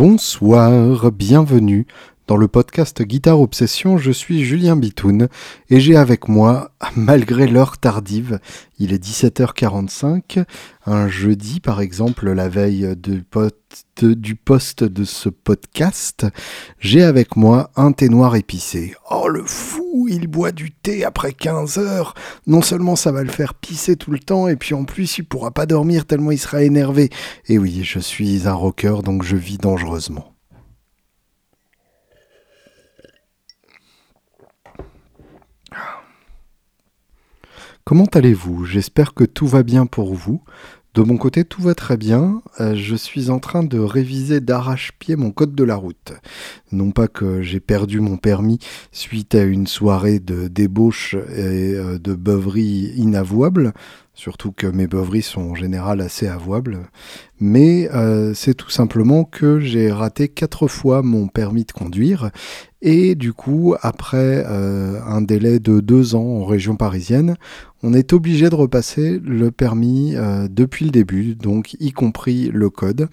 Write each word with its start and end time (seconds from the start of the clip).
Bonsoir, 0.00 1.12
bienvenue 1.12 1.86
dans 2.30 2.36
le 2.36 2.46
podcast 2.46 3.02
Guitare 3.02 3.40
Obsession. 3.40 3.98
Je 3.98 4.12
suis 4.12 4.44
Julien 4.44 4.76
Bitoun 4.76 5.26
et 5.68 5.80
j'ai 5.80 5.96
avec 5.96 6.28
moi, 6.28 6.70
malgré 6.94 7.48
l'heure 7.48 7.78
tardive, 7.78 8.38
il 8.78 8.92
est 8.92 9.04
17h45, 9.04 10.44
un 10.86 11.08
jeudi 11.08 11.58
par 11.58 11.80
exemple, 11.80 12.30
la 12.30 12.48
veille 12.48 12.94
du 12.94 14.36
poste 14.36 14.84
de 14.84 15.02
ce 15.02 15.28
podcast, 15.28 16.24
j'ai 16.78 17.02
avec 17.02 17.34
moi 17.34 17.72
un 17.74 17.90
thé 17.90 18.08
noir 18.08 18.36
épicé. 18.36 18.94
Oh 19.10 19.26
le 19.26 19.42
fou, 19.42 20.06
il 20.08 20.28
boit 20.28 20.52
du 20.52 20.70
thé 20.70 21.04
après 21.04 21.32
15 21.32 21.78
heures. 21.78 22.14
Non 22.46 22.62
seulement 22.62 22.94
ça 22.94 23.10
va 23.10 23.24
le 23.24 23.30
faire 23.30 23.54
pisser 23.54 23.96
tout 23.96 24.12
le 24.12 24.20
temps, 24.20 24.46
et 24.46 24.54
puis 24.54 24.76
en 24.76 24.84
plus 24.84 25.18
il 25.18 25.24
pourra 25.24 25.50
pas 25.50 25.66
dormir 25.66 26.06
tellement 26.06 26.30
il 26.30 26.38
sera 26.38 26.62
énervé. 26.62 27.10
Et 27.48 27.58
oui, 27.58 27.82
je 27.82 27.98
suis 27.98 28.46
un 28.46 28.54
rocker 28.54 29.02
donc 29.02 29.24
je 29.24 29.34
vis 29.34 29.58
dangereusement. 29.58 30.29
Comment 37.84 38.06
allez-vous? 38.06 38.64
J'espère 38.66 39.14
que 39.14 39.24
tout 39.24 39.46
va 39.46 39.62
bien 39.62 39.86
pour 39.86 40.14
vous. 40.14 40.42
De 40.92 41.02
mon 41.02 41.16
côté, 41.16 41.44
tout 41.44 41.62
va 41.62 41.74
très 41.74 41.96
bien. 41.96 42.42
Euh, 42.60 42.74
je 42.74 42.96
suis 42.96 43.30
en 43.30 43.38
train 43.38 43.62
de 43.62 43.78
réviser 43.78 44.40
d'arrache-pied 44.40 45.16
mon 45.16 45.30
code 45.30 45.54
de 45.54 45.64
la 45.64 45.76
route. 45.76 46.12
Non 46.72 46.90
pas 46.90 47.08
que 47.08 47.42
j'ai 47.42 47.60
perdu 47.60 48.00
mon 48.00 48.16
permis 48.16 48.58
suite 48.90 49.34
à 49.34 49.44
une 49.44 49.66
soirée 49.66 50.18
de 50.18 50.48
débauche 50.48 51.14
et 51.14 51.74
euh, 51.74 51.98
de 51.98 52.14
beuverie 52.14 52.92
inavouable, 52.96 53.72
surtout 54.20 54.52
que 54.52 54.66
mes 54.66 54.86
beuveries 54.86 55.22
sont 55.22 55.40
en 55.40 55.54
général 55.54 56.02
assez 56.02 56.28
avouables, 56.28 56.80
mais 57.40 57.88
euh, 57.94 58.34
c'est 58.34 58.52
tout 58.52 58.68
simplement 58.68 59.24
que 59.24 59.60
j'ai 59.60 59.90
raté 59.90 60.28
quatre 60.28 60.68
fois 60.68 61.00
mon 61.00 61.26
permis 61.26 61.64
de 61.64 61.72
conduire. 61.72 62.30
Et 62.82 63.14
du 63.14 63.32
coup, 63.32 63.76
après 63.80 64.44
euh, 64.46 65.00
un 65.06 65.22
délai 65.22 65.58
de 65.58 65.80
deux 65.80 66.14
ans 66.16 66.42
en 66.42 66.44
région 66.44 66.76
parisienne, 66.76 67.36
on 67.82 67.94
est 67.94 68.12
obligé 68.12 68.50
de 68.50 68.54
repasser 68.54 69.18
le 69.24 69.50
permis 69.50 70.14
euh, 70.16 70.48
depuis 70.50 70.84
le 70.84 70.90
début, 70.90 71.34
donc 71.34 71.74
y 71.80 71.90
compris 71.92 72.50
le 72.52 72.68
code, 72.68 73.08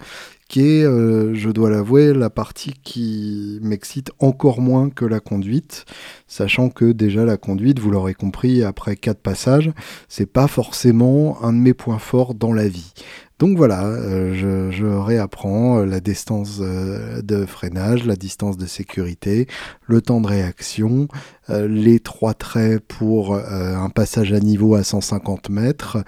qui 0.48 0.62
est, 0.62 0.84
euh, 0.84 1.34
je 1.34 1.50
dois 1.50 1.68
l'avouer, 1.68 2.14
la 2.14 2.30
partie 2.30 2.72
qui 2.82 3.58
m'excite 3.62 4.10
encore 4.18 4.62
moins 4.62 4.88
que 4.88 5.04
la 5.04 5.20
conduite, 5.20 5.84
sachant 6.26 6.70
que 6.70 6.86
déjà 6.86 7.26
la 7.26 7.36
conduite, 7.36 7.78
vous 7.78 7.90
l'aurez 7.90 8.14
compris, 8.14 8.64
après 8.64 8.96
quatre 8.96 9.20
passages, 9.20 9.70
c'est 10.08 10.30
pas 10.30 10.48
forcément 10.48 11.42
un 11.44 11.52
de 11.52 11.58
mes 11.58 11.74
points 11.74 11.98
forts 11.98 12.34
dans 12.34 12.54
la 12.54 12.66
vie. 12.66 12.94
Donc 13.38 13.56
voilà, 13.56 13.84
euh, 13.84 14.70
je, 14.72 14.84
réapprends 14.84 15.80
euh, 15.80 15.84
la 15.84 16.00
distance 16.00 16.60
de 16.60 17.46
freinage, 17.46 18.06
la 18.06 18.16
distance 18.16 18.56
de 18.56 18.66
sécurité, 18.66 19.46
le 19.86 20.00
temps 20.00 20.20
de 20.20 20.26
réaction, 20.26 21.08
les 21.48 22.00
trois 22.00 22.34
traits 22.34 22.80
pour 22.80 23.34
un 23.34 23.88
passage 23.88 24.32
à 24.32 24.40
niveau 24.40 24.74
à 24.74 24.82
150 24.82 25.48
mètres 25.48 25.98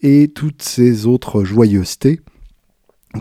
et 0.00 0.28
toutes 0.28 0.62
ces 0.62 1.06
autres 1.06 1.44
joyeusetés 1.44 2.20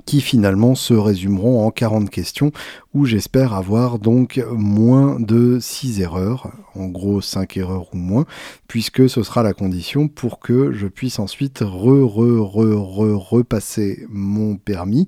qui 0.03 0.21
finalement 0.21 0.75
se 0.75 0.93
résumeront 0.93 1.65
en 1.65 1.71
40 1.71 2.09
questions 2.09 2.51
où 2.93 3.05
j'espère 3.05 3.53
avoir 3.53 3.99
donc 3.99 4.43
moins 4.51 5.19
de 5.19 5.59
6 5.59 6.01
erreurs, 6.01 6.51
en 6.75 6.87
gros 6.87 7.21
5 7.21 7.57
erreurs 7.57 7.93
ou 7.93 7.97
moins, 7.97 8.25
puisque 8.67 9.09
ce 9.09 9.21
sera 9.21 9.43
la 9.43 9.53
condition 9.53 10.07
pour 10.07 10.39
que 10.39 10.71
je 10.71 10.87
puisse 10.87 11.19
ensuite 11.19 11.59
re, 11.59 12.05
re, 12.05 12.39
re, 12.39 12.75
re, 12.75 13.29
repasser 13.29 14.05
mon 14.09 14.55
permis 14.55 15.07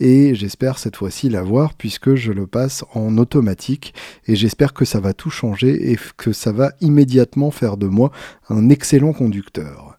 et 0.00 0.34
j'espère 0.34 0.78
cette 0.78 0.96
fois-ci 0.96 1.28
l'avoir 1.28 1.74
puisque 1.74 2.14
je 2.14 2.32
le 2.32 2.46
passe 2.46 2.84
en 2.94 3.18
automatique 3.18 3.94
et 4.26 4.36
j'espère 4.36 4.72
que 4.72 4.84
ça 4.84 5.00
va 5.00 5.12
tout 5.12 5.30
changer 5.30 5.92
et 5.92 5.98
que 6.16 6.32
ça 6.32 6.52
va 6.52 6.72
immédiatement 6.80 7.50
faire 7.50 7.76
de 7.76 7.86
moi 7.86 8.10
un 8.48 8.68
excellent 8.68 9.12
conducteur. 9.12 9.97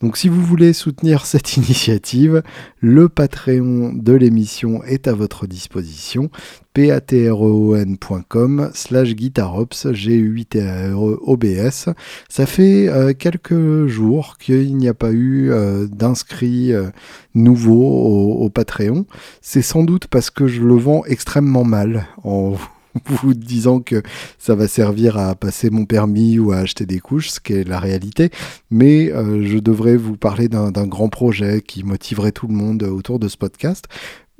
Donc 0.00 0.16
si 0.16 0.28
vous 0.28 0.42
voulez 0.42 0.72
soutenir 0.72 1.26
cette 1.26 1.56
initiative, 1.56 2.42
le 2.80 3.08
Patreon 3.08 3.92
de 3.94 4.12
l'émission 4.12 4.82
est 4.84 5.08
à 5.08 5.12
votre 5.14 5.46
disposition 5.46 6.30
patreon.com 6.74 8.70
slash 8.74 9.14
guitarops, 9.14 9.92
g 9.92 10.14
8 10.14 10.58
r 10.92 10.98
o 11.00 11.36
b 11.36 11.44
s 11.44 11.88
Ça 12.28 12.46
fait 12.46 12.88
euh, 12.88 13.12
quelques 13.14 13.86
jours 13.86 14.38
qu'il 14.38 14.76
n'y 14.76 14.88
a 14.88 14.94
pas 14.94 15.12
eu 15.12 15.52
euh, 15.52 15.86
d'inscrits 15.86 16.72
euh, 16.72 16.90
nouveaux 17.34 17.86
au, 17.86 18.44
au 18.44 18.50
Patreon. 18.50 19.06
C'est 19.40 19.62
sans 19.62 19.84
doute 19.84 20.08
parce 20.08 20.30
que 20.30 20.48
je 20.48 20.62
le 20.62 20.74
vends 20.74 21.04
extrêmement 21.04 21.64
mal 21.64 22.08
en 22.24 22.50
vous 22.50 22.73
disant 23.34 23.80
que 23.80 24.02
ça 24.38 24.54
va 24.54 24.68
servir 24.68 25.18
à 25.18 25.34
passer 25.34 25.70
mon 25.70 25.84
permis 25.84 26.38
ou 26.38 26.52
à 26.52 26.58
acheter 26.58 26.86
des 26.86 27.00
couches, 27.00 27.30
ce 27.30 27.40
qui 27.40 27.54
est 27.54 27.68
la 27.68 27.80
réalité. 27.80 28.30
Mais 28.70 29.12
euh, 29.12 29.44
je 29.44 29.58
devrais 29.58 29.96
vous 29.96 30.16
parler 30.16 30.48
d'un 30.48 30.70
grand 30.86 31.08
projet 31.08 31.60
qui 31.60 31.84
motiverait 31.84 32.32
tout 32.32 32.46
le 32.46 32.54
monde 32.54 32.82
autour 32.84 33.18
de 33.18 33.28
ce 33.28 33.36
podcast. 33.36 33.86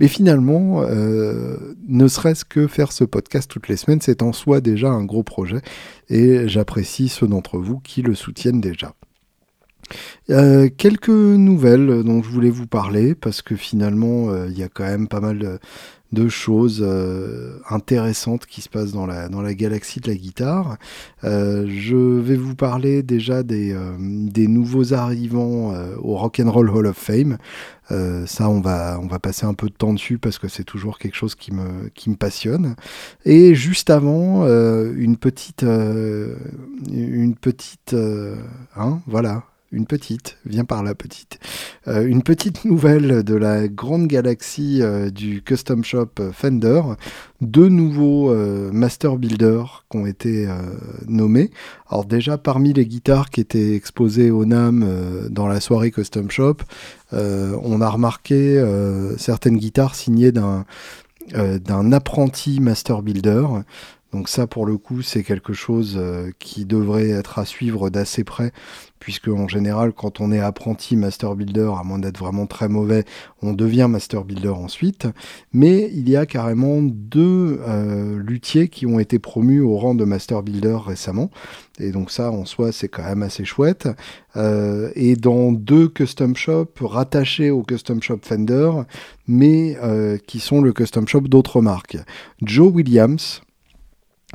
Mais 0.01 0.09
finalement, 0.09 0.83
euh, 0.83 1.77
ne 1.87 2.09
serait-ce 2.09 2.45
que 2.45 2.67
faire 2.67 2.91
ce 2.91 3.05
podcast 3.05 3.49
toutes 3.49 3.69
les 3.69 3.77
semaines, 3.77 4.01
c'est 4.01 4.23
en 4.23 4.33
soi 4.33 4.61
déjà 4.61 4.89
un 4.89 5.05
gros 5.05 5.23
projet. 5.23 5.61
Et 6.09 6.49
j'apprécie 6.49 7.09
ceux 7.09 7.29
d'entre 7.29 7.59
vous 7.59 7.79
qui 7.79 8.03
le 8.03 8.15
soutiennent 8.15 8.61
déjà. 8.61 8.95
Euh, 10.31 10.71
quelques 10.75 11.11
nouvelles 11.11 12.03
dont 12.03 12.23
je 12.23 12.31
voulais 12.31 12.51
vous 12.51 12.67
parler 12.67 13.15
parce 13.15 13.43
que 13.43 13.55
finalement 13.55 14.47
il 14.47 14.59
y 14.59 14.63
a 14.63 14.69
quand 14.69 14.85
même 14.85 15.09
pas 15.09 15.21
mal 15.21 15.61
de, 16.15 16.29
choses 16.29 16.83
euh, 16.85 17.59
intéressantes 17.69 18.47
qui 18.47 18.61
se 18.61 18.69
passent 18.69 18.93
dans 18.93 19.07
la, 19.07 19.29
dans 19.29 19.43
la 19.43 19.55
galaxie 19.55 20.01
de 20.01 20.09
la 20.09 20.17
guitare. 20.17 20.77
Euh, 21.25 21.67
je 21.69 21.97
vais 21.97 22.37
vous 22.37 22.55
parler 22.55 23.03
déjà 23.03 23.43
des, 23.43 23.73
euh, 23.73 23.93
des 23.99 24.49
nouveaux 24.49 24.95
arrivants 24.95 25.75
au 26.03 26.17
Rock 26.17 26.41
and 26.41 26.51
Roll 26.51 26.71
Hall 26.71 26.87
of 26.87 26.97
Fame. 26.97 27.39
ça, 27.89 28.49
on 28.49 28.61
va, 28.61 28.99
on 29.03 29.07
va 29.07 29.19
passer 29.19 29.47
un 29.47 29.55
peu 29.55 29.69
de 29.69 29.75
temps 29.75 29.93
dessus 29.93 30.19
parce 30.19 30.39
que 30.39 30.49
c'est 30.49 30.65
toujours 30.65 30.99
quelque 30.99 31.17
chose 31.17 31.35
qui 31.35 31.53
me, 31.53 31.89
qui 31.95 32.11
me 32.11 32.17
passionne. 32.17 32.77
Et 33.25 33.55
juste 33.55 33.91
avant, 33.91 34.47
une 34.47 35.17
petite, 35.17 35.63
une 35.63 37.35
petite, 37.35 37.95
hein, 38.77 39.01
voilà, 39.07 39.45
une 39.75 39.87
petite, 39.87 40.39
viens 40.47 40.65
par 40.65 40.83
là 40.83 40.95
petite, 40.95 41.39
euh, 41.89 42.07
une 42.07 42.23
petite 42.23 42.65
nouvelle 42.65 43.25
de 43.25 43.35
la 43.35 43.69
grande 43.69 44.07
galaxie 44.07 44.81
euh, 44.81 45.11
du 45.11 45.43
custom 45.43 45.85
shop 45.85 46.11
Fender, 46.33 46.83
deux 47.41 47.69
nouveaux 47.69 48.31
euh, 48.31 48.71
master 48.73 49.17
builders 49.17 49.85
qui 49.91 49.99
ont 49.99 50.07
été 50.07 50.49
nommés. 51.09 51.51
Alors 51.89 52.05
déjà 52.05 52.39
parmi 52.39 52.73
les 52.73 52.87
guitares 52.87 53.31
qui 53.31 53.41
étaient 53.41 53.75
exposées 53.75 54.31
au 54.31 54.45
NAM 54.45 55.29
dans 55.31 55.47
la 55.47 55.61
soirée 55.61 55.91
custom 55.91 56.31
shop, 56.31 56.57
on 57.13 57.81
a 57.81 57.89
remarqué 57.89 58.63
certaines 59.17 59.57
guitares 59.57 59.95
signées 59.95 60.33
d'un 60.33 60.65
d'un 61.33 61.93
apprenti 61.93 62.61
master 62.61 63.03
builder. 63.03 63.47
Donc 64.15 64.29
ça, 64.29 64.47
pour 64.47 64.65
le 64.65 64.79
coup, 64.79 65.03
c'est 65.03 65.23
quelque 65.23 65.53
chose 65.53 66.01
qui 66.39 66.65
devrait 66.65 67.11
être 67.11 67.39
à 67.39 67.45
suivre 67.45 67.91
d'assez 67.91 68.25
près 68.25 68.53
puisque 69.05 69.29
en 69.29 69.49
général, 69.49 69.93
quand 69.93 70.23
on 70.23 70.33
est 70.33 70.41
apprenti 70.41 70.97
master 70.97 71.37
builder, 71.37 71.71
à 71.79 71.85
moins 71.85 71.99
d'être 71.99 72.17
vraiment 72.17 72.47
très 72.47 72.71
mauvais, 72.71 73.05
on 73.43 73.53
devient 73.53 73.87
master 73.87 74.25
builder 74.25 74.49
ensuite. 74.49 75.07
Mais 75.53 75.91
il 75.93 76.09
y 76.09 76.17
a 76.17 76.25
carrément 76.25 76.81
deux 76.81 77.61
euh, 77.69 78.19
luthiers 78.19 78.69
qui 78.69 78.87
ont 78.87 78.99
été 78.99 79.19
promus 79.19 79.61
au 79.61 79.77
rang 79.77 79.95
de 79.95 80.05
master 80.05 80.43
builder 80.43 80.79
récemment. 80.87 81.31
Et 81.79 81.91
donc 81.91 82.11
ça, 82.11 82.31
en 82.31 82.47
soi, 82.47 82.73
c'est 82.73 82.89
quand 82.89 83.03
même 83.03 83.23
assez 83.23 83.45
chouette. 83.45 83.91
Euh, 84.37 84.91
et 84.95 85.17
dans 85.17 85.53
deux 85.53 85.89
custom 85.89 86.35
shops 86.35 86.81
rattachés 86.81 87.51
au 87.51 87.63
custom 87.63 88.03
shop 88.03 88.21
Fender, 88.23 88.71
mais 89.29 89.77
euh, 89.83 90.17
qui 90.27 90.41
sont 90.41 90.63
le 90.63 90.73
custom 90.73 91.07
shop 91.07 91.29
d'autres 91.29 91.61
marques. 91.61 91.99
Joe 92.41 92.73
Williams, 92.73 93.43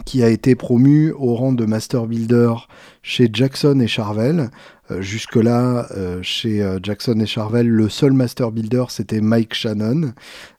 qui 0.05 0.23
a 0.23 0.29
été 0.29 0.55
promu 0.55 1.11
au 1.11 1.35
rang 1.35 1.53
de 1.53 1.65
Master 1.65 2.07
Builder 2.07 2.53
chez 3.01 3.29
Jackson 3.31 3.79
et 3.79 3.87
Charvel. 3.87 4.49
Euh, 4.91 5.01
jusque-là, 5.01 5.87
euh, 5.95 6.19
chez 6.23 6.63
euh, 6.63 6.79
Jackson 6.81 7.19
et 7.19 7.25
Charvel, 7.25 7.67
le 7.67 7.89
seul 7.89 8.13
Master 8.13 8.51
Builder, 8.51 8.85
c'était 8.89 9.21
Mike 9.21 9.53
Shannon. 9.53 10.13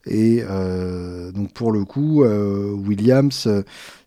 Et 0.06 0.42
donc 1.34 1.52
pour 1.52 1.72
le 1.72 1.84
coup, 1.84 2.24
Williams, 2.24 3.46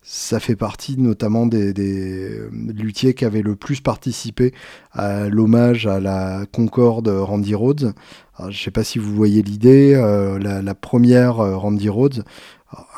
ça 0.01 0.39
fait 0.39 0.55
partie 0.55 0.97
notamment 0.97 1.45
des, 1.45 1.71
des, 1.71 2.39
luthiers 2.51 3.13
qui 3.13 3.25
avaient 3.25 3.43
le 3.43 3.55
plus 3.55 3.79
participé 3.79 4.53
à 4.91 5.29
l'hommage 5.29 5.85
à 5.85 5.99
la 5.99 6.45
Concorde 6.51 7.07
Randy 7.07 7.53
Rhodes. 7.53 7.93
je 8.39 8.45
ne 8.47 8.51
sais 8.51 8.71
pas 8.71 8.83
si 8.83 8.97
vous 8.97 9.13
voyez 9.13 9.43
l'idée, 9.43 9.93
la, 9.93 10.63
la, 10.63 10.75
première 10.75 11.35
Randy 11.35 11.89
Rhodes, 11.89 12.25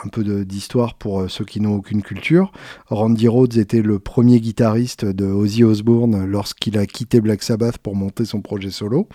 un 0.03 0.07
peu 0.09 0.23
d'histoire 0.45 0.95
pour 0.95 1.21
euh, 1.21 1.27
ceux 1.27 1.45
qui 1.45 1.59
n'ont 1.59 1.75
aucune 1.75 2.01
culture. 2.01 2.51
Randy 2.87 3.27
Rhodes 3.27 3.57
était 3.57 3.81
le 3.81 3.99
premier 3.99 4.39
guitariste 4.39 5.05
de 5.05 5.25
Ozzy 5.25 5.63
Osbourne 5.63 6.25
lorsqu'il 6.25 6.77
a 6.77 6.85
quitté 6.85 7.21
Black 7.21 7.43
Sabbath 7.43 7.77
pour 7.77 7.95
monter 7.95 8.25
son 8.25 8.41
projet 8.41 8.71
solo. 8.71 9.07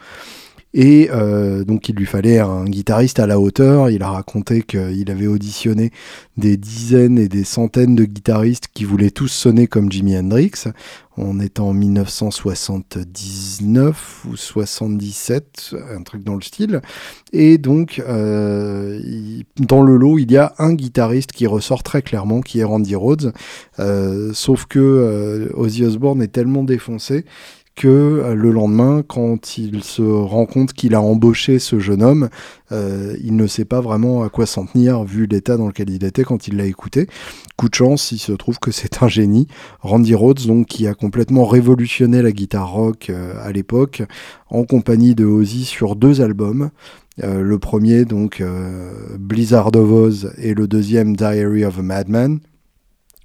Et 0.72 1.08
euh, 1.10 1.64
donc 1.64 1.88
il 1.88 1.96
lui 1.96 2.06
fallait 2.06 2.38
un 2.38 2.64
guitariste 2.64 3.18
à 3.18 3.26
la 3.26 3.40
hauteur. 3.40 3.90
Il 3.90 4.04
a 4.04 4.10
raconté 4.10 4.62
qu'il 4.62 5.10
avait 5.10 5.26
auditionné 5.26 5.90
des 6.36 6.56
dizaines 6.56 7.18
et 7.18 7.26
des 7.28 7.42
centaines 7.42 7.96
de 7.96 8.04
guitaristes 8.04 8.68
qui 8.72 8.84
voulaient 8.84 9.10
tous 9.10 9.26
sonner 9.26 9.66
comme 9.66 9.90
Jimi 9.90 10.16
Hendrix. 10.16 10.52
On 11.16 11.40
est 11.40 11.58
en 11.58 11.72
1979 11.74 14.24
ou 14.26 14.36
77, 14.36 15.74
un 15.92 16.02
truc 16.02 16.22
dans 16.22 16.36
le 16.36 16.40
style. 16.40 16.80
Et 17.32 17.58
donc, 17.58 18.00
euh, 18.08 19.00
dans 19.58 19.82
le 19.82 19.96
lot, 19.96 20.18
il 20.18 20.30
y 20.32 20.38
a 20.38 20.54
un 20.58 20.72
guitariste 20.72 21.32
qui 21.32 21.46
ressort 21.46 21.82
très 21.82 22.00
clairement, 22.00 22.40
qui 22.40 22.60
est 22.60 22.64
Randy 22.64 22.94
Rhodes. 22.94 23.34
Euh, 23.80 24.30
sauf 24.32 24.64
que 24.66 25.50
Ozzy 25.52 25.84
Osbourne 25.84 26.22
est 26.22 26.28
tellement 26.28 26.64
défoncé 26.64 27.26
que 27.80 27.88
euh, 27.88 28.34
le 28.34 28.50
lendemain, 28.50 29.02
quand 29.02 29.56
il 29.56 29.82
se 29.82 30.02
rend 30.02 30.44
compte 30.44 30.74
qu'il 30.74 30.94
a 30.94 31.00
embauché 31.00 31.58
ce 31.58 31.78
jeune 31.78 32.02
homme, 32.02 32.28
euh, 32.72 33.16
il 33.24 33.34
ne 33.36 33.46
sait 33.46 33.64
pas 33.64 33.80
vraiment 33.80 34.22
à 34.22 34.28
quoi 34.28 34.44
s'en 34.44 34.66
tenir 34.66 35.02
vu 35.04 35.26
l'état 35.26 35.56
dans 35.56 35.66
lequel 35.66 35.88
il 35.88 36.04
était 36.04 36.22
quand 36.22 36.46
il 36.46 36.58
l'a 36.58 36.66
écouté. 36.66 37.06
Coup 37.56 37.70
de 37.70 37.74
chance, 37.74 38.12
il 38.12 38.18
se 38.18 38.32
trouve 38.32 38.58
que 38.58 38.70
c'est 38.70 39.02
un 39.02 39.08
génie, 39.08 39.46
Randy 39.80 40.14
Rhodes, 40.14 40.46
donc 40.46 40.66
qui 40.66 40.86
a 40.86 40.92
complètement 40.92 41.46
révolutionné 41.46 42.20
la 42.20 42.32
guitare 42.32 42.70
rock 42.70 43.08
euh, 43.08 43.32
à 43.42 43.50
l'époque, 43.50 44.02
en 44.50 44.64
compagnie 44.64 45.14
de 45.14 45.24
Ozzy 45.24 45.64
sur 45.64 45.96
deux 45.96 46.20
albums. 46.20 46.68
le 47.22 47.58
premier 47.58 48.04
donc 48.04 48.42
Blizzard 49.18 49.74
of 49.74 49.90
Oz 49.90 50.32
et 50.38 50.54
le 50.54 50.66
deuxième 50.66 51.16
Diary 51.16 51.64
of 51.64 51.78
a 51.78 51.82
Madman. 51.82 52.40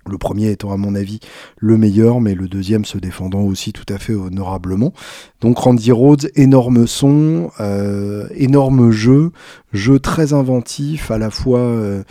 Le 0.10 0.18
premier 0.18 0.52
étant 0.52 0.72
à 0.72 0.78
mon 0.78 0.94
avis 0.94 1.19
le 1.57 1.78
meilleur, 1.78 2.22
mais 2.22 2.36
le 2.36 2.48
deuxième 2.48 2.86
se 2.86 2.98
défendant 2.98 3.42
aussi 3.42 3.74
tout 3.74 3.86
à 3.90 3.98
fait 3.98 4.13
honorablement. 4.13 4.94
Donc 5.42 5.57
Randy 5.57 5.92
Rhodes, 5.92 6.30
énorme 6.36 6.86
son, 6.86 7.52
euh, 7.60 8.28
énorme 8.36 8.92
jeu, 8.92 9.31
jeu 9.74 10.00
très 10.00 10.34
inventif, 10.34 11.10
à 11.10 11.18
la 11.18 11.30
fois 11.30 11.60
euh, 11.60 12.04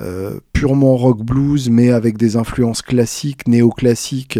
euh, 0.00 0.38
purement 0.52 0.96
rock 0.96 1.22
blues, 1.22 1.68
mais 1.68 1.90
avec 1.90 2.16
des 2.16 2.36
influences 2.36 2.82
classiques, 2.82 3.48
néoclassiques, 3.48 4.38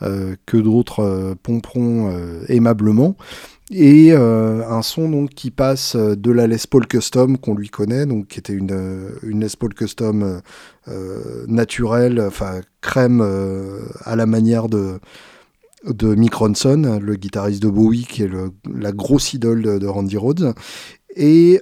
que 0.00 0.56
d'autres 0.58 1.34
pomperont 1.42 2.14
aimablement 2.48 3.16
et 3.70 4.12
euh, 4.12 4.62
un 4.68 4.82
son 4.82 5.08
donc 5.08 5.30
qui 5.30 5.50
passe 5.50 5.96
euh, 5.96 6.14
de 6.16 6.30
la 6.30 6.46
Les 6.46 6.58
Paul 6.68 6.86
Custom 6.86 7.38
qu'on 7.38 7.54
lui 7.54 7.70
connaît, 7.70 8.04
donc 8.04 8.28
qui 8.28 8.38
était 8.38 8.52
une, 8.52 8.72
euh, 8.72 9.08
Les 9.22 9.48
Paul 9.58 9.72
Custom 9.74 10.40
naturelle, 11.48 12.20
enfin 12.20 12.60
crème 12.82 13.22
à 14.04 14.16
la 14.16 14.26
manière 14.26 14.68
de 14.68 15.00
de 15.86 16.14
Mick 16.14 16.34
Ronson, 16.34 16.98
le 17.00 17.14
guitariste 17.14 17.62
de 17.62 17.68
Bowie, 17.68 18.06
qui 18.06 18.22
est 18.22 18.30
la 18.74 18.92
grosse 18.92 19.34
idole 19.34 19.78
de, 19.78 19.86
Randy 19.86 20.16
Rhodes. 20.16 20.54
Et 21.16 21.60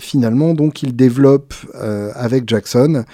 finalement, 0.00 0.54
donc, 0.54 0.82
il 0.82 0.96
développe 0.96 1.54
avec 2.14 2.48
Jackson 2.48 3.04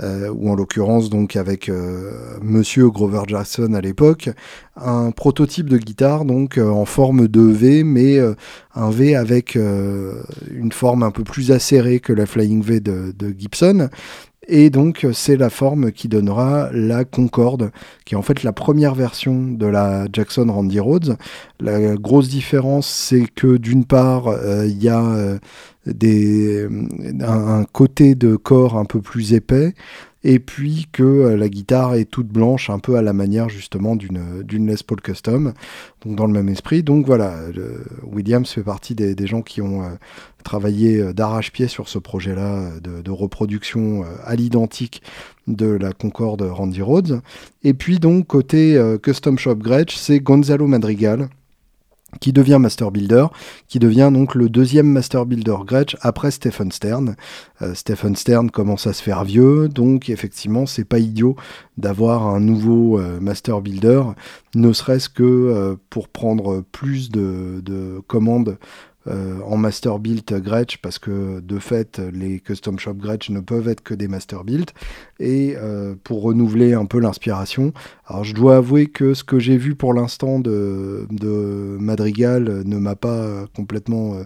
euh, 0.00 0.30
ou 0.30 0.50
en 0.50 0.54
l'occurrence 0.54 1.10
donc 1.10 1.34
avec 1.34 1.68
euh, 1.68 2.12
Monsieur 2.40 2.88
Grover 2.88 3.22
Jackson 3.26 3.72
à 3.74 3.80
l'époque, 3.80 4.30
un 4.76 5.10
prototype 5.10 5.68
de 5.68 5.76
guitare 5.76 6.24
donc 6.24 6.56
euh, 6.56 6.68
en 6.68 6.84
forme 6.84 7.26
de 7.26 7.40
V, 7.40 7.82
mais 7.82 8.18
un 8.74 8.90
V 8.90 9.16
avec 9.16 9.56
une 9.56 10.72
forme 10.72 11.02
un 11.02 11.10
peu 11.10 11.24
plus 11.24 11.50
acérée 11.50 12.00
que 12.00 12.12
la 12.12 12.26
Flying 12.26 12.62
V 12.62 12.80
de, 12.80 13.12
de 13.16 13.34
Gibson. 13.36 13.88
Et 14.50 14.70
donc 14.70 15.06
c'est 15.12 15.36
la 15.36 15.50
forme 15.50 15.92
qui 15.92 16.08
donnera 16.08 16.70
la 16.72 17.04
Concorde, 17.04 17.70
qui 18.06 18.14
est 18.14 18.16
en 18.16 18.22
fait 18.22 18.44
la 18.44 18.52
première 18.52 18.94
version 18.94 19.46
de 19.50 19.66
la 19.66 20.06
Jackson 20.10 20.46
Randy 20.48 20.80
Rhodes. 20.80 21.16
La 21.60 21.96
grosse 21.96 22.28
différence, 22.28 22.86
c'est 22.86 23.26
que 23.26 23.58
d'une 23.58 23.84
part, 23.84 24.32
il 24.64 24.82
y 24.82 24.88
a 24.88 25.38
des, 25.94 26.68
un, 27.20 27.64
côté 27.64 28.14
de 28.14 28.36
corps 28.36 28.76
un 28.76 28.84
peu 28.84 29.00
plus 29.00 29.32
épais, 29.32 29.74
et 30.24 30.40
puis 30.40 30.88
que 30.92 31.02
euh, 31.02 31.36
la 31.36 31.48
guitare 31.48 31.94
est 31.94 32.04
toute 32.04 32.28
blanche, 32.28 32.70
un 32.70 32.78
peu 32.78 32.96
à 32.96 33.02
la 33.02 33.12
manière 33.12 33.48
justement 33.48 33.94
d'une, 33.96 34.42
Les 34.50 34.74
Paul 34.86 35.00
Custom, 35.00 35.52
donc 36.04 36.16
dans 36.16 36.26
le 36.26 36.32
même 36.32 36.48
esprit. 36.48 36.82
Donc 36.82 37.06
voilà, 37.06 37.36
Williams 38.02 38.50
fait 38.50 38.62
partie 38.62 38.94
des, 38.94 39.26
gens 39.26 39.42
qui 39.42 39.60
ont 39.62 39.82
euh, 39.82 39.90
travaillé 40.44 41.00
euh, 41.00 41.12
d'arrache-pied 41.12 41.68
sur 41.68 41.88
ce 41.88 41.98
projet-là 41.98 42.72
de, 42.82 43.10
reproduction 43.10 44.04
à 44.24 44.36
l'identique 44.36 45.02
de 45.46 45.66
la 45.66 45.92
Concorde 45.92 46.42
Randy 46.42 46.82
Rhodes. 46.82 47.22
Et 47.64 47.72
puis 47.72 47.98
donc 47.98 48.26
côté 48.26 48.78
Custom 49.02 49.38
Shop 49.38 49.56
Gretsch, 49.56 49.96
c'est 49.96 50.20
Gonzalo 50.20 50.66
Madrigal 50.66 51.30
qui 52.20 52.32
devient 52.32 52.58
Master 52.58 52.90
Builder, 52.90 53.26
qui 53.68 53.78
devient 53.78 54.10
donc 54.12 54.34
le 54.34 54.48
deuxième 54.48 54.86
Master 54.86 55.26
Builder 55.26 55.56
Gretsch 55.66 55.96
après 56.00 56.30
Stephen 56.30 56.72
Stern. 56.72 57.16
Euh, 57.60 57.74
Stephen 57.74 58.16
Stern 58.16 58.50
commence 58.50 58.86
à 58.86 58.92
se 58.92 59.02
faire 59.02 59.24
vieux, 59.24 59.68
donc 59.68 60.08
effectivement 60.08 60.66
c'est 60.66 60.84
pas 60.84 60.98
idiot 60.98 61.36
d'avoir 61.76 62.26
un 62.26 62.40
nouveau 62.40 62.98
euh, 62.98 63.20
Master 63.20 63.60
Builder, 63.60 64.02
ne 64.54 64.72
serait-ce 64.72 65.08
que 65.08 65.22
euh, 65.22 65.76
pour 65.90 66.08
prendre 66.08 66.62
plus 66.72 67.10
de, 67.10 67.60
de 67.62 68.00
commandes 68.06 68.58
en 69.08 69.56
master 69.56 69.98
build 69.98 70.24
Gretsch 70.42 70.78
parce 70.82 70.98
que 70.98 71.40
de 71.40 71.58
fait 71.58 72.00
les 72.12 72.40
custom 72.40 72.78
shop 72.78 72.94
Gretsch 72.94 73.30
ne 73.30 73.40
peuvent 73.40 73.68
être 73.68 73.82
que 73.82 73.94
des 73.94 74.08
master 74.08 74.44
build 74.44 74.70
et 75.20 75.54
euh, 75.56 75.94
pour 76.04 76.22
renouveler 76.22 76.74
un 76.74 76.86
peu 76.86 76.98
l'inspiration. 76.98 77.72
Alors 78.06 78.24
je 78.24 78.34
dois 78.34 78.56
avouer 78.56 78.86
que 78.86 79.14
ce 79.14 79.24
que 79.24 79.38
j'ai 79.38 79.56
vu 79.56 79.74
pour 79.74 79.94
l'instant 79.94 80.38
de, 80.38 81.06
Madrigal 81.80 82.62
ne 82.64 82.76
m'a 82.76 82.96
pas 82.96 83.46
complètement 83.54 84.14
euh, 84.14 84.24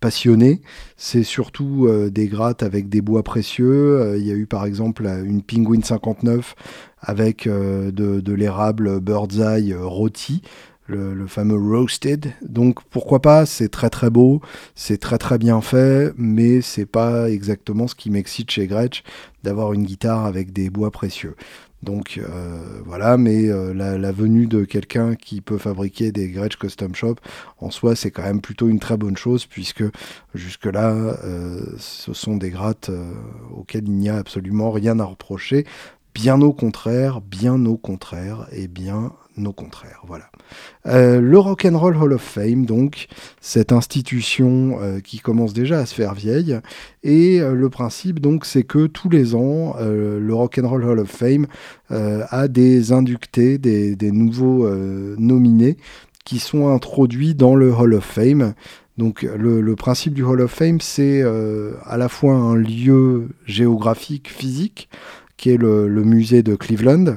passionné. 0.00 0.62
C'est 0.96 1.24
surtout 1.24 1.86
des 2.10 2.26
grattes 2.26 2.62
avec 2.62 2.88
des 2.88 3.02
bois 3.02 3.22
précieux. 3.22 4.16
Il 4.16 4.26
y 4.26 4.30
a 4.30 4.34
eu 4.34 4.46
par 4.46 4.64
exemple 4.64 5.06
une 5.24 5.42
Penguin 5.42 5.82
59 5.82 6.54
avec 7.02 7.46
de, 7.46 7.90
de 7.92 8.32
l'érable 8.32 9.00
Bird's 9.00 9.38
Eye 9.38 9.74
rôti 9.74 10.40
le, 10.90 11.26
fameux 11.26 11.56
roasted. 11.56 12.32
Donc 12.42 12.82
pourquoi 12.90 13.20
pas, 13.20 13.46
c'est 13.46 13.68
très 13.68 13.90
très 13.90 14.10
beau, 14.10 14.40
c'est 14.74 14.98
très 14.98 15.18
très 15.18 15.38
bien 15.38 15.60
fait, 15.60 16.12
mais 16.16 16.60
c'est 16.60 16.86
pas 16.86 17.30
exactement 17.30 17.86
ce 17.86 17.94
qui 17.94 18.10
m'excite 18.10 18.50
chez 18.50 18.66
Gretsch 18.66 19.02
d'avoir 19.42 19.72
une 19.72 19.84
guitare 19.84 20.26
avec 20.26 20.52
des 20.52 20.70
bois 20.70 20.90
précieux. 20.90 21.36
Donc 21.82 22.18
euh, 22.18 22.80
voilà, 22.84 23.16
mais 23.16 23.48
euh, 23.48 23.72
la, 23.72 24.12
venue 24.12 24.46
de 24.46 24.64
quelqu'un 24.64 25.14
qui 25.14 25.40
peut 25.40 25.56
fabriquer 25.56 26.12
des 26.12 26.28
Gretsch 26.28 26.56
Custom 26.56 26.94
Shop, 26.94 27.16
en 27.58 27.70
soi, 27.70 27.96
c'est 27.96 28.10
quand 28.10 28.22
même 28.22 28.42
plutôt 28.42 28.68
une 28.68 28.80
très 28.80 28.98
bonne 28.98 29.16
chose, 29.16 29.46
puisque 29.46 29.84
jusque-là, 30.34 30.90
euh, 31.24 31.62
ce 31.78 32.12
sont 32.12 32.36
des 32.36 32.50
grattes 32.50 32.90
auxquelles 33.56 33.86
il 33.86 33.94
n'y 33.94 34.10
a 34.10 34.16
absolument 34.16 34.70
rien 34.70 34.98
à 35.00 35.04
reprocher. 35.04 35.64
Bien 36.14 36.40
au 36.40 36.52
contraire, 36.52 37.20
bien 37.20 37.64
au 37.66 37.76
contraire, 37.76 38.46
et 38.52 38.68
bien 38.68 39.12
au 39.46 39.52
contraire. 39.52 40.02
Voilà. 40.06 40.30
Euh, 40.86 41.20
le 41.20 41.38
Rock 41.38 41.64
and 41.64 41.78
Roll 41.78 41.96
Hall 41.96 42.12
of 42.12 42.22
Fame, 42.22 42.66
donc, 42.66 43.06
cette 43.40 43.72
institution 43.72 44.78
euh, 44.80 45.00
qui 45.00 45.18
commence 45.18 45.52
déjà 45.52 45.78
à 45.78 45.86
se 45.86 45.94
faire 45.94 46.14
vieille. 46.14 46.58
Et 47.02 47.40
euh, 47.40 47.54
le 47.54 47.70
principe, 47.70 48.20
donc, 48.20 48.44
c'est 48.44 48.64
que 48.64 48.86
tous 48.86 49.08
les 49.08 49.34
ans, 49.34 49.76
le 49.80 50.34
Rock 50.34 50.58
and 50.58 50.68
Roll 50.68 50.84
Hall 50.84 50.98
of 50.98 51.08
Fame 51.08 51.46
a 51.90 52.48
des 52.48 52.92
inductés, 52.92 53.58
des, 53.58 54.12
nouveaux 54.12 54.68
nominés 55.18 55.76
qui 56.24 56.38
sont 56.38 56.68
introduits 56.68 57.34
dans 57.34 57.54
le 57.54 57.72
Hall 57.72 57.94
of 57.94 58.04
Fame. 58.04 58.54
Donc 58.98 59.22
le, 59.22 59.74
principe 59.76 60.14
du 60.14 60.22
Hall 60.22 60.40
of 60.42 60.50
Fame, 60.50 60.80
c'est 60.80 61.22
à 61.22 61.96
la 61.96 62.08
fois 62.08 62.34
un 62.34 62.56
lieu 62.56 63.28
géographique, 63.46 64.28
physique, 64.28 64.88
qui 65.40 65.48
est 65.48 65.56
le 65.56 66.04
musée 66.04 66.42
de 66.42 66.54
Cleveland, 66.54 67.16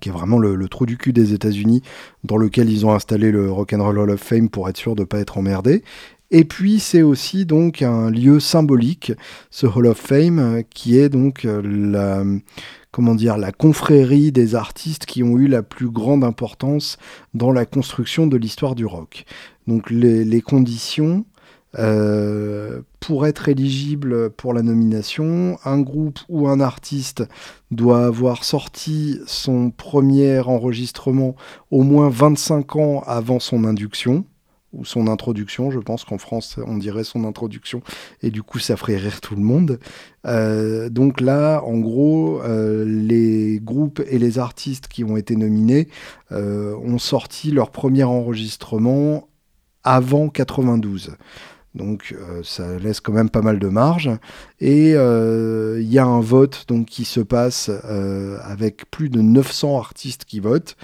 qui 0.00 0.10
est 0.10 0.12
vraiment 0.12 0.38
le, 0.38 0.68
trou 0.68 0.84
du 0.84 0.98
cul 0.98 1.14
des 1.14 1.32
États-Unis, 1.32 1.82
dans 2.24 2.36
lequel 2.36 2.68
ils 2.68 2.84
ont 2.84 2.92
installé 2.92 3.30
le 3.32 3.50
Rock'n'Roll 3.50 3.98
Hall 3.98 4.10
of 4.10 4.20
Fame 4.20 4.50
pour 4.50 4.68
être 4.68 4.76
sûr 4.76 4.94
de 4.94 5.00
ne 5.00 5.06
pas 5.06 5.18
être 5.18 5.38
emmerdé. 5.38 5.82
Et 6.30 6.44
puis 6.44 6.78
c'est 6.78 7.00
aussi 7.00 7.46
donc 7.46 7.80
un 7.80 8.10
lieu 8.10 8.38
symbolique, 8.38 9.12
ce 9.50 9.66
Hall 9.66 9.86
of 9.86 9.96
Fame, 9.96 10.62
qui 10.68 10.98
est 10.98 11.08
donc 11.08 11.46
la 11.46 12.22
comment 12.90 13.14
dire 13.14 13.38
la 13.38 13.52
confrérie 13.52 14.30
des 14.30 14.54
artistes 14.54 15.06
qui 15.06 15.22
ont 15.22 15.38
eu 15.38 15.46
la 15.46 15.62
plus 15.62 15.88
grande 15.88 16.24
importance 16.24 16.98
dans 17.32 17.50
la 17.50 17.64
construction 17.64 18.26
de 18.26 18.36
l'histoire 18.36 18.74
du 18.74 18.84
rock. 18.84 19.24
Donc 19.66 19.88
les 19.90 20.42
conditions 20.42 21.24
euh, 21.78 22.82
pour 23.00 23.26
être 23.26 23.48
éligible 23.48 24.30
pour 24.30 24.52
la 24.52 24.62
nomination, 24.62 25.58
un 25.64 25.80
groupe 25.80 26.20
ou 26.28 26.48
un 26.48 26.60
artiste 26.60 27.24
doit 27.70 28.04
avoir 28.04 28.44
sorti 28.44 29.18
son 29.26 29.70
premier 29.70 30.40
enregistrement 30.40 31.34
au 31.70 31.82
moins 31.82 32.10
25 32.10 32.76
ans 32.76 33.02
avant 33.06 33.40
son 33.40 33.64
induction 33.64 34.24
ou 34.72 34.84
son 34.84 35.06
introduction. 35.06 35.70
Je 35.70 35.78
pense 35.78 36.04
qu'en 36.04 36.18
France, 36.18 36.58
on 36.66 36.76
dirait 36.76 37.04
son 37.04 37.24
introduction, 37.24 37.82
et 38.22 38.30
du 38.30 38.42
coup, 38.42 38.58
ça 38.58 38.76
ferait 38.76 38.96
rire 38.96 39.20
tout 39.20 39.34
le 39.34 39.42
monde. 39.42 39.78
Euh, 40.26 40.88
donc 40.88 41.20
là, 41.20 41.62
en 41.64 41.78
gros, 41.78 42.40
euh, 42.42 42.84
les 42.86 43.60
groupes 43.62 44.02
et 44.08 44.18
les 44.18 44.38
artistes 44.38 44.88
qui 44.88 45.04
ont 45.04 45.16
été 45.16 45.36
nominés 45.36 45.88
ont 46.30 46.98
sorti 46.98 47.50
leur 47.50 47.70
premier 47.70 48.04
enregistrement 48.04 49.28
avant 49.84 50.28
92. 50.28 51.16
Donc 51.74 52.14
ça 52.42 52.78
laisse 52.78 53.00
quand 53.00 53.12
même 53.12 53.30
pas 53.30 53.40
mal 53.40 53.58
de 53.58 53.68
marge. 53.68 54.10
Et 54.60 54.90
il 54.90 55.92
y 55.92 55.98
a 55.98 56.04
un 56.04 56.20
vote 56.20 56.64
donc, 56.68 56.86
qui 56.86 57.04
se 57.04 57.20
passe 57.20 57.70
avec 58.44 58.90
plus 58.90 59.08
de 59.08 59.20
900 59.20 59.78
artistes 59.78 60.24
qui 60.24 60.40
votent. 60.40 60.76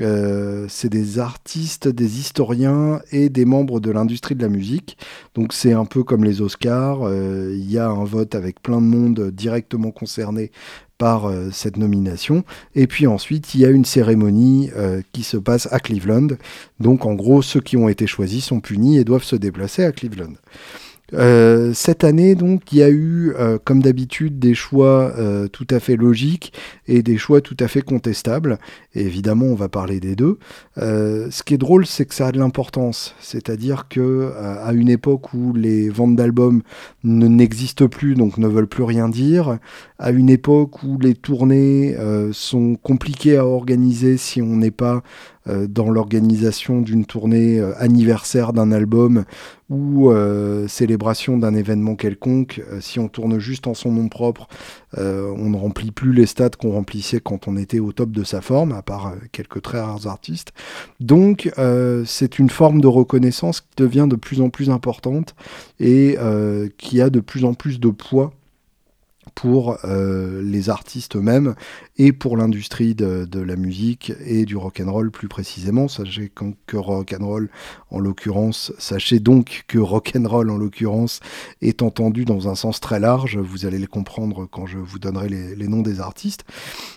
Euh, 0.00 0.66
c'est 0.68 0.88
des 0.88 1.18
artistes, 1.18 1.88
des 1.88 2.18
historiens 2.18 3.00
et 3.12 3.28
des 3.28 3.44
membres 3.44 3.80
de 3.80 3.90
l'industrie 3.90 4.34
de 4.34 4.42
la 4.42 4.48
musique. 4.48 4.98
Donc 5.34 5.52
c'est 5.52 5.72
un 5.72 5.84
peu 5.84 6.02
comme 6.02 6.24
les 6.24 6.40
Oscars. 6.40 7.02
Euh, 7.02 7.54
il 7.54 7.70
y 7.70 7.78
a 7.78 7.88
un 7.88 8.04
vote 8.04 8.34
avec 8.34 8.60
plein 8.60 8.80
de 8.80 8.86
monde 8.86 9.30
directement 9.30 9.90
concerné 9.90 10.50
par 10.98 11.28
euh, 11.28 11.50
cette 11.52 11.76
nomination. 11.76 12.44
Et 12.74 12.86
puis 12.86 13.06
ensuite, 13.06 13.54
il 13.54 13.60
y 13.60 13.64
a 13.64 13.70
une 13.70 13.84
cérémonie 13.84 14.70
qui 15.12 15.22
se 15.22 15.36
passe 15.36 15.68
à 15.70 15.80
Cleveland. 15.80 16.28
Donc 16.80 17.06
en 17.06 17.14
gros, 17.14 17.42
ceux 17.42 17.60
qui 17.60 17.76
ont 17.76 17.88
été 17.88 18.06
choisis 18.06 18.44
sont 18.44 18.60
punis 18.60 18.98
et 18.98 19.04
doivent 19.04 19.24
se 19.24 19.36
déplacer 19.36 19.84
à 19.84 19.92
Cleveland. 19.92 20.34
Euh, 21.14 21.72
cette 21.72 22.04
année, 22.04 22.34
donc, 22.34 22.72
il 22.72 22.78
y 22.78 22.82
a 22.82 22.90
eu, 22.90 23.32
euh, 23.38 23.58
comme 23.62 23.82
d'habitude, 23.82 24.38
des 24.38 24.54
choix 24.54 25.12
euh, 25.16 25.46
tout 25.48 25.66
à 25.70 25.80
fait 25.80 25.96
logiques 25.96 26.52
et 26.86 27.02
des 27.02 27.16
choix 27.16 27.40
tout 27.40 27.56
à 27.60 27.68
fait 27.68 27.82
contestables. 27.82 28.58
Évidemment, 28.94 29.46
on 29.46 29.54
va 29.54 29.68
parler 29.68 30.00
des 30.00 30.16
deux. 30.16 30.38
ce 30.76 31.42
qui 31.42 31.54
est 31.54 31.58
drôle, 31.58 31.86
c'est 31.86 32.06
que 32.06 32.14
ça 32.14 32.28
a 32.28 32.32
de 32.32 32.38
l'importance. 32.38 33.14
C'est-à-dire 33.20 33.88
que 33.88 34.32
à 34.38 34.72
une 34.72 34.88
époque 34.88 35.34
où 35.34 35.52
les 35.52 35.90
ventes 35.90 36.16
d'albums 36.16 36.62
ne 37.04 37.26
n'existent 37.28 37.88
plus, 37.88 38.14
donc 38.14 38.38
ne 38.38 38.48
veulent 38.48 38.66
plus 38.66 38.84
rien 38.84 39.08
dire, 39.08 39.58
à 39.98 40.10
une 40.10 40.30
époque 40.30 40.82
où 40.82 40.98
les 40.98 41.14
tournées 41.14 41.94
sont 42.32 42.76
compliquées 42.76 43.36
à 43.36 43.44
organiser 43.44 44.16
si 44.16 44.40
on 44.40 44.56
n'est 44.56 44.70
pas 44.70 44.96
euh, 44.96 45.00
dans 45.46 45.90
l'organisation 45.90 46.80
d'une 46.80 47.04
tournée 47.04 47.60
euh, 47.60 47.72
anniversaire 47.78 48.52
d'un 48.52 48.72
album 48.72 49.24
ou 49.68 50.10
euh, 50.10 50.68
célébration 50.68 51.38
d'un 51.38 51.54
événement 51.54 51.96
quelconque. 51.96 52.62
si 52.80 52.98
on 52.98 53.08
tourne 53.08 53.38
juste 53.38 53.66
en 53.66 53.74
son 53.74 53.92
nom 53.92 54.08
propre, 54.08 54.48
on 54.96 55.50
ne 55.50 55.56
remplit 55.56 55.90
plus 55.90 56.12
les 56.12 56.24
stades 56.24 56.56
qu'on 56.56 56.70
remplissait 56.70 57.20
quand 57.20 57.48
on 57.48 57.56
était 57.56 57.80
au 57.80 57.92
top 57.92 58.12
de 58.12 58.24
sa 58.24 58.40
forme, 58.40 58.72
à 58.72 58.80
part 58.80 59.12
quelques 59.32 59.60
très 59.60 59.80
rares 59.80 60.06
artistes. 60.06 60.52
Donc 61.00 61.50
c'est 62.06 62.38
une 62.38 62.48
forme 62.48 62.80
de 62.80 62.86
reconnaissance 62.86 63.60
qui 63.60 63.68
devient 63.76 64.06
de 64.08 64.16
plus 64.16 64.40
en 64.40 64.48
plus 64.48 64.70
importante 64.70 65.34
et 65.80 66.16
qui 66.78 67.02
a 67.02 67.10
de 67.10 67.20
plus 67.20 67.44
en 67.44 67.52
plus 67.54 67.80
de 67.80 67.90
poids 67.90 68.32
pour 69.36 69.78
euh, 69.84 70.42
les 70.42 70.70
artistes 70.70 71.14
eux-mêmes 71.14 71.54
et 71.98 72.12
pour 72.12 72.38
l'industrie 72.38 72.94
de, 72.94 73.28
la 73.38 73.54
musique 73.54 74.12
et 74.24 74.46
du 74.46 74.56
rock 74.56 74.82
and 74.84 74.90
roll 74.90 75.10
plus 75.10 75.28
précisément. 75.28 75.88
Sachez 75.88 76.32
que 76.66 76.76
rock 76.76 77.14
roll 77.20 77.50
en 77.90 78.00
l'occurrence, 78.00 78.72
sachez 78.78 79.20
donc 79.20 79.64
que 79.68 79.78
rock 79.78 80.14
and 80.16 80.26
roll 80.26 80.50
en 80.50 80.56
l'occurrence 80.56 81.20
est 81.60 81.82
entendu 81.82 82.24
dans 82.24 82.48
un 82.48 82.54
sens 82.54 82.80
très 82.80 82.98
large. 82.98 83.36
Vous 83.36 83.66
allez 83.66 83.78
le 83.78 83.86
comprendre 83.86 84.48
quand 84.50 84.66
je 84.66 84.78
vous 84.78 84.98
donnerai 84.98 85.28
les, 85.28 85.68
noms 85.68 85.82
des 85.82 86.00
artistes. 86.00 86.44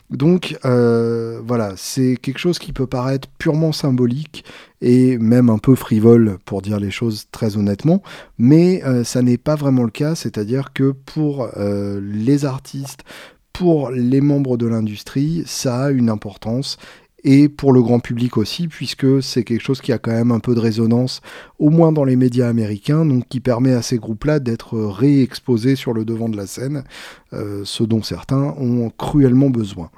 Donc 0.09 0.57
euh, 0.63 1.41
voilà, 1.45 1.73
c'est 1.75 2.15
quelque 2.15 2.39
chose 2.39 2.57
qui 2.57 2.71
peut 2.71 2.87
paraître 2.87 3.27
purement 3.37 3.73
symbolique 3.73 4.45
et 4.81 5.17
même 5.17 5.49
un 5.49 5.57
peu 5.57 5.75
frivole 5.75 6.37
pour 6.45 6.61
dire 6.61 6.79
les 6.79 6.91
choses 6.91 7.25
très 7.31 7.57
honnêtement, 7.57 8.01
mais 8.37 8.83
euh, 8.85 9.03
ça 9.03 9.21
n'est 9.21 9.37
pas 9.37 9.55
vraiment 9.55 9.83
le 9.83 9.91
cas, 9.91 10.15
c'est-à-dire 10.15 10.71
que 10.73 10.91
pour 10.91 11.49
euh, 11.57 11.99
les 12.01 12.45
artistes, 12.45 13.03
pour 13.51 13.91
les 13.91 14.21
membres 14.21 14.57
de 14.57 14.67
l'industrie, 14.67 15.43
ça 15.45 15.85
a 15.85 15.91
une 15.91 16.09
importance 16.09 16.77
et 17.25 17.49
pour 17.49 17.73
le 17.73 17.81
grand 17.81 17.99
public 17.99 18.37
aussi, 18.37 18.69
puisque 18.69 19.21
c'est 19.21 19.43
quelque 19.43 19.61
chose 19.61 19.81
qui 19.81 19.91
a 19.91 19.97
quand 19.97 20.13
même 20.13 20.31
un 20.31 20.39
peu 20.39 20.55
de 20.55 20.61
résonance, 20.61 21.19
au 21.57 21.69
moins 21.69 21.91
dans 21.91 22.05
les 22.05 22.15
médias 22.15 22.47
américains, 22.47 23.05
donc 23.05 23.27
qui 23.27 23.41
permet 23.41 23.73
à 23.73 23.81
ces 23.81 23.97
groupes-là 23.97 24.39
d'être 24.39 24.79
réexposés 24.79 25.75
sur 25.75 25.93
le 25.93 26.05
devant 26.05 26.29
de 26.29 26.37
la 26.37 26.47
scène, 26.47 26.85
euh, 27.33 27.63
ce 27.65 27.83
dont 27.83 28.01
certains 28.01 28.55
ont 28.57 28.89
cruellement 28.97 29.49
besoin. 29.49 29.89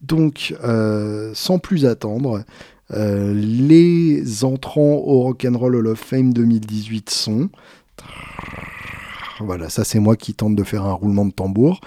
Donc, 0.00 0.54
sans 1.34 1.58
plus 1.58 1.84
attendre, 1.84 2.44
les 2.90 4.44
entrants 4.44 5.02
au 5.04 5.22
Rock'n'Roll 5.22 5.76
Hall 5.76 5.86
of 5.86 5.98
Fame 5.98 6.32
2018 6.32 7.10
sont... 7.10 7.48
Voilà, 9.40 9.70
ça 9.70 9.84
c'est 9.84 10.00
moi 10.00 10.16
qui 10.16 10.34
tente 10.34 10.54
de 10.54 10.64
faire 10.64 10.84
un 10.84 10.92
roulement 10.92 11.24
de 11.24 11.32
tambour. 11.32 11.80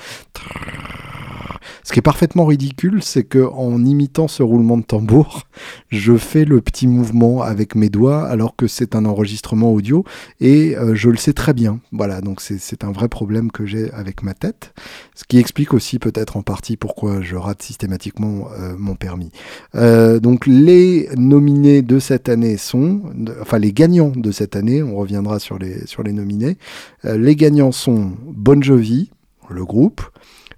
Ce 1.83 1.93
qui 1.93 1.99
est 1.99 2.03
parfaitement 2.03 2.45
ridicule, 2.45 3.01
c'est 3.01 3.23
que 3.23 3.39
en 3.39 3.83
imitant 3.85 4.27
ce 4.27 4.43
roulement 4.43 4.77
de 4.77 4.83
tambour, 4.83 5.43
je 5.89 6.15
fais 6.17 6.45
le 6.45 6.61
petit 6.61 6.87
mouvement 6.87 7.41
avec 7.41 7.75
mes 7.75 7.89
doigts 7.89 8.25
alors 8.25 8.55
que 8.55 8.67
c'est 8.67 8.95
un 8.95 9.05
enregistrement 9.05 9.71
audio 9.71 10.03
et 10.39 10.75
euh, 10.77 10.95
je 10.95 11.09
le 11.09 11.17
sais 11.17 11.33
très 11.33 11.53
bien. 11.53 11.79
Voilà, 11.91 12.21
donc 12.21 12.41
c'est 12.41 12.83
un 12.83 12.91
vrai 12.91 13.07
problème 13.07 13.51
que 13.51 13.65
j'ai 13.65 13.91
avec 13.91 14.23
ma 14.23 14.33
tête, 14.33 14.73
ce 15.15 15.23
qui 15.23 15.37
explique 15.37 15.73
aussi 15.73 15.99
peut-être 15.99 16.37
en 16.37 16.41
partie 16.41 16.77
pourquoi 16.77 17.21
je 17.21 17.35
rate 17.35 17.61
systématiquement 17.61 18.47
euh, 18.59 18.75
mon 18.77 18.95
permis. 18.95 19.31
Euh, 19.75 20.19
donc 20.19 20.45
les 20.45 21.09
nominés 21.17 21.81
de 21.81 21.99
cette 21.99 22.29
année 22.29 22.57
sont, 22.57 23.01
enfin 23.41 23.59
les 23.59 23.73
gagnants 23.73 24.11
de 24.15 24.31
cette 24.31 24.55
année, 24.55 24.83
on 24.83 24.95
reviendra 24.95 25.39
sur 25.39 25.57
les, 25.57 25.85
sur 25.87 26.03
les 26.03 26.13
nominés, 26.13 26.57
les 27.03 27.35
gagnants 27.35 27.71
sont 27.71 28.11
Bon 28.25 28.61
Jovi, 28.61 29.11
le 29.49 29.65
groupe, 29.65 30.01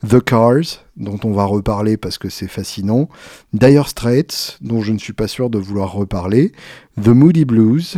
The 0.07 0.24
Cars, 0.24 0.83
dont 0.97 1.19
on 1.24 1.31
va 1.31 1.45
reparler 1.45 1.97
parce 1.97 2.17
que 2.17 2.29
c'est 2.29 2.47
fascinant, 2.47 3.09
Dire 3.53 3.88
Straits, 3.88 4.57
dont 4.62 4.81
je 4.81 4.91
ne 4.91 4.97
suis 4.97 5.13
pas 5.13 5.27
sûr 5.27 5.50
de 5.50 5.57
vouloir 5.57 5.93
reparler, 5.93 6.51
The 7.01 7.09
Moody 7.09 7.45
Blues, 7.45 7.97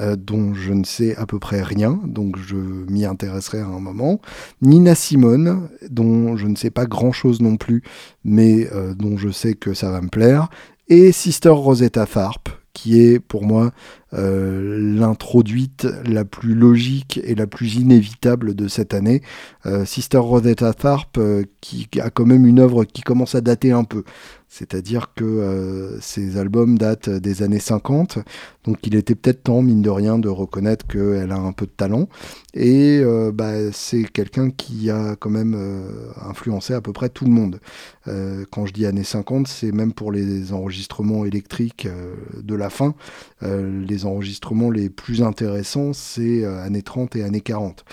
euh, 0.00 0.16
dont 0.16 0.54
je 0.54 0.72
ne 0.72 0.84
sais 0.84 1.16
à 1.16 1.26
peu 1.26 1.38
près 1.38 1.62
rien, 1.62 2.00
donc 2.04 2.36
je 2.38 2.56
m'y 2.56 3.04
intéresserai 3.04 3.58
à 3.58 3.66
un 3.66 3.80
moment, 3.80 4.20
Nina 4.62 4.94
Simone, 4.94 5.68
dont 5.90 6.36
je 6.36 6.46
ne 6.46 6.56
sais 6.56 6.70
pas 6.70 6.86
grand-chose 6.86 7.40
non 7.40 7.56
plus, 7.56 7.82
mais 8.24 8.68
euh, 8.72 8.94
dont 8.94 9.16
je 9.16 9.30
sais 9.30 9.54
que 9.54 9.74
ça 9.74 9.90
va 9.90 10.00
me 10.00 10.08
plaire, 10.08 10.48
et 10.88 11.12
Sister 11.12 11.50
Rosetta 11.50 12.06
Tharpe, 12.06 12.48
qui 12.72 13.00
est 13.00 13.18
pour 13.18 13.44
moi 13.44 13.72
l'introduite 14.12 15.86
la 16.04 16.24
plus 16.24 16.54
logique 16.54 17.20
et 17.22 17.34
la 17.34 17.46
plus 17.46 17.76
inévitable 17.76 18.54
de 18.54 18.68
cette 18.68 18.94
année. 18.94 19.22
Euh, 19.66 19.84
Sister 19.84 20.18
Rosetta 20.18 20.72
Tharpe, 20.72 21.18
euh, 21.18 21.44
qui 21.60 21.88
a 22.00 22.10
quand 22.10 22.26
même 22.26 22.46
une 22.46 22.60
œuvre 22.60 22.84
qui 22.84 23.02
commence 23.02 23.34
à 23.34 23.40
dater 23.40 23.72
un 23.72 23.84
peu. 23.84 24.04
C'est-à-dire 24.50 25.12
que 25.14 25.98
ces 26.00 26.38
albums 26.38 26.78
datent 26.78 27.10
des 27.10 27.42
années 27.42 27.58
50, 27.58 28.18
donc 28.64 28.78
il 28.86 28.94
était 28.94 29.14
peut-être 29.14 29.42
temps, 29.42 29.60
mine 29.60 29.82
de 29.82 29.90
rien, 29.90 30.18
de 30.18 30.30
reconnaître 30.30 30.86
qu'elle 30.86 31.32
a 31.32 31.36
un 31.36 31.52
peu 31.52 31.66
de 31.66 31.70
talent. 31.70 32.08
Et 32.54 33.02
bah, 33.34 33.70
c'est 33.72 34.04
quelqu'un 34.04 34.48
qui 34.48 34.88
a 34.88 35.16
quand 35.16 35.28
même 35.28 35.54
influencé 36.26 36.72
à 36.72 36.80
peu 36.80 36.94
près 36.94 37.10
tout 37.10 37.26
le 37.26 37.30
monde. 37.30 37.60
quand 38.50 38.64
je 38.64 38.72
dis 38.72 38.86
années 38.86 39.04
50, 39.04 39.46
c'est 39.48 39.70
même 39.70 39.92
pour 39.92 40.12
les 40.12 40.54
enregistrements 40.54 41.26
électriques 41.26 41.86
de 42.42 42.54
la 42.54 42.70
fin. 42.70 42.94
Les 43.42 44.04
enregistrements 44.04 44.70
les 44.70 44.90
plus 44.90 45.22
intéressants, 45.22 45.92
c'est 45.92 46.44
euh, 46.44 46.62
années 46.62 46.82
30 46.82 47.16
et 47.16 47.22
années 47.22 47.40
40. 47.40 47.84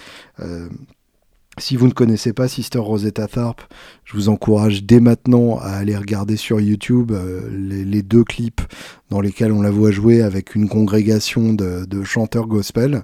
Euh, 1.58 1.62
si 1.62 1.76
vous 1.76 1.88
ne 1.88 1.94
connaissez 1.94 2.34
pas 2.34 2.48
Sister 2.48 2.80
Rosetta 2.80 3.28
Tharpe, 3.28 3.62
je 4.04 4.14
vous 4.14 4.30
encourage 4.30 4.84
dès 4.84 5.00
maintenant 5.00 5.58
à 5.60 5.70
aller 5.70 5.96
regarder 5.96 6.38
sur 6.38 6.60
YouTube 6.60 7.12
euh, 7.12 7.50
les, 7.52 8.04
deux 8.04 8.24
clips 8.24 8.62
dans 9.10 9.22
lesquels 9.22 9.52
on 9.52 9.62
la 9.62 9.72
voit 9.72 9.92
jouer 9.92 10.22
avec 10.22 10.56
une 10.56 10.68
congrégation 10.68 11.54
de, 11.54 12.04
chanteurs 12.04 12.48
gospel. 12.48 13.04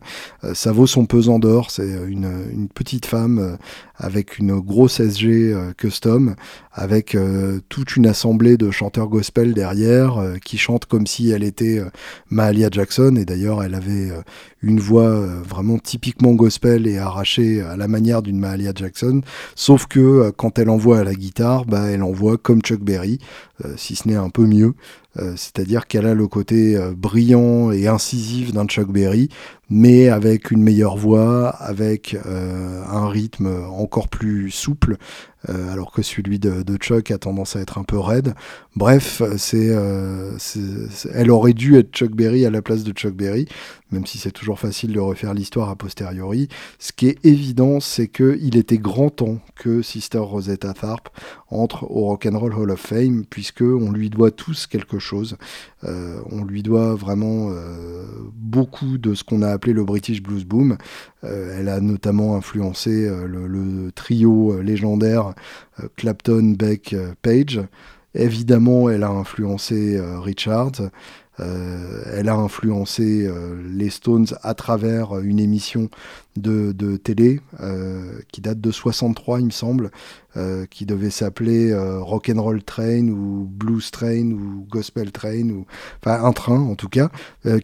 ça 0.53 0.72
vaut 0.72 0.86
son 0.86 1.05
pesant 1.05 1.39
d'or. 1.39 1.72
C'est 1.72 1.88
une, 2.08 2.67
petite 2.74 3.05
femme 3.05 3.58
avec 3.98 4.38
une 4.38 4.60
grosse 4.60 5.00
SG 5.00 5.55
custom, 5.77 6.36
avec 6.74 7.15
toute 7.70 7.96
une 7.96 8.08
assemblée 8.08 8.58
de 8.58 8.72
chanteurs 8.72 9.08
gospel 9.08 9.53
derrière 9.53 10.20
qui 10.43 10.58
chantent 10.58 10.86
comme 10.86 11.08
si 11.08 11.29
elle 11.29 11.43
était 11.43 11.81
Mahalia 12.29 12.70
Jackson. 12.72 13.15
Et 13.15 13.25
d'ailleurs, 13.25 13.63
elle 13.63 13.75
avait 13.75 14.12
une 14.62 14.79
voix 14.79 15.10
euh, 15.10 15.41
vraiment 15.41 15.79
typiquement 15.79 16.34
gospel 16.34 16.88
et 16.88 16.98
arrachée 16.98 17.62
à 17.62 17.75
la 17.75 17.88
manière 17.88 18.22
d'une 18.22 18.38
Mahalia 18.41 18.71
Jackson, 18.75 19.21
sauf 19.55 19.86
que 19.88 20.00
euh, 20.00 20.31
quand 20.36 20.60
elle 20.60 20.69
envoie 20.69 21.00
à 21.00 21.03
la 21.03 21.13
guitare, 21.13 21.65
bah, 21.65 21.86
elle 21.89 22.03
envoie 22.03 22.38
comme 22.38 22.62
Chuck 22.62 22.81
Berry, 22.81 23.19
euh, 23.63 23.74
si 23.77 23.95
ce 23.95 24.07
n'est 24.07 24.15
un 24.15 24.29
peu 24.29 24.45
mieux. 24.45 24.74
C'est-à-dire 25.36 25.88
qu'elle 25.88 26.05
a 26.05 26.13
le 26.13 26.25
côté 26.25 26.79
brillant 26.95 27.69
et 27.74 27.86
incisif 27.86 28.53
d'un 28.53 28.63
Chuck 28.65 28.89
Berry, 28.89 29.27
mais 29.69 30.07
avec 30.07 30.51
une 30.51 30.63
meilleure 30.63 30.95
voix, 30.95 31.50
avec 31.50 32.15
un 32.25 33.10
rythme 33.10 33.50
encore 33.71 34.07
plus 34.07 34.51
souple, 34.51 34.95
alors 35.50 35.91
que 35.91 36.01
celui 36.01 36.39
de, 36.39 36.63
Chuck 36.77 37.12
a 37.12 37.17
tendance 37.17 37.57
à 37.57 37.60
être 37.60 37.77
un 37.77 37.83
peu 37.83 38.00
raide. 38.00 38.36
Bref, 38.77 39.21
c'est, 39.36 39.75
elle 41.13 41.29
aurait 41.29 41.51
dû 41.51 41.75
être 41.75 41.91
Chuck 41.91 42.12
Berry 42.12 42.45
à 42.45 42.50
la 42.50 42.62
place 42.62 42.86
de 42.86 42.93
Chuck 42.93 43.13
Berry, 43.13 43.50
même 43.91 44.05
si 44.05 44.17
c'est 44.17 44.31
toujours 44.31 44.60
facile 44.60 44.93
de 44.93 45.00
refaire 45.00 45.33
l'histoire 45.33 45.69
a 45.69 45.75
posteriori. 45.75 46.48
Ce 46.79 46.91
qui 46.91 47.07
est 47.07 47.25
évident, 47.25 47.79
c'est 47.79 48.07
qu'il 48.07 48.57
était 48.57 48.77
grand 48.77 49.10
temps 49.10 49.39
que 49.55 49.81
Sister 49.81 50.19
Rosetta 50.19 50.74
Tharpe 50.74 51.10
entre 51.50 51.83
au 51.91 52.05
Rock'n'Roll 52.05 52.53
Hall 52.53 52.71
of 52.71 52.79
Fame, 52.79 53.25
puisque 53.29 53.62
on 53.62 53.91
lui 53.91 54.10
doit 54.10 54.31
tous 54.31 54.67
quelque 54.67 55.00
chose. 55.00 55.38
Euh, 55.83 56.19
on 56.31 56.43
lui 56.45 56.63
doit 56.63 56.95
vraiment 56.95 57.50
euh, 57.51 58.05
beaucoup 58.33 58.98
de 58.98 59.13
ce 59.13 59.24
qu'on 59.24 59.41
a 59.41 59.50
appelé 59.50 59.74
le 59.74 59.83
British 59.83 60.24
Blues 60.24 60.45
Boom. 60.45 60.77
Euh, 61.24 61.57
elle 61.60 61.69
a 61.69 61.79
notamment 61.81 62.36
influencé 62.36 63.10
le, 63.10 63.48
le, 63.48 63.91
trio 63.91 64.62
légendaire 64.62 65.33
Clapton, 65.98 66.55
Beck, 66.57 66.95
Page. 67.21 67.62
Évidemment, 68.13 68.89
elle 68.89 69.03
a 69.03 69.10
influencé 69.10 70.00
Richard. 70.21 70.71
Euh, 71.40 72.04
elle 72.14 72.30
a 72.30 72.36
influencé 72.36 73.26
euh, 73.26 73.56
les 73.74 73.90
Stones 73.90 74.28
à 74.44 74.54
travers 74.54 75.18
une 75.20 75.40
émission 75.40 75.90
de, 76.38 76.72
télé 76.98 77.42
euh, 77.62 78.20
qui 78.32 78.42
date 78.42 78.62
de 78.62 78.72
63, 78.72 79.40
il 79.40 79.46
me 79.48 79.52
semble, 79.52 79.92
qui 80.70 80.86
devait 80.86 81.10
s'appeler 81.10 81.76
Rock'n'Roll 81.76 82.64
Train 82.64 83.10
ou 83.10 83.46
Blues 83.52 83.92
Train 83.92 84.32
ou 84.32 84.66
Gospel 84.70 85.12
Train, 85.12 85.50
ou 85.50 85.66
enfin 86.02 86.24
un 86.24 86.32
train 86.32 86.58
en 86.58 86.76
tout 86.76 86.88
cas, 86.88 87.10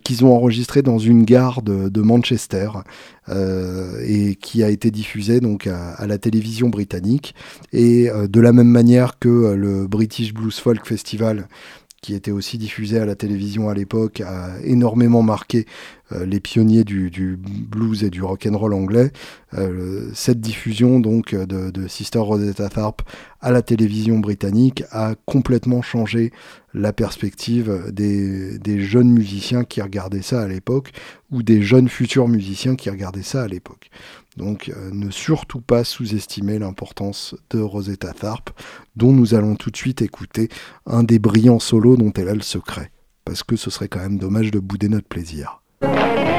qu'ils 0.03 0.25
ont 0.25 0.35
enregistré 0.35 0.81
dans 0.81 0.99
une 0.99 1.23
gare 1.23 1.61
de, 1.61 2.01
Manchester 2.01 2.71
et 3.31 4.35
qui 4.35 4.63
a 4.63 4.69
été 4.69 4.91
diffusé 4.91 5.39
donc 5.39 5.67
à 5.67 6.05
la 6.05 6.17
télévision 6.17 6.67
britannique. 6.67 7.35
Et 7.71 8.09
de 8.11 8.41
la 8.41 8.51
même 8.51 8.67
manière 8.67 9.17
que 9.17 9.53
le 9.53 9.87
British 9.87 10.33
Blues 10.33 10.59
Folk 10.59 10.85
Festival 10.85 11.47
qui 12.01 12.13
était 12.13 12.31
aussi 12.31 12.57
diffusé 12.57 12.99
à 12.99 13.05
la 13.05 13.15
télévision 13.15 13.69
à 13.69 13.73
l'époque, 13.73 14.21
a 14.21 14.59
énormément 14.63 15.23
marqué 15.23 15.65
les 16.11 16.39
pionniers 16.39 16.83
du, 16.83 17.37
blues 17.37 18.03
et 18.03 18.09
du 18.09 18.21
rock 18.21 18.47
and 18.49 18.57
roll 18.57 18.73
anglais. 18.73 19.11
Euh, 19.53 20.09
cette 20.13 20.39
diffusion 20.39 20.99
donc 20.99 21.35
de, 21.35 21.87
Sister 21.87 22.19
Rosetta 22.19 22.69
Tharpe 22.69 23.01
à 23.41 23.51
la 23.51 23.61
télévision 23.61 24.19
britannique 24.19 24.83
a 24.91 25.15
complètement 25.25 25.81
changé 25.81 26.31
la 26.73 26.93
perspective 26.93 27.91
des, 27.91 28.59
des 28.59 28.79
jeunes 28.81 29.11
musiciens 29.11 29.63
qui 29.63 29.81
regardaient 29.81 30.21
ça 30.21 30.41
à 30.41 30.47
l'époque 30.47 30.91
ou 31.31 31.43
des 31.43 31.61
jeunes 31.61 31.89
futurs 31.89 32.27
musiciens 32.27 32.75
qui 32.75 32.89
regardaient 32.89 33.23
ça 33.23 33.43
à 33.43 33.47
l'époque. 33.47 33.89
Donc 34.37 34.69
euh, 34.69 34.91
ne 34.91 35.09
surtout 35.09 35.61
pas 35.61 35.83
sous-estimer 35.83 36.59
l'importance 36.59 37.35
de 37.49 37.59
Rosetta 37.59 38.13
Tharpe, 38.13 38.51
dont 38.95 39.11
nous 39.11 39.33
allons 39.33 39.55
tout 39.55 39.71
de 39.71 39.77
suite 39.77 40.01
écouter 40.01 40.49
un 40.85 41.03
des 41.03 41.19
brillants 41.19 41.59
solos 41.59 41.97
dont 41.97 42.13
elle 42.15 42.29
a 42.29 42.35
le 42.35 42.41
secret, 42.41 42.91
parce 43.25 43.43
que 43.43 43.55
ce 43.55 43.69
serait 43.71 43.87
quand 43.87 43.99
même 43.99 44.19
dommage 44.19 44.51
de 44.51 44.59
bouder 44.59 44.89
notre 44.89 45.07
plaisir. 45.07 45.61
Thank 45.79 46.31
you. 46.31 46.36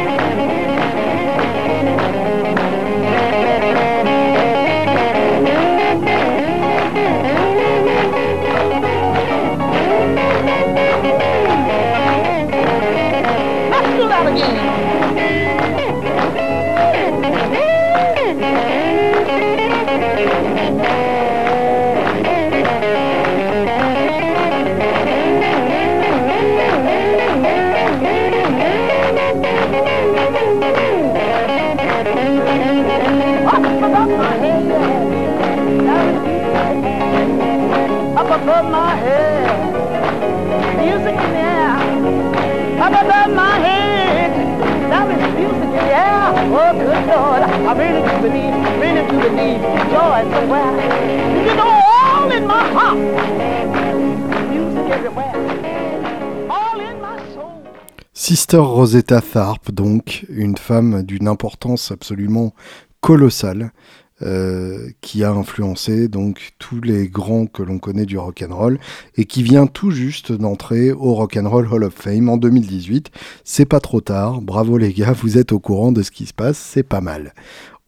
Sister 58.15 58.59
Rosetta 58.59 59.21
Tharpe, 59.21 59.71
donc, 59.71 60.27
une 60.29 60.57
femme 60.57 61.03
d'une 61.03 61.29
importance 61.29 61.91
absolument 61.91 62.53
colossale, 63.01 63.73
euh, 64.23 64.89
qui 65.01 65.23
a 65.23 65.31
influencé 65.31 66.09
donc 66.09 66.53
tous 66.59 66.81
les 66.81 67.09
grands 67.09 67.47
que 67.47 67.63
l'on 67.63 67.79
connaît 67.79 68.07
du 68.07 68.19
rock 68.19 68.45
and 68.49 68.55
roll 68.55 68.81
et 69.17 69.25
qui 69.25 69.43
vient 69.43 69.67
tout 69.67 69.91
juste 69.91 70.33
d'entrer 70.33 70.93
au 70.93 71.15
Rock 71.15 71.37
and 71.37 71.49
Roll 71.49 71.69
Hall 71.73 71.85
of 71.85 71.95
Fame 71.95 72.29
en 72.29 72.37
2018. 72.37 73.11
C'est 73.45 73.65
pas 73.65 73.81
trop 73.81 74.01
tard, 74.01 74.41
bravo 74.41 74.77
les 74.77 74.93
gars, 74.93 75.13
vous 75.13 75.39
êtes 75.39 75.53
au 75.53 75.61
courant 75.61 75.93
de 75.93 76.03
ce 76.03 76.11
qui 76.11 76.27
se 76.27 76.35
passe, 76.35 76.59
c'est 76.59 76.83
pas 76.83 77.01
mal. 77.01 77.33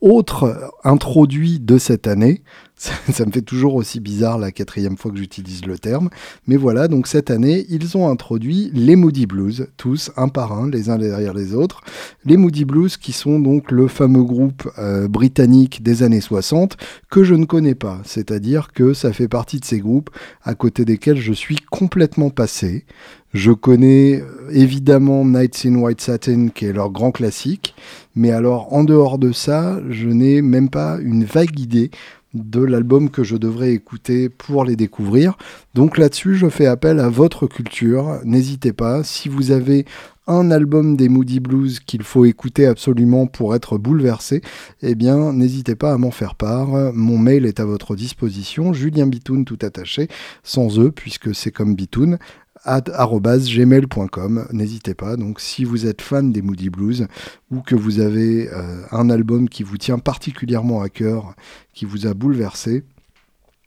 Autre 0.01 0.73
introduit 0.83 1.61
de 1.61 1.77
cette 1.77 2.07
année, 2.07 2.43
ça, 3.13 3.27
me 3.27 3.31
fait 3.31 3.43
toujours 3.43 3.75
aussi 3.75 4.01
bizarre 4.01 4.39
la 4.39 4.53
quatrième 4.53 4.97
fois 4.97 5.11
que 5.11 5.19
j'utilise 5.19 5.67
le 5.67 5.79
terme. 5.79 6.09
Mais 6.47 6.57
voilà, 6.57 6.89
donc 6.89 7.09
cette 7.09 7.31
année, 7.31 7.67
ils 7.69 7.99
ont 7.99 8.09
introduit 8.09 8.71
les 8.73 8.97
Moody 8.97 9.27
Blues, 9.27 9.67
tous 9.77 10.11
un 10.17 10.29
par 10.29 10.55
un, 10.55 10.71
les 10.71 10.89
uns 10.89 10.97
derrière 10.97 11.35
les 11.35 11.55
autres. 11.55 11.83
Les 12.25 12.39
Moody 12.39 12.65
Blues 12.65 12.97
qui 12.97 13.13
sont 13.13 13.39
donc 13.39 13.71
le 13.71 13.87
fameux 13.87 14.25
groupe 14.25 14.67
euh, 14.79 15.09
britannique 15.09 15.83
des 15.83 16.03
années 16.03 16.23
60 16.23 16.79
que 17.11 17.23
je 17.23 17.35
ne 17.35 17.45
connais 17.45 17.75
pas. 17.75 18.01
C'est-à-dire 18.07 18.73
que 18.73 18.95
ça 18.95 19.13
fait 19.13 19.29
partie 19.29 19.61
de 19.61 19.67
ces 19.67 19.81
groupes 19.81 20.09
à 20.43 20.55
côté 20.55 20.87
desquels 20.87 21.21
je 21.21 21.35
suis 21.35 21.57
complètement 21.71 22.31
passé. 22.31 22.87
Je 23.35 23.53
connais 23.53 24.23
euh, 24.23 24.49
évidemment 24.51 25.27
Nights 25.27 25.67
in 25.67 25.75
White 25.75 26.01
Satin 26.01 26.49
qui 26.49 26.65
est 26.65 26.73
leur 26.73 26.91
grand 26.91 27.13
classique. 27.13 27.75
Mais 28.15 28.31
alors 28.31 28.73
en 28.73 28.85
dehors 28.85 29.19
de 29.19 29.33
ça, 29.33 29.81
je 29.91 30.09
n'ai 30.09 30.41
même 30.41 30.71
pas 30.71 30.99
une 31.01 31.25
vague 31.25 31.61
idée 31.61 31.91
de 32.35 32.63
l'album 32.63 33.11
que 33.11 33.25
je 33.25 33.37
devrais 33.37 33.73
écouter 33.73 34.29
pour 34.29 34.65
les 34.65 34.77
découvrir. 34.77 35.37
Donc 35.75 35.99
là-dessus, 35.99 36.37
je 36.37 36.49
fais 36.49 36.67
appel 36.67 37.01
à 37.01 37.09
votre 37.09 37.47
culture. 37.47 38.21
N'hésitez 38.25 38.73
pas, 38.73 39.03
si 39.03 39.29
vous 39.29 39.51
avez 39.51 39.85
un 40.27 40.53
album 40.53 40.97
des 40.97 41.09
Moody 41.09 41.41
Blues 41.41 41.81
qu'il 41.81 42.05
faut 42.05 42.25
écouter 42.25 42.67
absolument 42.67 43.27
pour 43.27 43.55
être 43.57 43.79
bouleversé, 43.79 44.43
eh 44.81 44.95
bien 44.95 45.33
n'hésitez 45.33 45.75
pas 45.75 45.93
à 45.93 45.99
m'en 45.99 46.13
faire 46.13 46.37
part. 46.37 46.93
Mon 46.95 47.19
mail 47.19 47.47
est 47.47 47.59
à 47.59 47.65
votre 47.65 47.97
disposition, 47.97 48.73
Julien 48.73 49.09
Bitoun 49.09 49.45
tout 49.45 49.59
attaché, 49.63 50.07
sans 50.45 50.79
eux 50.79 50.93
puisque 50.93 51.35
c'est 51.35 51.51
comme 51.51 51.75
Bitoun, 51.75 52.19
gmail.com. 52.67 54.47
N'hésitez 54.53 54.95
pas. 54.95 55.17
Donc, 55.17 55.41
si 55.41 55.65
vous 55.65 55.87
êtes 55.87 56.03
fan 56.03 56.33
des 56.33 56.43
Moody 56.43 56.71
Blues 56.71 57.07
ou 57.51 57.61
que 57.61 57.75
vous 57.75 58.01
avez 58.01 58.49
euh, 58.51 58.83
un 58.91 59.11
album 59.11 59.49
qui 59.49 59.63
vous 59.63 59.79
tient 59.79 59.99
particulièrement 59.99 60.83
à 60.83 60.89
cœur, 60.89 61.35
qui 61.73 61.85
vous 61.85 62.07
a 62.07 62.15
bouleversé, 62.15 62.85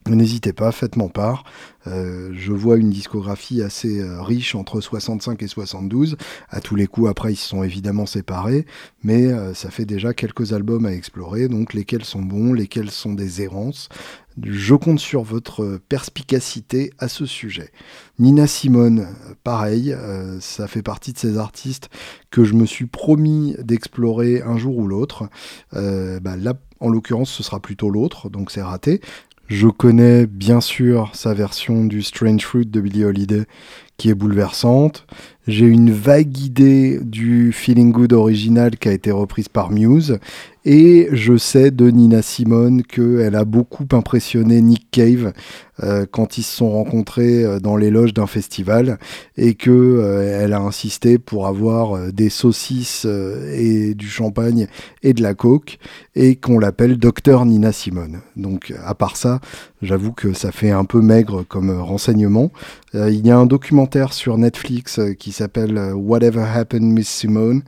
N'hésitez 0.08 0.54
pas, 0.54 0.72
faites-moi 0.72 1.10
part. 1.10 1.44
Euh, 1.88 2.32
je 2.34 2.54
vois 2.54 2.78
une 2.78 2.89
discographie 2.89 3.62
assez 3.62 4.00
euh, 4.00 4.22
riche 4.22 4.56
entre 4.56 4.82
65 4.82 5.42
et 5.44 5.48
72. 5.48 6.18
À 6.50 6.62
tous 6.62 6.76
les 6.76 6.88
coups, 6.88 7.10
après, 7.10 7.34
ils 7.34 7.38
se 7.38 7.48
sont 7.48 7.63
évidemment 7.63 8.06
séparés, 8.06 8.66
mais 9.04 9.32
ça 9.54 9.70
fait 9.70 9.86
déjà 9.86 10.13
quelques 10.13 10.54
albums 10.54 10.86
à 10.86 10.94
explorer, 10.94 11.48
donc 11.48 11.74
lesquels 11.74 12.06
sont 12.06 12.22
bons, 12.22 12.54
lesquels 12.54 12.92
sont 12.92 13.13
des 13.13 13.42
errances. 13.42 13.89
Je 14.42 14.74
compte 14.74 15.00
sur 15.00 15.22
votre 15.22 15.80
perspicacité 15.89 16.92
à 16.98 17.08
ce 17.08 17.26
sujet. 17.26 17.72
Nina 18.18 18.48
Simone, 18.48 19.08
pareil, 19.44 19.94
euh, 19.94 20.39
ça 20.39 20.68
fait 20.68 20.82
partie 20.82 21.13
de 21.13 21.20
ces 21.20 21.38
artistes 21.38 21.89
que 22.32 22.44
je 22.44 22.54
me 22.54 22.66
suis 22.66 22.88
promis 22.88 23.56
d'explorer 23.60 24.42
un 24.42 24.58
jour 24.58 24.78
ou 24.78 24.88
l'autre. 24.88 25.30
Euh, 25.76 26.20
bah 26.20 26.36
là, 26.36 26.56
en 26.80 26.89
l'occurrence, 26.89 27.30
ce 27.32 27.44
sera 27.44 27.60
plutôt 27.60 27.92
l'autre, 27.92 28.30
donc 28.30 28.50
c'est 28.50 28.63
raté. 28.63 29.02
Je 29.48 29.68
connais 29.68 30.26
bien 30.26 30.62
sûr 30.62 31.12
sa 31.14 31.34
version 31.34 31.84
du 31.84 32.02
Strange 32.02 32.42
Fruit 32.42 32.66
de 32.66 32.80
Billie 32.80 33.04
Holiday 33.04 33.44
qui 33.98 34.10
est 34.10 34.14
bouleversante. 34.14 35.06
J'ai 35.48 35.66
une 35.66 35.92
vague 35.92 36.38
idée 36.40 37.00
du 37.02 37.52
Feeling 37.52 37.92
Good 37.92 38.14
original 38.14 38.78
qui 38.78 38.88
a 38.88 38.94
été 38.94 39.12
reprise 39.12 39.50
par 39.50 39.70
Muse. 39.70 40.20
Et 40.65 41.10
je 41.12 41.36
sais 41.36 41.71
de 41.71 41.89
Nina 41.89 42.21
Simone 42.21 42.84
qu'elle 42.84 43.36
a 43.36 43.43
beaucoup 43.43 43.86
impressionné 43.91 44.62
Nick 44.62 44.88
Cave 44.91 45.34
euh, 45.82 46.06
quand 46.10 46.38
ils 46.38 46.43
se 46.43 46.56
sont 46.56 46.69
rencontrés 46.69 47.43
euh, 47.43 47.60
dans 47.60 47.76
les 47.76 47.89
loges 47.89 48.13
d'un 48.13 48.28
festival 48.28 48.99
et 49.38 49.56
que 49.56 49.71
euh, 49.71 50.54
a 50.54 50.60
insisté 50.60 51.17
pour 51.17 51.47
avoir 51.47 52.12
des 52.12 52.30
saucisses 52.30 53.06
et 53.06 53.95
du 53.95 54.08
champagne 54.08 54.67
et 55.02 55.13
de 55.13 55.23
la 55.23 55.34
coke 55.34 55.80
et 56.15 56.36
qu'on 56.36 56.60
l'appelle 56.60 56.97
Docteur 56.97 57.45
Nina 57.45 57.71
Simone. 57.71 58.21
Donc 58.36 58.71
à 58.86 58.93
part 58.93 59.17
ça, 59.17 59.41
j'avoue 59.82 60.12
que 60.12 60.34
ça 60.34 60.52
fait 60.52 60.69
un 60.69 60.86
peu 60.86 61.02
maigre 61.02 61.43
comme 61.47 61.71
renseignement. 61.71 62.52
il 62.93 63.26
y 63.26 63.32
a 63.32 63.38
un 63.38 63.47
documentaire 63.47 64.13
sur 64.13 64.38
Netflix 64.38 64.99
qui 65.17 65.32
s'appelle 65.32 65.93
Whatever 65.95 66.43
Happened 66.54 66.84
Miss 66.84 67.10
Simone 67.10 67.63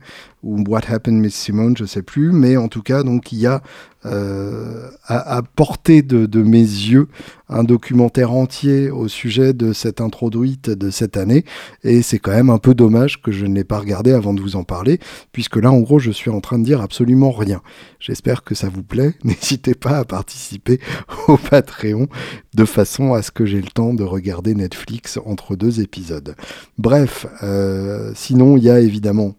ou 0.46 0.62
What 0.68 0.82
Happened 0.88 1.20
Miss 1.20 1.34
Simone, 1.34 1.76
je 1.76 1.84
sais 1.84 2.02
plus, 2.02 2.30
mais 2.30 2.56
en 2.56 2.68
tout 2.68 2.82
cas, 2.82 3.02
donc 3.02 3.32
il 3.32 3.38
y 3.40 3.46
a 3.46 3.62
euh, 4.04 4.88
à, 5.08 5.42
portée 5.42 6.02
de, 6.02 6.42
mes 6.42 6.60
yeux 6.60 7.08
un 7.48 7.64
documentaire 7.64 8.32
entier 8.32 8.90
au 8.90 9.08
sujet 9.08 9.52
de 9.52 9.72
cette 9.72 10.00
introduite 10.00 10.70
de 10.70 10.90
cette 10.90 11.16
année, 11.16 11.44
et 11.82 12.02
c'est 12.02 12.20
quand 12.20 12.30
même 12.30 12.50
un 12.50 12.58
peu 12.58 12.74
dommage 12.74 13.20
que 13.20 13.32
je 13.32 13.46
ne 13.46 13.54
l'ai 13.54 13.64
pas 13.64 13.80
regardé 13.80 14.12
avant 14.12 14.32
de 14.32 14.40
vous 14.40 14.54
en 14.54 14.62
parler, 14.62 15.00
puisque 15.32 15.56
là, 15.56 15.72
en 15.72 15.80
gros, 15.80 15.98
je 15.98 16.12
suis 16.12 16.30
en 16.30 16.40
train 16.40 16.58
de 16.58 16.64
dire 16.64 16.80
absolument 16.80 17.32
rien. 17.32 17.62
J'espère 17.98 18.44
que 18.44 18.54
ça 18.54 18.68
vous 18.68 18.84
plaît. 18.84 19.14
N'hésitez 19.24 19.74
pas 19.74 19.98
à 19.98 20.04
participer 20.04 20.78
au 21.26 21.36
Patreon 21.36 22.06
de 22.54 22.64
façon 22.64 23.12
à 23.12 23.22
ce 23.22 23.32
que 23.32 23.44
j'ai 23.44 23.60
le 23.60 23.68
temps 23.68 23.94
de 23.94 24.04
regarder 24.04 24.54
Netflix 24.54 25.18
entre 25.24 25.56
deux 25.56 25.80
épisodes. 25.80 26.36
Bref, 26.78 27.26
euh, 27.42 28.12
sinon, 28.14 28.56
il 28.56 28.64
y 28.64 28.70
a 28.70 28.78
évidemment 28.78 29.34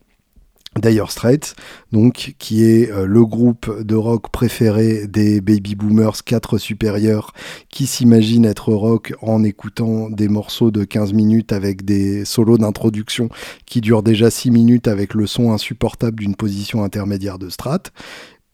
Dire 0.79 1.11
Straits, 1.11 1.55
donc 1.91 2.35
qui 2.39 2.63
est 2.63 2.91
euh, 2.91 3.05
le 3.05 3.25
groupe 3.25 3.83
de 3.83 3.95
rock 3.95 4.29
préféré 4.31 5.07
des 5.07 5.41
baby 5.41 5.75
boomers 5.75 6.23
4 6.23 6.57
supérieurs 6.57 7.33
qui 7.69 7.87
s'imaginent 7.87 8.45
être 8.45 8.73
rock 8.73 9.13
en 9.21 9.43
écoutant 9.43 10.09
des 10.09 10.27
morceaux 10.27 10.71
de 10.71 10.83
15 10.83 11.13
minutes 11.13 11.53
avec 11.53 11.85
des 11.85 12.25
solos 12.25 12.57
d'introduction 12.57 13.29
qui 13.65 13.81
durent 13.81 14.03
déjà 14.03 14.29
6 14.29 14.51
minutes 14.51 14.87
avec 14.87 15.13
le 15.13 15.27
son 15.27 15.51
insupportable 15.51 16.19
d'une 16.19 16.35
position 16.35 16.83
intermédiaire 16.83 17.39
de 17.39 17.49
strat. 17.49 17.83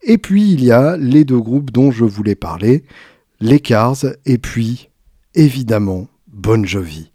Et 0.02 0.18
puis 0.18 0.52
il 0.52 0.62
y 0.62 0.70
a 0.70 0.96
les 0.96 1.24
deux 1.24 1.40
groupes 1.40 1.70
dont 1.70 1.90
je 1.90 2.04
voulais 2.04 2.34
parler, 2.34 2.84
les 3.40 3.60
Cars 3.60 4.04
et 4.26 4.38
puis 4.38 4.90
évidemment 5.34 6.08
Bon 6.28 6.64
Jovi. 6.66 7.13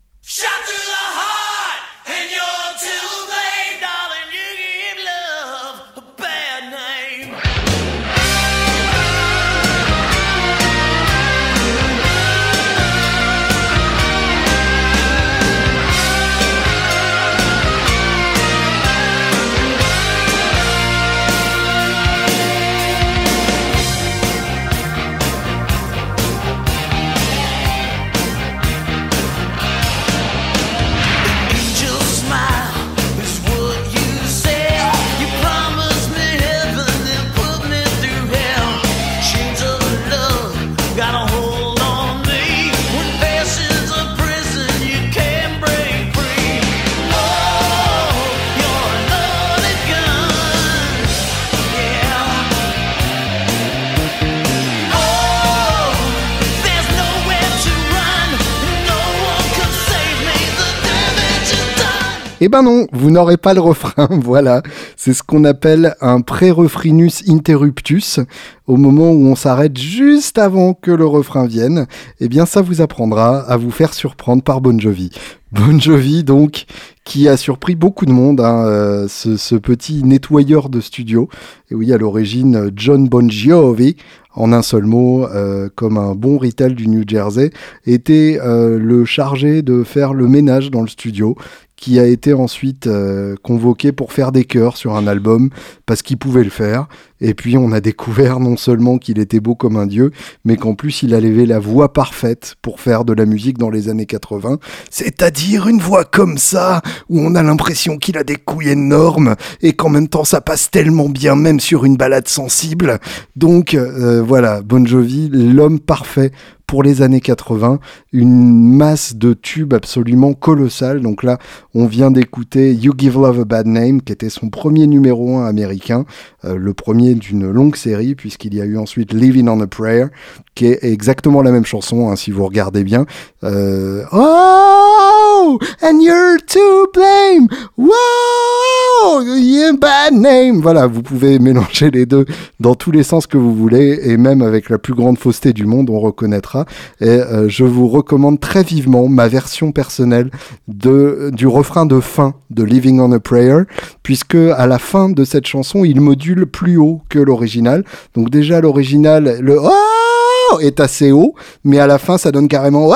Eh 62.41 62.47
ben 62.47 62.63
non, 62.63 62.87
vous 62.93 63.11
n'aurez 63.11 63.35
pas 63.35 63.53
le 63.53 63.59
refrain, 63.59 64.07
voilà. 64.11 64.61
C'est 64.95 65.13
ce 65.13 65.23
qu'on 65.23 65.43
appelle 65.43 65.95
un 65.99 66.21
pré-refrinus 66.21 67.27
interruptus. 67.27 68.21
Au 68.65 68.77
moment 68.77 69.11
où 69.11 69.25
on 69.25 69.35
s'arrête 69.35 69.77
juste 69.77 70.37
avant 70.37 70.73
que 70.73 70.91
le 70.91 71.05
refrain 71.05 71.47
vienne, 71.47 71.87
eh 72.21 72.29
bien 72.29 72.45
ça 72.45 72.61
vous 72.61 72.81
apprendra 72.81 73.39
à 73.39 73.57
vous 73.57 73.71
faire 73.71 73.93
surprendre 73.93 74.41
par 74.41 74.61
Bon 74.61 74.79
Jovi. 74.79 75.09
Bon 75.51 75.79
Jovi, 75.79 76.23
donc, 76.23 76.65
qui 77.03 77.27
a 77.27 77.35
surpris 77.35 77.75
beaucoup 77.75 78.05
de 78.05 78.11
monde, 78.11 78.39
hein, 78.39 78.65
euh, 78.67 79.07
ce, 79.07 79.55
petit 79.55 80.03
nettoyeur 80.03 80.69
de 80.69 80.79
studio. 80.79 81.27
Et 81.71 81.75
oui, 81.75 81.91
à 81.91 81.97
l'origine, 81.97 82.69
John 82.75 83.09
Bon 83.09 83.27
Jovi, 83.29 83.95
en 84.35 84.53
un 84.53 84.61
seul 84.61 84.83
mot, 84.83 85.25
euh, 85.25 85.67
comme 85.73 85.97
un 85.97 86.13
bon 86.13 86.37
retail 86.37 86.75
du 86.75 86.87
New 86.87 87.03
Jersey, 87.07 87.49
était 87.87 88.39
euh, 88.43 88.77
le 88.77 89.05
chargé 89.05 89.63
de 89.63 89.83
faire 89.83 90.13
le 90.13 90.27
ménage 90.27 90.69
dans 90.69 90.81
le 90.81 90.87
studio, 90.87 91.35
qui 91.79 91.97
a 91.97 92.05
été 92.05 92.33
ensuite 92.33 92.87
euh, 92.87 93.35
convoqué 93.41 93.93
pour 93.93 94.11
faire 94.11 94.33
des 94.33 94.43
chœurs 94.43 94.75
sur 94.75 94.97
un 94.97 95.07
album 95.07 95.49
parce 95.85 96.01
qu'il 96.01 96.17
pouvait 96.17 96.43
le 96.43 96.49
faire. 96.49 96.87
Et 97.21 97.33
puis 97.33 97.57
on 97.57 97.71
a 97.71 97.79
découvert 97.89 98.41
non 98.41 98.57
seulement 98.57 98.97
qu'il 98.97 99.17
était 99.17 99.39
beau 99.39 99.55
comme 99.55 99.77
un 99.77 99.87
dieu, 99.87 100.11
mais 100.43 100.57
qu'en 100.57 100.75
plus 100.75 101.03
il 101.03 101.15
a 101.15 101.21
levé 101.21 101.45
la 101.45 101.59
voix 101.59 101.93
parfaite 101.93 102.55
pour 102.61 102.81
faire 102.81 103.05
de 103.05 103.13
la 103.13 103.25
musique 103.25 103.57
dans 103.57 103.69
les 103.69 103.87
années 103.87 104.05
80. 104.05 104.59
C'est-à-dire 104.91 105.69
une 105.69 105.79
voix 105.79 106.03
comme 106.03 106.37
ça, 106.37 106.81
où 107.07 107.19
on 107.19 107.33
a 107.35 107.43
l'impression 107.43 107.97
qu'il 107.97 108.17
a 108.17 108.25
des 108.25 108.35
couilles 108.35 108.69
énormes 108.69 109.35
et 109.61 109.71
qu'en 109.71 109.89
même 109.89 110.09
temps 110.09 110.25
ça 110.25 110.41
passe 110.41 110.69
tellement 110.69 111.07
bien 111.07 111.37
même 111.37 111.61
sur 111.61 111.85
une 111.85 111.95
balade 111.95 112.27
sensible. 112.27 112.99
Donc 113.37 113.73
euh, 113.73 114.21
voilà, 114.21 114.61
Bon 114.61 114.85
Jovi, 114.85 115.29
l'homme 115.31 115.79
parfait 115.79 116.31
pour 116.69 116.83
les 116.83 117.01
années 117.01 117.19
80, 117.19 117.79
une 118.13 118.75
masse 118.75 119.15
de 119.15 119.33
tubes 119.33 119.73
absolument 119.73 120.33
colossale. 120.33 121.01
Donc 121.01 121.23
là, 121.23 121.39
on 121.73 121.87
vient 121.87 122.11
d'écouter 122.11 122.75
You 122.75 122.93
Give 122.95 123.15
Love 123.15 123.39
a 123.39 123.45
Bad 123.45 123.65
Name, 123.65 124.03
qui 124.03 124.13
était 124.13 124.29
son 124.29 124.49
premier 124.49 124.85
numéro 124.85 125.39
1 125.39 125.47
américain, 125.47 126.05
euh, 126.45 126.55
le 126.55 126.75
premier 126.75 127.15
d'une 127.15 127.49
longue 127.49 127.75
série, 127.75 128.13
puisqu'il 128.13 128.53
y 128.53 128.61
a 128.61 128.65
eu 128.65 128.77
ensuite 128.77 129.13
Living 129.13 129.49
on 129.49 129.59
a 129.61 129.65
Prayer, 129.65 130.05
qui 130.53 130.67
est 130.67 130.83
exactement 130.83 131.41
la 131.41 131.51
même 131.51 131.65
chanson, 131.65 132.11
hein, 132.11 132.15
si 132.15 132.29
vous 132.29 132.45
regardez 132.45 132.83
bien. 132.83 133.07
Euh, 133.43 134.03
oh, 134.11 135.57
and 135.81 136.01
you're 136.01 136.37
to 136.45 136.87
blame. 136.93 137.47
Wow, 137.77 139.23
yeah, 139.23 139.71
bad 139.73 140.13
name. 140.13 140.61
Voilà, 140.61 140.85
vous 140.85 141.01
pouvez 141.01 141.39
mélanger 141.39 141.89
les 141.89 142.05
deux 142.05 142.25
dans 142.59 142.75
tous 142.75 142.91
les 142.91 143.01
sens 143.01 143.25
que 143.25 143.39
vous 143.39 143.55
voulez, 143.55 144.01
et 144.03 144.17
même 144.17 144.43
avec 144.43 144.69
la 144.69 144.77
plus 144.77 144.93
grande 144.93 145.17
fausseté 145.17 145.51
du 145.51 145.65
monde, 145.65 145.89
on 145.89 145.99
reconnaîtra. 145.99 146.58
Et 147.01 147.07
euh, 147.07 147.47
je 147.49 147.63
vous 147.63 147.87
recommande 147.87 148.39
très 148.39 148.63
vivement 148.63 149.07
ma 149.07 149.27
version 149.27 149.71
personnelle 149.71 150.31
du 150.67 151.47
refrain 151.47 151.85
de 151.85 151.99
fin 151.99 152.33
de 152.49 152.63
Living 152.63 152.99
on 152.99 153.11
a 153.11 153.19
Prayer, 153.19 153.63
puisque 154.03 154.35
à 154.35 154.67
la 154.67 154.79
fin 154.79 155.09
de 155.09 155.23
cette 155.23 155.47
chanson, 155.47 155.83
il 155.83 156.01
module 156.01 156.45
plus 156.45 156.77
haut 156.77 157.01
que 157.09 157.19
l'original. 157.19 157.83
Donc 158.15 158.29
déjà 158.29 158.61
l'original, 158.61 159.39
le 159.41 159.59
oh 159.61 160.59
est 160.59 160.79
assez 160.79 161.11
haut, 161.11 161.35
mais 161.63 161.79
à 161.79 161.87
la 161.87 161.97
fin, 161.97 162.17
ça 162.17 162.31
donne 162.31 162.47
carrément 162.47 162.87
oh 162.89 162.95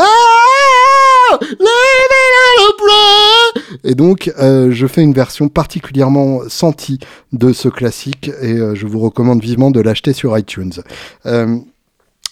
et 3.84 3.95
donc, 3.95 4.32
euh, 4.39 4.71
je 4.71 4.88
fais 4.88 5.02
une 5.02 5.13
version 5.13 5.49
particulièrement 5.49 6.41
sentie 6.47 6.99
de 7.32 7.54
ce 7.54 7.67
classique 7.67 8.32
et 8.41 8.54
euh, 8.54 8.76
je 8.76 8.88
vous 8.88 8.99
recommande 8.99 9.41
vivement 9.41 9.71
de 9.71 9.82
l'acheter 9.82 10.13
sur 10.13 10.38
iTunes. 10.38 10.73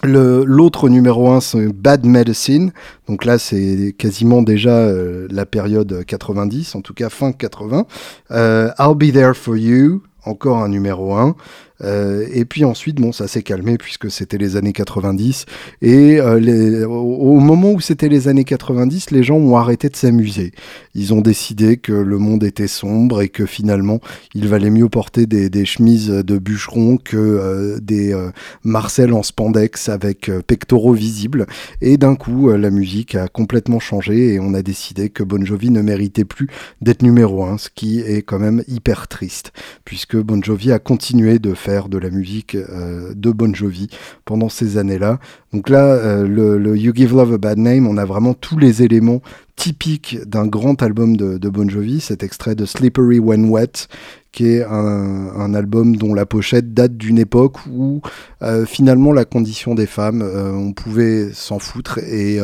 L'autre 0.04 0.90
numéro 0.90 1.30
1, 1.30 1.42
c'est 1.42 1.68
Bad 1.68 2.06
Medicine. 2.06 2.72
Donc 3.08 3.24
là, 3.24 3.38
c'est 3.38 3.94
quasiment 3.98 4.42
déjà 4.42 4.72
euh, 4.72 5.28
la 5.30 5.46
période 5.46 6.04
90, 6.06 6.76
en 6.76 6.82
tout 6.82 6.94
cas 6.94 7.10
fin 7.10 7.32
80. 7.32 7.86
Euh, 8.32 8.72
I'll 8.80 8.96
Be 8.96 9.14
There 9.14 9.36
For 9.36 9.56
You, 9.56 10.02
encore 10.26 10.58
un 10.58 10.70
numéro 10.70 11.16
1. 11.16 11.36
Euh, 11.84 12.26
et 12.32 12.46
puis 12.46 12.65
ensuite, 12.65 12.98
bon, 12.98 13.12
ça 13.12 13.28
s'est 13.28 13.44
calmé 13.44 13.78
puisque 13.78 14.12
c'était 14.12 14.38
les 14.38 14.56
années 14.56 14.74
90. 14.74 15.46
Et 15.82 16.20
euh, 16.20 16.88
au, 16.88 17.39
moment 17.39 17.72
où 17.72 17.82
c'était 17.82 18.10
les 18.10 18.28
années 18.28 18.44
90, 18.44 19.12
les 19.12 19.24
gens 19.24 19.36
ont 19.36 19.58
arrêté 19.58 19.89
de 19.89 19.96
s'amuser. 19.96 20.52
Ils 20.96 21.13
ont 21.13 21.22
décidé 21.22 21.78
que 21.78 21.94
le 21.94 22.17
monde 22.17 22.44
était 22.44 22.67
sombre 22.67 23.22
et 23.22 23.30
que 23.30 23.46
finalement, 23.46 24.00
il 24.34 24.48
valait 24.48 24.70
mieux 24.70 24.89
porter 24.89 25.26
des, 25.26 25.65
chemises 25.65 26.10
de 26.10 26.38
bûcheron 26.38 26.98
que 26.98 27.17
euh, 27.17 27.80
des 27.80 28.15
Marcel 28.63 29.13
en 29.13 29.24
spandex 29.24 29.89
avec 29.89 30.32
pectoraux 30.48 30.94
visibles. 30.94 31.46
Et 31.82 31.98
d'un 31.98 32.15
coup, 32.15 32.50
la 32.50 32.70
musique 32.70 33.15
a 33.15 33.28
complètement 33.28 33.80
changé 33.80 34.34
et 34.34 34.39
on 34.39 34.54
a 34.54 34.62
décidé 34.62 35.10
que 35.10 35.24
Bon 35.24 35.44
Jovi 35.46 35.70
ne 35.70 35.82
méritait 35.82 36.26
plus 36.26 36.48
d'être 36.82 37.04
numéro 37.04 37.44
1, 37.44 37.58
ce 37.58 37.70
qui 37.74 38.00
est 38.00 38.22
quand 38.22 38.39
même 38.39 38.63
hyper 38.67 39.08
triste, 39.08 39.52
puisque 39.86 40.17
Bon 40.17 40.41
Jovi 40.44 40.72
a 40.72 40.80
continué 40.80 41.39
de 41.39 41.54
faire 41.54 41.71
de 41.80 41.98
la 41.98 42.10
musique 42.10 42.56
euh, 42.56 43.14
de 43.16 43.32
Bon 43.32 43.54
Jovi 43.56 43.90
pendant 44.26 44.50
ces 44.50 44.78
années-là. 44.78 45.20
Donc 45.54 45.70
là, 45.70 45.86
euh, 45.86 46.28
le, 46.28 46.78
You 46.78 46.92
Give 46.94 47.16
Love 47.16 47.34
a 47.34 47.38
Bad 47.38 47.58
Name, 47.58 47.88
on 47.88 47.98
a 47.98 48.06
vraiment 48.06 48.34
tous 48.34 48.58
les 48.58 48.84
éléments 48.84 49.22
typiques 49.56 50.18
d'un 50.26 50.48
grand 50.48 50.82
album 50.84 51.16
de, 51.16 51.50
Bon 51.50 51.70
Jovi, 51.70 52.02
cet 52.02 52.24
extrait 52.24 52.56
de 52.56 52.66
Slippery 52.66 53.20
When 53.20 53.50
Wet, 53.50 53.88
qui 54.32 54.48
est 54.48 54.64
un, 54.64 55.54
album 55.54 55.96
dont 55.96 56.14
la 56.14 56.26
pochette 56.26 56.74
date 56.74 56.98
d'une 56.98 57.20
époque 57.20 57.58
où 57.70 58.02
euh, 58.42 58.66
finalement 58.66 59.12
la 59.12 59.26
condition 59.26 59.76
des 59.76 59.86
femmes, 59.86 60.22
on 60.24 60.74
pouvait 60.74 61.32
s'en 61.34 61.60
foutre 61.60 62.00
et, 62.00 62.40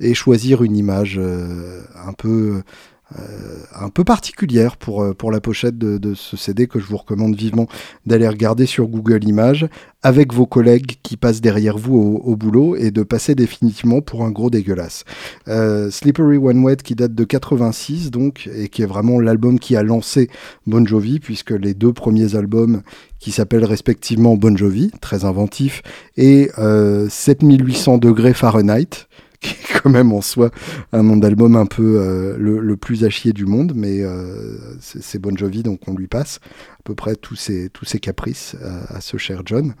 et, 0.00 0.14
choisir 0.14 0.62
une 0.62 0.76
image 0.76 1.18
un 1.18 2.12
peu 2.12 2.62
un 3.74 3.88
peu 3.88 4.04
particulière 4.04 4.76
pour, 4.76 5.14
pour 5.16 5.32
la 5.32 5.40
pochette 5.40 5.78
de, 5.78 6.14
ce 6.14 6.36
CD 6.36 6.66
que 6.66 6.78
je 6.78 6.86
vous 6.86 6.96
recommande 6.96 7.34
vivement 7.34 7.66
d'aller 8.06 8.28
regarder 8.28 8.66
sur 8.66 8.86
Google 8.86 9.24
Images 9.24 9.68
avec 10.02 10.32
vos 10.32 10.46
collègues 10.46 10.96
qui 11.02 11.16
passent 11.16 11.40
derrière 11.40 11.76
vous 11.76 12.20
au, 12.24 12.36
boulot 12.36 12.76
et 12.76 12.90
de 12.90 13.02
passer 13.02 13.34
définitivement 13.34 14.00
pour 14.00 14.24
un 14.24 14.30
gros 14.30 14.48
dégueulasse. 14.48 15.04
Euh, 15.48 15.90
Slippery 15.90 16.38
One 16.38 16.62
Wet 16.64 16.76
qui 16.76 16.94
date 16.94 17.14
de 17.14 17.24
86 17.24 18.10
donc 18.10 18.48
et 18.54 18.68
qui 18.68 18.82
est 18.82 18.86
vraiment 18.86 19.20
l'album 19.20 19.58
qui 19.58 19.76
a 19.76 19.82
lancé 19.82 20.30
Bon 20.66 20.86
Jovi 20.86 21.20
puisque 21.20 21.50
les 21.50 21.74
deux 21.74 21.92
premiers 21.92 22.34
albums 22.34 22.82
qui 23.18 23.32
s'appellent 23.32 23.64
respectivement 23.64 24.36
Bon 24.36 24.56
Jovi, 24.56 24.90
très 25.00 25.24
inventif, 25.24 25.82
et 26.16 26.50
euh, 26.58 27.08
7800 27.08 27.98
degrés 27.98 28.32
Fahrenheit, 28.32 29.06
qui 29.40 29.50
est 29.50 29.80
quand 29.82 29.90
même 29.90 30.12
en 30.12 30.20
soi 30.20 30.50
un 30.92 31.02
nom 31.02 31.16
d'album 31.16 31.56
un 31.56 31.66
peu 31.66 31.98
euh, 31.98 32.36
le, 32.38 32.76
plus 32.76 33.04
à 33.04 33.08
du 33.32 33.46
monde, 33.46 33.72
mais 33.74 34.00
euh, 34.00 34.56
c'est 34.80 35.18
Bon 35.18 35.36
Jovi, 35.36 35.62
donc 35.62 35.80
on 35.88 35.94
lui 35.94 36.06
passe 36.06 36.40
à 36.78 36.82
peu 36.84 36.94
près 36.94 37.16
tous 37.16 37.36
ses, 37.36 37.70
tous 37.70 37.84
ses 37.84 38.00
caprices 38.00 38.56
à 38.88 39.00
ce 39.00 39.16
cher 39.16 39.42
John. 39.44 39.74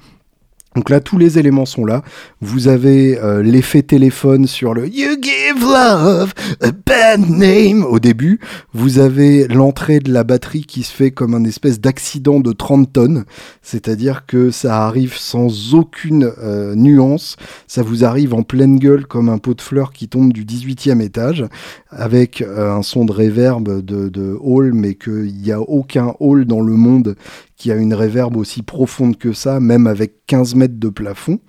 Donc 0.76 0.88
là, 0.88 1.00
tous 1.00 1.18
les 1.18 1.36
éléments 1.36 1.66
sont 1.66 1.84
là. 1.84 2.02
Vous 2.40 2.68
avez 2.68 3.18
euh, 3.18 3.42
l'effet 3.42 3.82
téléphone 3.82 4.46
sur 4.46 4.72
le 4.72 4.86
You 4.86 5.16
give 5.20 5.60
love 5.60 6.32
a 6.60 6.70
bad 6.70 7.28
name 7.28 7.84
au 7.84 7.98
début. 7.98 8.38
Vous 8.72 9.00
avez 9.00 9.48
l'entrée 9.48 9.98
de 9.98 10.12
la 10.12 10.22
batterie 10.22 10.62
qui 10.62 10.84
se 10.84 10.92
fait 10.92 11.10
comme 11.10 11.34
un 11.34 11.42
espèce 11.42 11.80
d'accident 11.80 12.38
de 12.38 12.52
30 12.52 12.92
tonnes. 12.92 13.24
C'est-à-dire 13.62 14.26
que 14.26 14.52
ça 14.52 14.86
arrive 14.86 15.16
sans 15.16 15.74
aucune 15.74 16.30
euh, 16.40 16.76
nuance. 16.76 17.36
Ça 17.66 17.82
vous 17.82 18.04
arrive 18.04 18.32
en 18.32 18.44
pleine 18.44 18.78
gueule 18.78 19.06
comme 19.06 19.28
un 19.28 19.38
pot 19.38 19.54
de 19.54 19.62
fleurs 19.62 19.92
qui 19.92 20.06
tombe 20.06 20.32
du 20.32 20.44
18e 20.44 21.00
étage 21.00 21.46
avec 21.90 22.42
euh, 22.42 22.76
un 22.76 22.82
son 22.82 23.04
de 23.04 23.12
réverb 23.12 23.84
de, 23.84 24.08
de 24.08 24.38
hall, 24.40 24.72
mais 24.72 24.94
qu'il 24.94 25.34
n'y 25.34 25.50
a 25.50 25.60
aucun 25.60 26.14
hall 26.20 26.44
dans 26.44 26.60
le 26.60 26.74
monde 26.74 27.16
qui 27.60 27.70
a 27.70 27.76
une 27.76 27.92
réverbe 27.92 28.38
aussi 28.38 28.62
profonde 28.62 29.18
que 29.18 29.34
ça, 29.34 29.60
même 29.60 29.86
avec 29.86 30.24
15 30.26 30.54
mètres 30.54 30.78
de 30.78 30.88
plafond. 30.88 31.40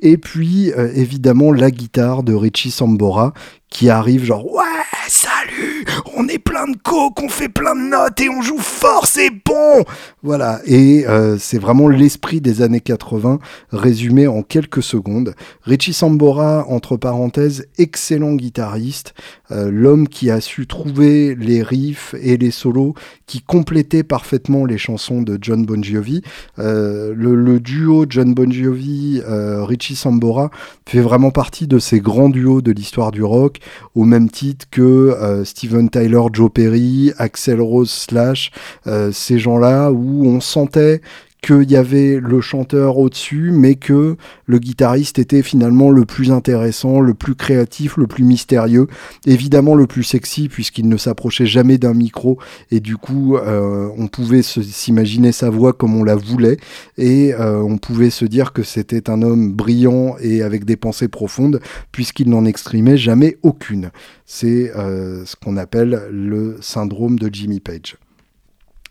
Et 0.00 0.16
puis, 0.16 0.72
euh, 0.72 0.90
évidemment, 0.94 1.52
la 1.52 1.70
guitare 1.70 2.22
de 2.22 2.32
Richie 2.32 2.70
Sambora 2.70 3.34
qui 3.72 3.90
arrive 3.90 4.24
genre 4.24 4.46
ouais 4.52 4.62
salut 5.08 5.84
on 6.14 6.28
est 6.28 6.38
plein 6.38 6.68
de 6.68 6.76
coke 6.76 7.20
on 7.22 7.28
fait 7.28 7.48
plein 7.48 7.74
de 7.74 7.90
notes 7.90 8.20
et 8.20 8.28
on 8.28 8.42
joue 8.42 8.58
fort 8.58 9.06
c'est 9.06 9.30
bon. 9.30 9.84
Voilà. 10.22 10.60
Et 10.64 11.04
euh, 11.06 11.36
c'est 11.38 11.58
vraiment 11.58 11.88
l'esprit 11.88 12.40
des 12.40 12.62
années 12.62 12.80
80 12.80 13.38
résumé 13.70 14.26
en 14.26 14.42
quelques 14.42 14.82
secondes. 14.82 15.34
Richie 15.62 15.92
Sambora 15.92 16.64
entre 16.68 16.96
parenthèses 16.96 17.66
excellent 17.78 18.34
guitariste 18.34 19.14
euh, 19.50 19.70
l'homme 19.70 20.08
qui 20.08 20.30
a 20.30 20.40
su 20.40 20.66
trouver 20.66 21.34
les 21.34 21.62
riffs 21.62 22.14
et 22.20 22.36
les 22.36 22.50
solos 22.50 22.94
qui 23.26 23.42
complétaient 23.42 24.02
parfaitement 24.02 24.64
les 24.64 24.78
chansons 24.78 25.22
de 25.22 25.38
John 25.40 25.64
Bon 25.64 25.82
Jovi. 25.82 26.22
Euh, 26.58 27.12
le, 27.16 27.34
le, 27.34 27.60
duo 27.60 28.06
John 28.08 28.34
Bon 28.34 28.50
Jovi 28.50 29.22
Richie 29.26 29.96
Sambora 29.96 30.50
fait 30.86 31.00
vraiment 31.00 31.30
partie 31.30 31.66
de 31.66 31.78
ces 31.78 32.00
grands 32.00 32.28
duos 32.28 32.62
de 32.62 32.72
l'histoire 32.72 33.10
du 33.10 33.22
rock 33.22 33.58
au 33.94 34.04
même 34.04 34.30
titre 34.30 34.66
que 34.70 34.82
euh, 34.82 35.44
Steven 35.44 35.88
Tyler, 35.90 36.20
Joe 36.32 36.50
Perry, 36.52 37.12
Axel 37.18 37.60
Rose 37.60 37.90
Slash, 37.90 38.50
euh, 38.86 39.12
ces 39.12 39.38
gens-là 39.38 39.90
où 39.90 40.26
on 40.26 40.40
sentait 40.40 41.00
qu'il 41.42 41.68
y 41.68 41.76
avait 41.76 42.20
le 42.20 42.40
chanteur 42.40 42.98
au-dessus, 42.98 43.50
mais 43.52 43.74
que 43.74 44.16
le 44.46 44.58
guitariste 44.60 45.18
était 45.18 45.42
finalement 45.42 45.90
le 45.90 46.04
plus 46.04 46.30
intéressant, 46.30 47.00
le 47.00 47.14
plus 47.14 47.34
créatif, 47.34 47.96
le 47.96 48.06
plus 48.06 48.22
mystérieux, 48.22 48.86
évidemment 49.26 49.74
le 49.74 49.88
plus 49.88 50.04
sexy 50.04 50.48
puisqu'il 50.48 50.88
ne 50.88 50.96
s'approchait 50.96 51.46
jamais 51.46 51.78
d'un 51.78 51.94
micro 51.94 52.38
et 52.70 52.78
du 52.78 52.96
coup 52.96 53.36
euh, 53.36 53.88
on 53.96 54.06
pouvait 54.06 54.42
s'imaginer 54.42 55.32
sa 55.32 55.50
voix 55.50 55.72
comme 55.72 55.96
on 55.96 56.04
la 56.04 56.14
voulait 56.14 56.58
et 56.96 57.34
euh, 57.34 57.60
on 57.60 57.76
pouvait 57.76 58.10
se 58.10 58.24
dire 58.24 58.52
que 58.52 58.62
c'était 58.62 59.10
un 59.10 59.20
homme 59.22 59.52
brillant 59.52 60.14
et 60.20 60.42
avec 60.42 60.64
des 60.64 60.76
pensées 60.76 61.08
profondes 61.08 61.60
puisqu'il 61.90 62.30
n'en 62.30 62.44
exprimait 62.44 62.96
jamais 62.96 63.36
aucune. 63.42 63.90
C'est 64.26 64.70
euh, 64.76 65.24
ce 65.24 65.34
qu'on 65.34 65.56
appelle 65.56 66.02
le 66.12 66.58
syndrome 66.60 67.18
de 67.18 67.28
Jimmy 67.32 67.58
Page. 67.58 67.96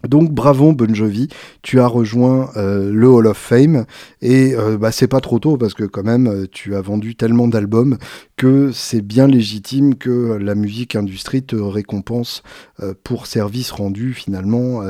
Donc 0.07 0.31
bravo 0.31 0.73
Bon 0.73 0.93
Jovi, 0.93 1.27
tu 1.61 1.79
as 1.79 1.87
rejoint 1.87 2.49
euh, 2.55 2.91
le 2.91 3.07
Hall 3.07 3.27
of 3.27 3.37
Fame. 3.37 3.85
Et 4.21 4.55
euh, 4.55 4.77
bah, 4.77 4.91
c'est 4.91 5.07
pas 5.07 5.21
trop 5.21 5.39
tôt 5.39 5.57
parce 5.57 5.73
que 5.73 5.83
quand 5.83 6.03
même 6.03 6.27
euh, 6.27 6.47
tu 6.51 6.75
as 6.75 6.81
vendu 6.81 7.15
tellement 7.15 7.47
d'albums 7.47 7.97
que 8.35 8.71
c'est 8.71 9.01
bien 9.01 9.27
légitime 9.27 9.95
que 9.95 10.37
la 10.41 10.55
musique 10.55 10.95
industrie 10.95 11.43
te 11.43 11.55
récompense 11.55 12.41
pour 13.03 13.27
service 13.27 13.69
rendu 13.69 14.13
finalement 14.13 14.81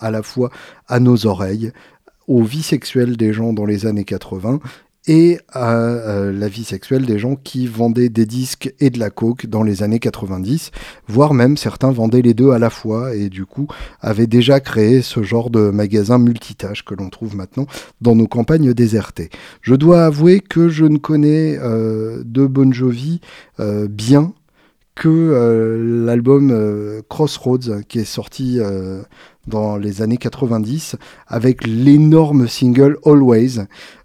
à 0.00 0.10
la 0.10 0.22
fois 0.22 0.50
à 0.86 1.00
nos 1.00 1.26
oreilles, 1.26 1.72
aux 2.26 2.42
vies 2.42 2.62
sexuelles 2.62 3.16
des 3.16 3.32
gens 3.32 3.54
dans 3.54 3.64
les 3.64 3.86
années 3.86 4.04
80 4.04 4.60
et 5.08 5.38
à 5.50 5.72
euh, 5.72 6.32
la 6.32 6.48
vie 6.48 6.64
sexuelle 6.64 7.06
des 7.06 7.18
gens 7.18 7.34
qui 7.34 7.66
vendaient 7.66 8.10
des 8.10 8.26
disques 8.26 8.72
et 8.78 8.90
de 8.90 8.98
la 8.98 9.08
coke 9.08 9.46
dans 9.46 9.62
les 9.62 9.82
années 9.82 9.98
90, 9.98 10.70
voire 11.08 11.32
même 11.32 11.56
certains 11.56 11.90
vendaient 11.90 12.20
les 12.20 12.34
deux 12.34 12.50
à 12.50 12.58
la 12.58 12.68
fois 12.68 13.14
et 13.14 13.30
du 13.30 13.46
coup 13.46 13.66
avaient 14.02 14.26
déjà 14.26 14.60
créé 14.60 15.00
ce 15.00 15.22
genre 15.22 15.48
de 15.48 15.70
magasin 15.70 16.18
multitâche 16.18 16.84
que 16.84 16.94
l'on 16.94 17.08
trouve 17.08 17.34
maintenant 17.34 17.66
dans 18.02 18.14
nos 18.14 18.26
campagnes 18.26 18.74
désertées. 18.74 19.30
Je 19.62 19.74
dois 19.74 20.04
avouer 20.04 20.40
que 20.40 20.68
je 20.68 20.84
ne 20.84 20.98
connais 20.98 21.58
euh, 21.58 22.22
de 22.24 22.46
Bon 22.46 22.70
Jovi 22.70 23.20
euh, 23.60 23.88
bien 23.88 24.34
que 24.94 26.04
l'album 26.04 26.52
Crossroads 27.08 27.82
qui 27.86 28.00
est 28.00 28.04
sorti 28.04 28.58
dans 29.46 29.76
les 29.76 30.02
années 30.02 30.16
90 30.16 30.96
avec 31.28 31.64
l'énorme 31.66 32.48
single 32.48 32.98
Always 33.04 33.60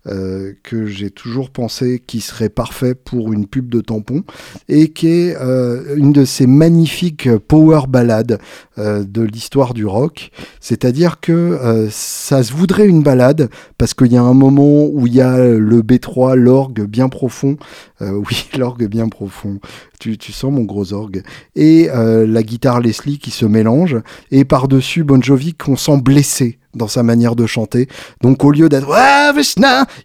euh, 0.05 0.51
que 0.63 0.85
j'ai 0.85 1.09
toujours 1.11 1.49
pensé 1.49 2.03
qui 2.05 2.19
serait 2.19 2.49
parfait 2.49 2.93
pour 2.93 3.31
une 3.31 3.47
pub 3.47 3.69
de 3.69 3.79
tampon 3.79 4.23
et 4.67 4.89
qui 4.89 5.07
est 5.07 5.37
euh, 5.39 5.95
une 5.95 6.11
de 6.11 6.25
ces 6.25 6.45
magnifiques 6.45 7.33
power 7.47 7.83
ballades 7.87 8.37
euh, 8.77 9.05
de 9.05 9.21
l'histoire 9.21 9.73
du 9.73 9.85
rock. 9.85 10.31
C'est-à-dire 10.59 11.21
que 11.21 11.87
ça 11.89 12.43
se 12.43 12.51
voudrait 12.51 12.85
une 12.85 13.01
balade 13.01 13.49
parce 13.77 13.93
qu'il 13.93 14.11
y 14.11 14.17
a 14.17 14.21
un 14.21 14.33
moment 14.33 14.85
où 14.87 15.07
il 15.07 15.15
y 15.15 15.21
a 15.21 15.37
le 15.37 15.81
B3, 15.81 16.35
l'orgue 16.35 16.83
bien 16.83 17.07
profond. 17.07 17.55
oui, 18.01 18.49
l'orgue 18.57 18.87
bien 18.87 19.07
profond. 19.07 19.59
Tu, 20.01 20.17
tu, 20.17 20.33
sens 20.33 20.51
mon 20.51 20.63
gros 20.63 20.91
orgue. 20.91 21.23
Et 21.55 21.87
la 21.87 22.43
guitare 22.43 22.81
Leslie 22.81 23.19
qui 23.19 23.31
se 23.31 23.45
mélange. 23.45 23.97
Et 24.31 24.43
par-dessus 24.43 25.03
Bon 25.05 25.21
Jovi 25.21 25.53
qu'on 25.53 25.77
sent 25.77 26.01
blessé 26.01 26.59
dans 26.73 26.87
sa 26.87 27.03
manière 27.03 27.35
de 27.35 27.45
chanter. 27.45 27.87
Donc 28.21 28.43
au 28.43 28.51
lieu 28.51 28.69
d'être 28.69 28.87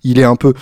il 0.05 0.19
est 0.19 0.25
un 0.25 0.37
peu 0.37 0.55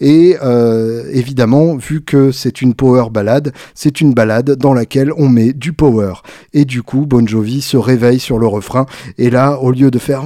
et 0.00 0.36
euh, 0.42 1.04
évidemment, 1.12 1.76
vu 1.76 2.02
que 2.02 2.32
c'est 2.32 2.60
une 2.62 2.74
power 2.74 3.10
ballade, 3.10 3.52
c'est 3.74 4.00
une 4.00 4.14
balade 4.14 4.56
dans 4.56 4.74
laquelle 4.74 5.12
on 5.16 5.28
met 5.28 5.52
du 5.52 5.72
power. 5.72 6.14
Et 6.52 6.64
du 6.64 6.82
coup, 6.82 7.06
Bon 7.06 7.26
Jovi 7.26 7.62
se 7.62 7.76
réveille 7.76 8.20
sur 8.20 8.38
le 8.38 8.46
refrain. 8.46 8.86
Et 9.18 9.30
là, 9.30 9.58
au 9.60 9.70
lieu 9.70 9.90
de 9.90 9.98
faire 9.98 10.22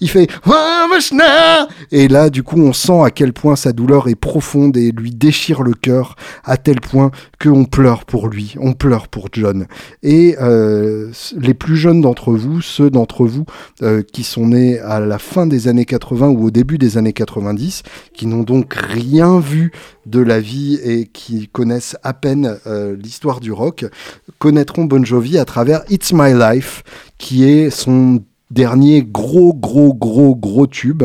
il 0.00 0.08
fait 0.08 0.28
et 1.90 2.08
là, 2.08 2.30
du 2.30 2.42
coup, 2.42 2.60
on 2.60 2.72
sent 2.72 3.00
à 3.04 3.10
quel 3.10 3.32
point 3.32 3.56
sa 3.56 3.72
douleur 3.72 4.08
est 4.08 4.14
profonde 4.14 4.76
et 4.76 4.92
lui 4.92 5.10
déchire 5.10 5.62
le 5.62 5.72
cœur 5.72 6.16
à 6.44 6.56
tel 6.56 6.80
point 6.80 7.10
qu'on 7.42 7.64
pleure 7.64 8.04
pour 8.04 8.28
lui, 8.28 8.54
on 8.60 8.74
pleure 8.74 9.08
pour 9.08 9.28
John. 9.32 9.66
Et 10.02 10.36
euh, 10.40 11.10
les 11.36 11.54
plus 11.54 11.76
jeunes 11.76 12.00
d'entre 12.00 12.32
vous, 12.32 12.60
ceux 12.60 12.90
d'entre 12.90 13.26
vous 13.26 13.44
euh, 13.82 14.02
qui 14.02 14.22
sont 14.22 14.48
nés 14.48 14.78
à 14.78 15.00
la 15.00 15.18
fin 15.18 15.46
des 15.46 15.68
années 15.68 15.84
80 15.84 16.28
ou 16.28 16.46
au 16.46 16.50
début 16.50 16.78
années 16.96 17.12
90, 17.12 17.82
qui 18.12 18.26
n'ont 18.26 18.42
donc 18.42 18.74
rien 18.74 19.38
vu 19.40 19.72
de 20.06 20.20
la 20.20 20.40
vie 20.40 20.78
et 20.82 21.06
qui 21.06 21.48
connaissent 21.48 21.96
à 22.02 22.12
peine 22.12 22.58
euh, 22.66 22.96
l'histoire 22.96 23.40
du 23.40 23.52
rock, 23.52 23.86
connaîtront 24.38 24.84
Bon 24.84 25.04
Jovi 25.04 25.38
à 25.38 25.44
travers 25.44 25.82
It's 25.90 26.12
My 26.12 26.32
Life, 26.32 26.82
qui 27.18 27.44
est 27.44 27.70
son 27.70 28.22
dernier 28.50 29.02
gros, 29.02 29.54
gros, 29.54 29.94
gros, 29.94 30.36
gros 30.36 30.66
tube 30.66 31.04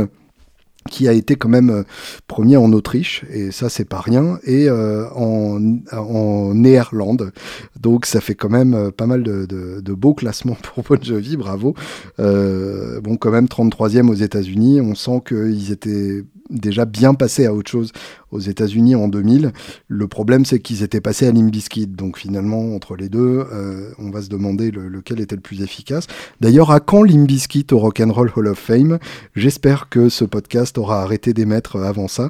qui 0.90 1.08
a 1.08 1.14
été 1.14 1.36
quand 1.36 1.50
même 1.50 1.70
euh, 1.70 1.84
premier 2.28 2.58
en 2.58 2.72
Autriche, 2.72 3.26
et 3.32 3.52
ça 3.52 3.70
c'est 3.70 3.86
pas 3.86 4.00
rien, 4.00 4.40
et 4.44 4.70
euh, 4.70 5.06
en, 5.16 5.60
en 5.92 6.54
Néerlande. 6.54 7.32
Donc 7.80 8.06
ça 8.06 8.22
fait 8.22 8.36
quand 8.36 8.50
même 8.50 8.74
euh, 8.74 8.92
pas 8.92 9.06
mal 9.06 9.24
de, 9.24 9.94
beaux 9.94 10.14
classements 10.14 10.58
pour 10.62 10.84
Bon 10.90 11.04
Jovi, 11.04 11.36
bravo. 11.36 11.76
Bon, 12.18 13.18
quand 13.18 13.32
même 13.32 13.46
33e 13.46 14.10
aux 14.10 14.14
États-Unis, 14.14 14.82
on 14.82 14.96
sent 14.96 15.22
qu'ils 15.28 15.72
étaient 15.72 16.24
déjà 16.50 16.86
bien 16.86 17.14
passés 17.14 17.46
à 17.46 17.54
autre 17.54 17.70
chose 17.70 17.92
aux 18.32 18.40
États-Unis 18.40 18.96
en 18.96 19.08
2000. 19.08 19.52
Le 19.88 20.08
problème, 20.08 20.46
c'est 20.46 20.60
qu'ils 20.60 20.84
étaient 20.84 21.02
passés 21.02 21.28
à 21.28 21.32
Limbiskit. 21.32 21.88
Donc 21.88 22.18
finalement, 22.18 22.76
entre 22.76 22.96
les 22.96 23.10
deux, 23.10 23.46
euh, 23.52 23.92
on 23.98 24.10
va 24.10 24.22
se 24.22 24.30
demander 24.30 24.72
lequel 24.72 25.20
était 25.20 25.36
le 25.36 25.42
plus 25.42 25.62
efficace. 25.62 26.08
D'ailleurs, 26.42 26.72
à 26.72 26.80
quand 26.80 27.04
Limbiskit 27.04 27.68
au 27.72 27.80
Rock'n'Roll 27.80 28.32
Hall 28.36 28.48
of 28.48 28.60
Fame? 28.60 29.00
J'espère 29.36 29.90
que 29.90 30.10
ce 30.10 30.26
podcast 30.26 30.78
aura 30.78 31.02
arrêté 31.02 31.34
d'émettre 31.34 31.78
avant 31.78 32.08
ça 32.08 32.30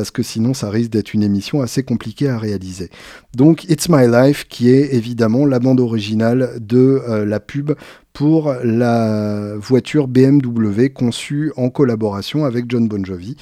parce 0.00 0.10
que 0.10 0.22
sinon 0.22 0.54
ça 0.54 0.70
risque 0.70 0.92
d'être 0.92 1.12
une 1.12 1.22
émission 1.22 1.60
assez 1.60 1.82
compliquée 1.82 2.30
à 2.30 2.38
réaliser. 2.38 2.88
Donc 3.36 3.64
It's 3.64 3.90
My 3.90 4.06
Life 4.10 4.46
qui 4.48 4.70
est 4.70 4.94
évidemment 4.94 5.44
la 5.44 5.58
bande 5.58 5.78
originale 5.78 6.52
de 6.58 7.02
euh, 7.06 7.26
la 7.26 7.38
pub 7.38 7.72
pour 8.14 8.54
la 8.64 9.56
voiture 9.56 10.08
BMW 10.08 10.88
conçue 10.88 11.52
en 11.58 11.68
collaboration 11.68 12.46
avec 12.46 12.64
John 12.68 12.88
Bon 12.88 13.04
Jovi. 13.04 13.36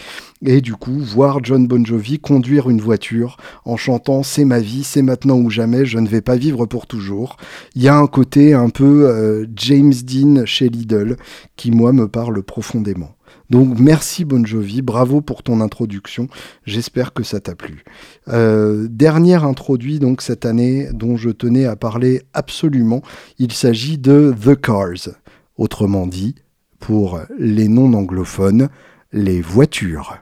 Et 0.44 0.60
du 0.60 0.74
coup, 0.74 0.98
voir 0.98 1.38
John 1.44 1.68
Bon 1.68 1.86
Jovi 1.86 2.18
conduire 2.18 2.68
une 2.68 2.80
voiture 2.80 3.36
en 3.64 3.76
chantant 3.76 4.24
C'est 4.24 4.44
ma 4.44 4.58
vie, 4.58 4.82
c'est 4.82 5.02
maintenant 5.02 5.38
ou 5.38 5.48
jamais, 5.48 5.86
je 5.86 5.98
ne 5.98 6.08
vais 6.08 6.20
pas 6.22 6.36
vivre 6.36 6.66
pour 6.66 6.88
toujours. 6.88 7.36
Il 7.76 7.82
y 7.82 7.88
a 7.88 7.96
un 7.96 8.08
côté 8.08 8.52
un 8.52 8.68
peu 8.68 9.08
euh, 9.08 9.46
James 9.54 9.94
Dean 10.04 10.44
chez 10.44 10.68
Lidl 10.68 11.16
qui, 11.56 11.70
moi, 11.70 11.92
me 11.92 12.08
parle 12.08 12.42
profondément. 12.42 13.14
Donc 13.50 13.78
merci 13.78 14.24
Bon 14.24 14.44
Jovi, 14.44 14.82
bravo 14.82 15.20
pour 15.20 15.42
ton 15.42 15.60
introduction, 15.60 16.28
j'espère 16.66 17.14
que 17.14 17.22
ça 17.22 17.40
t'a 17.40 17.54
plu. 17.54 17.82
Euh, 18.28 18.86
dernière 18.90 19.44
introduit 19.44 19.98
donc 19.98 20.20
cette 20.20 20.44
année 20.44 20.88
dont 20.92 21.16
je 21.16 21.30
tenais 21.30 21.64
à 21.64 21.74
parler 21.74 22.22
absolument, 22.34 23.02
il 23.38 23.52
s'agit 23.52 23.96
de 23.96 24.34
The 24.44 24.54
Cars, 24.60 25.14
autrement 25.56 26.06
dit, 26.06 26.34
pour 26.78 27.20
les 27.38 27.68
non 27.68 27.94
anglophones, 27.94 28.68
les 29.12 29.40
voitures. 29.40 30.18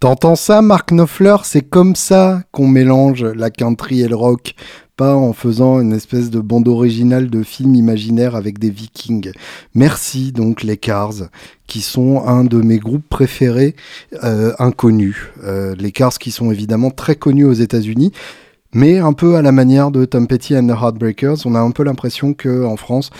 T'entends 0.00 0.36
ça, 0.36 0.62
Mark 0.62 0.92
Knopfler? 0.92 1.38
C'est 1.42 1.68
comme 1.68 1.96
ça 1.96 2.44
qu'on 2.52 2.68
mélange 2.68 3.24
la 3.24 3.50
country 3.50 4.02
et 4.02 4.06
le 4.06 4.14
rock, 4.14 4.54
pas 4.96 5.16
en 5.16 5.32
faisant 5.32 5.80
une 5.80 5.92
espèce 5.92 6.30
de 6.30 6.38
bande 6.38 6.68
originale 6.68 7.28
de 7.28 7.42
film 7.42 7.74
imaginaire 7.74 8.36
avec 8.36 8.60
des 8.60 8.70
vikings. 8.70 9.32
Merci 9.74 10.30
donc 10.30 10.62
les 10.62 10.76
Cars, 10.76 11.14
qui 11.66 11.80
sont 11.80 12.22
un 12.24 12.44
de 12.44 12.58
mes 12.58 12.78
groupes 12.78 13.08
préférés 13.08 13.74
euh, 14.22 14.52
inconnus. 14.60 15.16
Euh, 15.42 15.74
les 15.76 15.90
Cars 15.90 16.16
qui 16.16 16.30
sont 16.30 16.52
évidemment 16.52 16.92
très 16.92 17.16
connus 17.16 17.46
aux 17.46 17.52
États-Unis. 17.52 18.12
Mais 18.72 18.98
un 18.98 19.14
peu 19.14 19.34
à 19.34 19.42
la 19.42 19.50
manière 19.50 19.90
de 19.90 20.04
Tom 20.04 20.28
Petty 20.28 20.56
and 20.56 20.68
the 20.68 20.80
Heartbreakers, 20.80 21.44
on 21.44 21.56
a 21.56 21.60
un 21.60 21.72
peu 21.72 21.82
l'impression 21.82 22.34
que 22.34 22.64
en 22.64 22.76
France, 22.76 23.10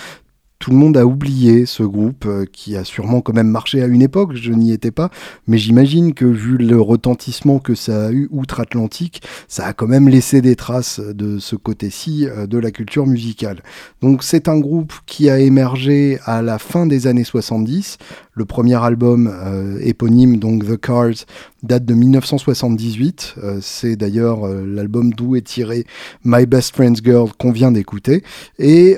tout 0.58 0.70
le 0.70 0.76
monde 0.76 0.96
a 0.96 1.06
oublié 1.06 1.66
ce 1.66 1.82
groupe 1.82 2.24
euh, 2.26 2.44
qui 2.50 2.76
a 2.76 2.84
sûrement 2.84 3.20
quand 3.20 3.32
même 3.32 3.48
marché 3.48 3.82
à 3.82 3.86
une 3.86 4.02
époque, 4.02 4.34
je 4.34 4.52
n'y 4.52 4.72
étais 4.72 4.90
pas, 4.90 5.10
mais 5.46 5.56
j'imagine 5.56 6.14
que 6.14 6.24
vu 6.24 6.56
le 6.56 6.80
retentissement 6.80 7.58
que 7.60 7.74
ça 7.74 8.06
a 8.06 8.10
eu 8.10 8.28
outre-Atlantique, 8.32 9.22
ça 9.46 9.66
a 9.66 9.72
quand 9.72 9.86
même 9.86 10.08
laissé 10.08 10.40
des 10.40 10.56
traces 10.56 11.00
de 11.00 11.38
ce 11.38 11.54
côté-ci 11.56 12.26
euh, 12.26 12.46
de 12.46 12.58
la 12.58 12.70
culture 12.70 13.06
musicale. 13.06 13.62
Donc 14.02 14.22
c'est 14.22 14.48
un 14.48 14.58
groupe 14.58 14.92
qui 15.06 15.30
a 15.30 15.38
émergé 15.38 16.18
à 16.24 16.42
la 16.42 16.58
fin 16.58 16.86
des 16.86 17.06
années 17.06 17.24
70, 17.24 17.98
le 18.32 18.44
premier 18.44 18.82
album 18.82 19.30
euh, 19.32 19.78
éponyme, 19.82 20.38
donc 20.38 20.66
The 20.66 20.76
Cars, 20.76 21.24
date 21.62 21.84
de 21.84 21.94
1978. 21.94 23.34
Euh, 23.42 23.58
c'est 23.60 23.96
d'ailleurs 23.96 24.46
l'album 24.48 25.12
d'où 25.12 25.36
est 25.36 25.46
tiré 25.46 25.84
My 26.24 26.46
Best 26.46 26.74
Friend's 26.74 27.00
Girl 27.02 27.30
qu'on 27.38 27.52
vient 27.52 27.72
d'écouter. 27.72 28.22
Et 28.58 28.96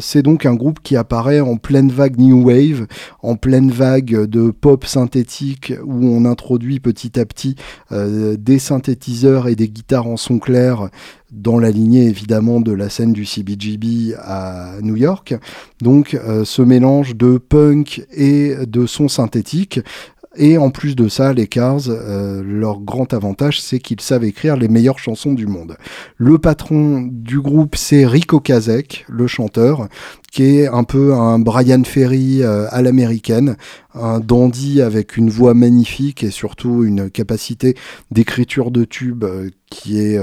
c'est 0.00 0.22
donc 0.22 0.46
un 0.46 0.54
groupe 0.54 0.80
qui 0.84 0.96
apparaît 0.96 1.40
en 1.40 1.56
pleine 1.56 1.90
vague 1.90 2.18
New 2.18 2.48
Wave, 2.48 2.86
en 3.22 3.34
pleine 3.34 3.70
vague 3.70 4.26
de 4.26 4.50
pop 4.50 4.84
synthétique 4.86 5.72
où 5.84 6.06
on 6.06 6.24
introduit 6.24 6.78
petit 6.78 7.18
à 7.18 7.24
petit 7.24 7.56
des 7.90 8.58
synthétiseurs 8.58 9.48
et 9.48 9.56
des 9.56 9.68
guitares 9.68 10.06
en 10.06 10.16
son 10.16 10.38
clair 10.38 10.88
dans 11.34 11.58
la 11.58 11.70
lignée 11.70 12.06
évidemment 12.06 12.60
de 12.60 12.72
la 12.72 12.88
scène 12.88 13.12
du 13.12 13.24
CBGB 13.24 14.14
à 14.18 14.76
New 14.82 14.96
York. 14.96 15.34
Donc 15.82 16.14
euh, 16.14 16.44
ce 16.44 16.62
mélange 16.62 17.16
de 17.16 17.38
punk 17.38 18.06
et 18.12 18.54
de 18.66 18.86
sons 18.86 19.08
synthétiques 19.08 19.80
et 20.36 20.58
en 20.58 20.70
plus 20.70 20.96
de 20.96 21.08
ça, 21.08 21.32
les 21.32 21.46
Cars, 21.46 21.82
euh, 21.88 22.42
leur 22.44 22.80
grand 22.80 23.14
avantage, 23.14 23.60
c'est 23.60 23.78
qu'ils 23.78 24.00
savent 24.00 24.24
écrire 24.24 24.56
les 24.56 24.66
meilleures 24.66 24.98
chansons 24.98 25.32
du 25.32 25.46
monde. 25.46 25.76
Le 26.16 26.38
patron 26.38 27.08
du 27.08 27.40
groupe, 27.40 27.76
c'est 27.76 28.04
Rico 28.04 28.40
Kazek, 28.40 29.06
le 29.08 29.28
chanteur, 29.28 29.88
qui 30.34 30.58
est 30.58 30.66
un 30.66 30.82
peu 30.82 31.14
un 31.14 31.38
Brian 31.38 31.84
Ferry 31.84 32.42
euh, 32.42 32.66
à 32.70 32.82
l'américaine, 32.82 33.56
un 33.94 34.18
dandy 34.18 34.82
avec 34.82 35.16
une 35.16 35.30
voix 35.30 35.54
magnifique 35.54 36.24
et 36.24 36.32
surtout 36.32 36.82
une 36.82 37.08
capacité 37.08 37.76
d'écriture 38.10 38.72
de 38.72 38.84
tube 38.84 39.22
euh, 39.22 39.50
qui 39.70 40.00
est 40.00 40.20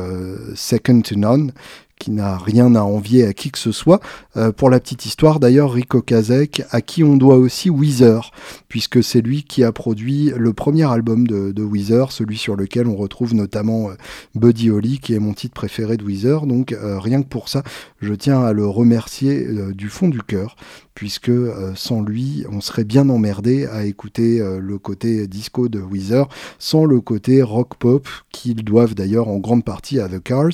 second 0.53 1.01
to 1.01 1.15
none, 1.15 1.53
qui 2.01 2.09
n'a 2.09 2.35
rien 2.35 2.73
à 2.73 2.81
envier 2.81 3.27
à 3.27 3.33
qui 3.33 3.51
que 3.51 3.59
ce 3.59 3.71
soit. 3.71 3.99
Euh, 4.35 4.51
pour 4.51 4.71
la 4.71 4.79
petite 4.79 5.05
histoire, 5.05 5.39
d'ailleurs, 5.39 5.71
Rico 5.71 6.01
Kazek, 6.01 6.63
à 6.71 6.81
qui 6.81 7.03
on 7.03 7.15
doit 7.15 7.35
aussi 7.35 7.69
Weezer, 7.69 8.31
puisque 8.69 9.03
c'est 9.03 9.21
lui 9.21 9.43
qui 9.43 9.63
a 9.63 9.71
produit 9.71 10.33
le 10.35 10.51
premier 10.51 10.91
album 10.91 11.27
de, 11.27 11.63
Weezer, 11.63 12.11
celui 12.11 12.37
sur 12.37 12.55
lequel 12.55 12.87
on 12.87 12.95
retrouve 12.95 13.35
notamment 13.35 13.91
euh, 13.91 13.93
Buddy 14.33 14.71
Holly, 14.71 14.97
qui 14.97 15.13
est 15.13 15.19
mon 15.19 15.33
titre 15.33 15.53
préféré 15.53 15.95
de 15.95 16.03
Weezer. 16.03 16.47
Donc 16.47 16.71
euh, 16.71 16.97
rien 16.97 17.21
que 17.21 17.27
pour 17.27 17.49
ça, 17.49 17.61
je 18.01 18.15
tiens 18.15 18.41
à 18.41 18.51
le 18.51 18.65
remercier 18.65 19.45
du 19.73 19.87
fond 19.87 20.09
du 20.09 20.23
cœur, 20.23 20.55
puisque 20.93 21.29
euh, 21.29 21.73
sans 21.75 22.01
lui, 22.01 22.45
on 22.51 22.61
serait 22.61 22.83
bien 22.83 23.09
emmerdé 23.09 23.65
à 23.65 23.85
écouter 23.85 24.39
euh, 24.39 24.59
le 24.59 24.77
côté 24.77 25.27
disco 25.27 25.69
de 25.69 25.79
Weezer, 25.79 26.27
sans 26.59 26.85
le 26.85 27.01
côté 27.01 27.41
rock 27.41 27.75
pop 27.75 28.07
qu'ils 28.31 28.63
doivent 28.63 28.95
d'ailleurs 28.95 29.27
en 29.27 29.37
grande 29.37 29.63
partie 29.63 29.99
à 29.99 30.07
The 30.07 30.21
Cars. 30.21 30.51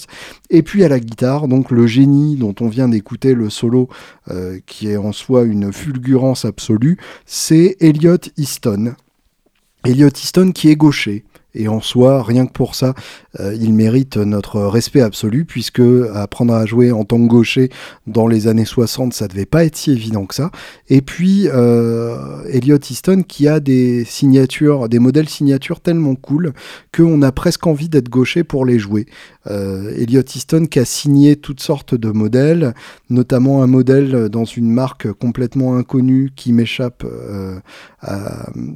Et 0.50 0.62
puis 0.62 0.84
à 0.84 0.90
la 0.90 1.00
guitare, 1.00 1.48
donc 1.48 1.72
le 1.72 1.88
génie 1.88 2.36
dont 2.36 2.56
on 2.60 2.68
vient 2.68 2.90
d'écouter 2.90 3.34
le 3.34 3.50
solo, 3.50 3.90
euh, 4.30 4.60
qui 4.66 4.90
est 4.90 4.98
en 4.98 5.12
soi 5.12 5.44
une 5.44 5.74
fulgurance 5.74 6.46
absolue, 6.46 6.98
c'est 7.26 7.78
Elliot 7.80 8.18
Easton. 8.38 8.96
Elliot 9.86 10.10
Easton 10.10 10.52
qui 10.52 10.70
est 10.70 10.76
gaucher. 10.76 11.24
Et 11.58 11.68
en 11.68 11.82
soi, 11.82 12.22
rien 12.22 12.46
que 12.46 12.52
pour 12.52 12.76
ça, 12.76 12.94
euh, 13.40 13.54
il 13.60 13.74
mérite 13.74 14.18
notre 14.18 14.62
respect 14.62 15.02
absolu, 15.02 15.44
puisque 15.44 15.82
apprendre 16.14 16.54
à 16.54 16.66
jouer 16.66 16.92
en 16.92 17.04
tant 17.04 17.18
que 17.18 17.28
gaucher 17.28 17.70
dans 18.06 18.28
les 18.28 18.48
années 18.48 18.66
60, 18.66 19.14
ça 19.14 19.28
devait 19.28 19.48
pas 19.48 19.66
être 19.66 19.76
si 19.76 19.92
évident 19.92 20.26
que 20.26 20.36
ça. 20.36 20.52
Et 20.88 21.02
puis, 21.02 21.48
euh, 21.48 22.44
Elliot 22.50 22.78
Easton 22.78 23.24
qui 23.28 23.48
a 23.48 23.60
des 23.60 24.06
signatures, 24.06 24.88
des 24.88 25.00
modèles 25.00 25.30
signatures 25.30 25.82
tellement 25.82 26.16
cool 26.16 26.54
qu'on 26.96 27.22
a 27.24 27.32
presque 27.32 27.66
envie 27.66 27.90
d'être 27.90 28.10
gaucher 28.10 28.44
pour 28.44 28.64
les 28.64 28.78
jouer. 28.78 29.08
Euh, 29.50 29.94
Elliot 29.98 30.24
Easton 30.36 30.66
qui 30.66 30.80
a 30.80 30.86
signé 30.86 31.36
toutes 31.36 31.62
sortes 31.62 31.96
de 31.96 32.12
modèles, 32.12 32.74
notamment 33.10 33.64
un 33.64 33.68
modèle 33.68 34.30
dans 34.30 34.46
une 34.46 34.70
marque 34.70 35.12
complètement 35.14 35.76
inconnue 35.76 36.32
qui 36.36 36.54
m'échappe. 36.54 37.04
Euh, 37.06 37.60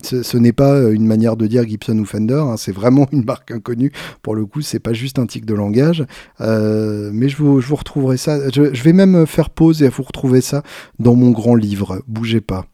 ce, 0.02 0.38
n'est 0.38 0.52
pas 0.52 0.90
une 0.90 1.06
manière 1.06 1.38
de 1.38 1.46
dire 1.48 1.68
Gibson 1.68 1.98
ou 2.00 2.06
Fender, 2.06 2.42
hein, 2.42 2.56
c'est 2.58 2.71
vraiment 2.72 3.08
une 3.12 3.24
marque 3.24 3.52
inconnue. 3.52 3.92
Pour 4.22 4.36
le 4.36 4.46
coup, 4.46 4.62
c'est 4.62 4.80
pas 4.80 4.94
juste 4.94 5.20
un 5.20 5.26
tic 5.26 5.46
de 5.46 5.54
langage. 5.54 6.06
Euh, 6.40 7.12
mais 7.14 7.30
je 7.30 7.38
vous, 7.38 7.62
je 7.62 7.68
vous, 7.68 7.76
retrouverai 7.76 8.18
ça. 8.18 8.50
Je, 8.50 8.74
je 8.74 8.84
vais 8.84 8.94
même 8.94 9.26
faire 9.26 9.50
pause 9.50 9.84
et 9.84 9.90
vous 9.90 10.04
retrouver 10.04 10.42
ça 10.42 10.64
dans 11.00 11.16
mon 11.16 11.32
grand 11.32 11.56
livre. 11.56 12.02
Bougez 12.08 12.42
pas. 12.42 12.66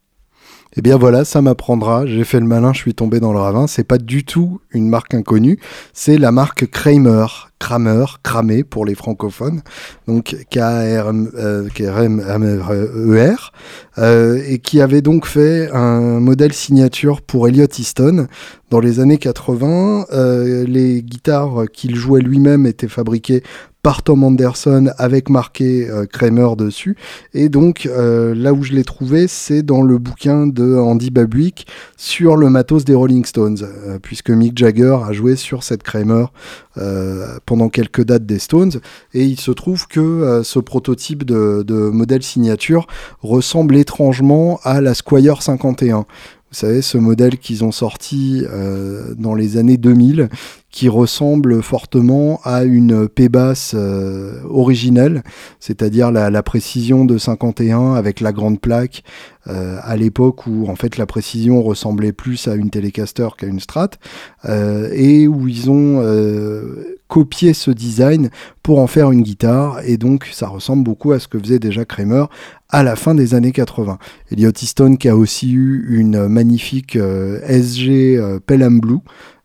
Eh 0.79 0.81
bien 0.83 0.95
voilà, 0.95 1.25
ça 1.25 1.41
m'apprendra. 1.41 2.05
J'ai 2.05 2.23
fait 2.23 2.39
le 2.39 2.45
malin, 2.45 2.71
je 2.71 2.77
suis 2.77 2.93
tombé 2.93 3.19
dans 3.19 3.33
le 3.33 3.39
ravin. 3.39 3.65
C'est 3.65 3.83
pas 3.83 3.97
du 3.97 4.23
tout 4.23 4.61
une 4.69 4.87
marque 4.89 5.15
inconnue. 5.15 5.59
C'est 5.91 6.19
la 6.19 6.31
marque 6.31 6.69
Kramer. 6.69 7.25
Kramer, 7.59 8.05
Kramé 8.21 8.63
pour 8.63 8.85
les 8.85 8.93
francophones, 8.93 9.61
donc 10.07 10.35
K-R-M-E-R, 10.51 11.11
euh, 13.97 14.41
et 14.47 14.59
qui 14.59 14.79
avait 14.79 15.01
donc 15.01 15.25
fait 15.25 15.67
un 15.73 16.19
modèle 16.19 16.53
signature 16.53 17.23
pour 17.23 17.47
Elliot 17.47 17.65
Easton. 17.77 18.27
Dans 18.69 18.79
les 18.79 18.99
années 18.99 19.17
80, 19.17 20.05
euh, 20.13 20.65
les 20.67 21.01
guitares 21.01 21.65
qu'il 21.73 21.95
jouait 21.95 22.21
lui-même 22.21 22.67
étaient 22.67 22.87
fabriquées 22.87 23.41
Tom 24.03 24.23
Anderson 24.23 24.89
avec 24.97 25.29
marqué 25.29 25.89
euh, 25.89 26.05
Kramer 26.05 26.55
dessus. 26.57 26.97
Et 27.33 27.47
donc 27.47 27.85
euh, 27.85 28.35
là 28.35 28.53
où 28.53 28.63
je 28.63 28.73
l'ai 28.73 28.83
trouvé, 28.83 29.27
c'est 29.27 29.63
dans 29.63 29.81
le 29.81 29.97
bouquin 29.97 30.45
de 30.45 30.75
Andy 30.75 31.09
Babuick 31.09 31.67
sur 31.95 32.35
le 32.35 32.49
matos 32.49 32.83
des 32.83 32.95
Rolling 32.95 33.23
Stones, 33.23 33.59
euh, 33.63 33.97
puisque 34.01 34.29
Mick 34.29 34.57
Jagger 34.57 34.97
a 35.07 35.13
joué 35.13 35.35
sur 35.35 35.63
cette 35.63 35.83
Kramer 35.83 36.25
pendant 37.47 37.69
quelques 37.69 38.03
dates 38.03 38.27
des 38.27 38.37
Stones. 38.37 38.73
Et 39.15 39.23
il 39.25 39.39
se 39.39 39.49
trouve 39.49 39.87
que 39.87 40.41
ce 40.43 40.59
prototype 40.59 41.23
de, 41.23 41.63
de 41.65 41.89
modèle 41.89 42.21
signature 42.21 42.85
ressemble 43.23 43.77
étrangement 43.77 44.59
à 44.63 44.79
la 44.79 44.93
Squire 44.93 45.41
51. 45.41 46.05
Savez, 46.57 46.81
ce 46.81 46.97
modèle 46.97 47.37
qu'ils 47.37 47.63
ont 47.63 47.71
sorti 47.71 48.43
euh, 48.49 49.13
dans 49.15 49.35
les 49.35 49.57
années 49.57 49.77
2000, 49.77 50.27
qui 50.71 50.89
ressemble 50.89 51.61
fortement 51.61 52.39
à 52.43 52.63
une 52.63 53.07
P-Bass 53.07 53.75
euh, 53.75 54.41
originelle, 54.49 55.21
c'est-à-dire 55.59 56.11
la, 56.11 56.41
précision 56.41 57.05
de 57.05 57.19
51 57.19 57.93
avec 57.93 58.21
la 58.21 58.31
grande 58.31 58.59
plaque, 58.59 59.03
euh, 59.45 59.77
à 59.83 59.95
l'époque 59.97 60.47
où 60.47 60.67
en 60.67 60.75
fait 60.75 60.97
la 60.97 61.05
précision 61.05 61.61
ressemblait 61.61 62.11
plus 62.11 62.47
à 62.47 62.55
une 62.55 62.71
Telecaster 62.71 63.27
qu'à 63.37 63.45
une 63.45 63.59
Strat, 63.59 63.91
et 64.47 65.27
où 65.27 65.47
ils 65.47 65.69
ont 65.69 66.01
copié 67.07 67.53
ce 67.53 67.69
design 67.69 68.29
pour 68.63 68.79
en 68.79 68.87
faire 68.87 69.11
une 69.11 69.21
guitare, 69.21 69.81
et 69.85 69.97
donc 69.97 70.27
ça 70.31 70.47
ressemble 70.47 70.83
beaucoup 70.83 71.11
à 71.11 71.19
ce 71.19 71.27
que 71.27 71.37
faisait 71.37 71.59
déjà 71.59 71.85
Kramer 71.85 72.25
à 72.69 72.83
la 72.83 72.95
fin 72.95 73.15
des 73.15 73.33
années 73.33 73.51
80. 73.51 73.97
Elliot 74.31 74.51
Easton 74.61 74.95
qui 74.95 75.09
a 75.09 75.15
aussi 75.15 75.51
eu 75.51 75.85
une 75.89 76.27
magnifique 76.27 76.95
euh, 76.95 77.39
SG 77.47 78.17
euh, 78.17 78.39
Pelham 78.45 78.79
Blue, 78.79 78.99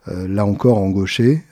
euh, 0.08 0.26
là 0.26 0.44
encore 0.44 0.78
en 0.78 0.90
gaucher, 0.90 1.44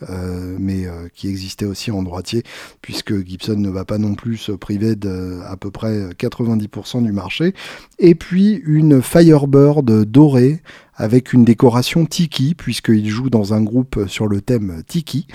mais 0.59 0.87
qui 1.15 1.29
existait 1.29 1.67
aussi 1.67 1.91
en 1.91 2.03
droitier, 2.03 2.43
puisque 2.83 3.25
Gibson 3.25 3.57
ne 3.57 3.71
va 3.71 3.85
pas 3.85 3.99
non 3.99 4.15
plus 4.15 4.37
se 4.37 4.53
priver 4.53 4.97
de 4.97 5.39
à 5.47 5.57
peu 5.57 5.71
près 5.71 6.11
90% 6.19 7.05
du 7.05 7.13
marché. 7.13 7.55
Et 7.99 8.15
puis 8.15 8.61
une 8.65 9.03
Firebird 9.03 10.05
dorée 10.05 10.61
avec 11.01 11.33
une 11.33 11.45
décoration 11.45 12.05
tiki, 12.05 12.55
puisqu'il 12.55 13.09
joue 13.09 13.31
dans 13.31 13.55
un 13.55 13.63
groupe 13.63 14.05
sur 14.07 14.27
le 14.27 14.43
thème 14.43 14.83
tiki. 14.87 15.27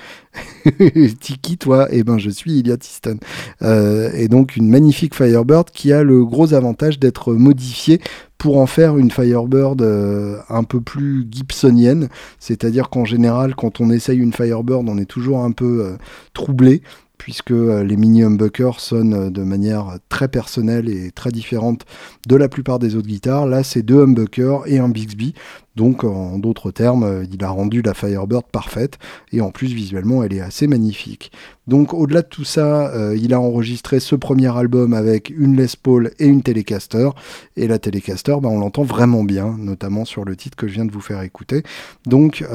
tiki, 1.19 1.57
toi, 1.57 1.87
eh 1.89 2.03
ben 2.03 2.19
je 2.19 2.29
suis 2.29 2.59
Iliad 2.59 2.83
Easton. 2.83 3.17
Euh, 3.63 4.11
et 4.13 4.27
donc 4.27 4.57
une 4.57 4.69
magnifique 4.69 5.15
Firebird 5.15 5.71
qui 5.71 5.91
a 5.91 6.03
le 6.03 6.23
gros 6.23 6.53
avantage 6.53 6.99
d'être 6.99 7.33
modifiée 7.33 7.99
pour 8.37 8.57
en 8.59 8.67
faire 8.67 8.97
une 8.97 9.09
Firebird 9.09 9.81
euh, 9.81 10.37
un 10.49 10.63
peu 10.63 10.81
plus 10.81 11.25
gibsonienne, 11.31 12.09
c'est-à-dire 12.39 12.89
qu'en 12.89 13.05
général, 13.05 13.55
quand 13.55 13.81
on 13.81 13.89
essaye 13.89 14.19
une 14.19 14.33
Firebird, 14.33 14.87
on 14.87 14.99
est 14.99 15.09
toujours 15.09 15.43
un 15.43 15.51
peu 15.51 15.83
euh, 15.83 15.97
troublé 16.33 16.83
puisque 17.17 17.51
euh, 17.51 17.83
les 17.83 17.97
mini 17.97 18.23
humbuckers 18.23 18.79
sonnent 18.79 19.13
euh, 19.13 19.29
de 19.29 19.43
manière 19.43 19.97
très 20.09 20.27
personnelle 20.27 20.89
et 20.89 21.11
très 21.11 21.31
différente 21.31 21.85
de 22.27 22.35
la 22.35 22.49
plupart 22.49 22.79
des 22.79 22.95
autres 22.95 23.07
guitares. 23.07 23.45
Là, 23.45 23.63
c'est 23.63 23.81
deux 23.81 24.01
humbuckers 24.03 24.67
et 24.67 24.79
un 24.79 24.89
Bixby. 24.89 25.33
Donc, 25.75 26.03
en 26.03 26.39
d'autres 26.39 26.71
termes, 26.71 27.03
euh, 27.03 27.25
il 27.31 27.43
a 27.43 27.49
rendu 27.49 27.81
la 27.81 27.93
Firebird 27.93 28.45
parfaite 28.51 28.97
et 29.31 29.41
en 29.41 29.51
plus, 29.51 29.73
visuellement, 29.73 30.23
elle 30.23 30.33
est 30.33 30.41
assez 30.41 30.67
magnifique. 30.67 31.31
Donc, 31.67 31.93
au-delà 31.93 32.21
de 32.21 32.27
tout 32.27 32.43
ça, 32.43 32.93
il 33.15 33.33
a 33.33 33.39
enregistré 33.39 33.99
ce 33.99 34.15
premier 34.15 34.55
album 34.55 34.93
avec 34.93 35.31
une 35.31 35.57
Les 35.57 35.65
Paul 35.81 36.11
et 36.19 36.27
une 36.27 36.43
Telecaster. 36.43 37.09
Et 37.57 37.67
la 37.67 37.79
Telecaster, 37.79 38.35
bah, 38.39 38.49
on 38.49 38.59
l'entend 38.59 38.83
vraiment 38.83 39.23
bien, 39.23 39.55
notamment 39.57 40.05
sur 40.05 40.25
le 40.25 40.35
titre 40.35 40.55
que 40.55 40.67
je 40.67 40.73
viens 40.73 40.85
de 40.85 40.91
vous 40.91 41.01
faire 41.01 41.21
écouter. 41.23 41.63
Donc, 42.05 42.45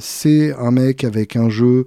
c'est 0.00 0.52
un 0.58 0.72
mec 0.72 1.04
avec 1.04 1.36
un 1.36 1.48
jeu 1.48 1.86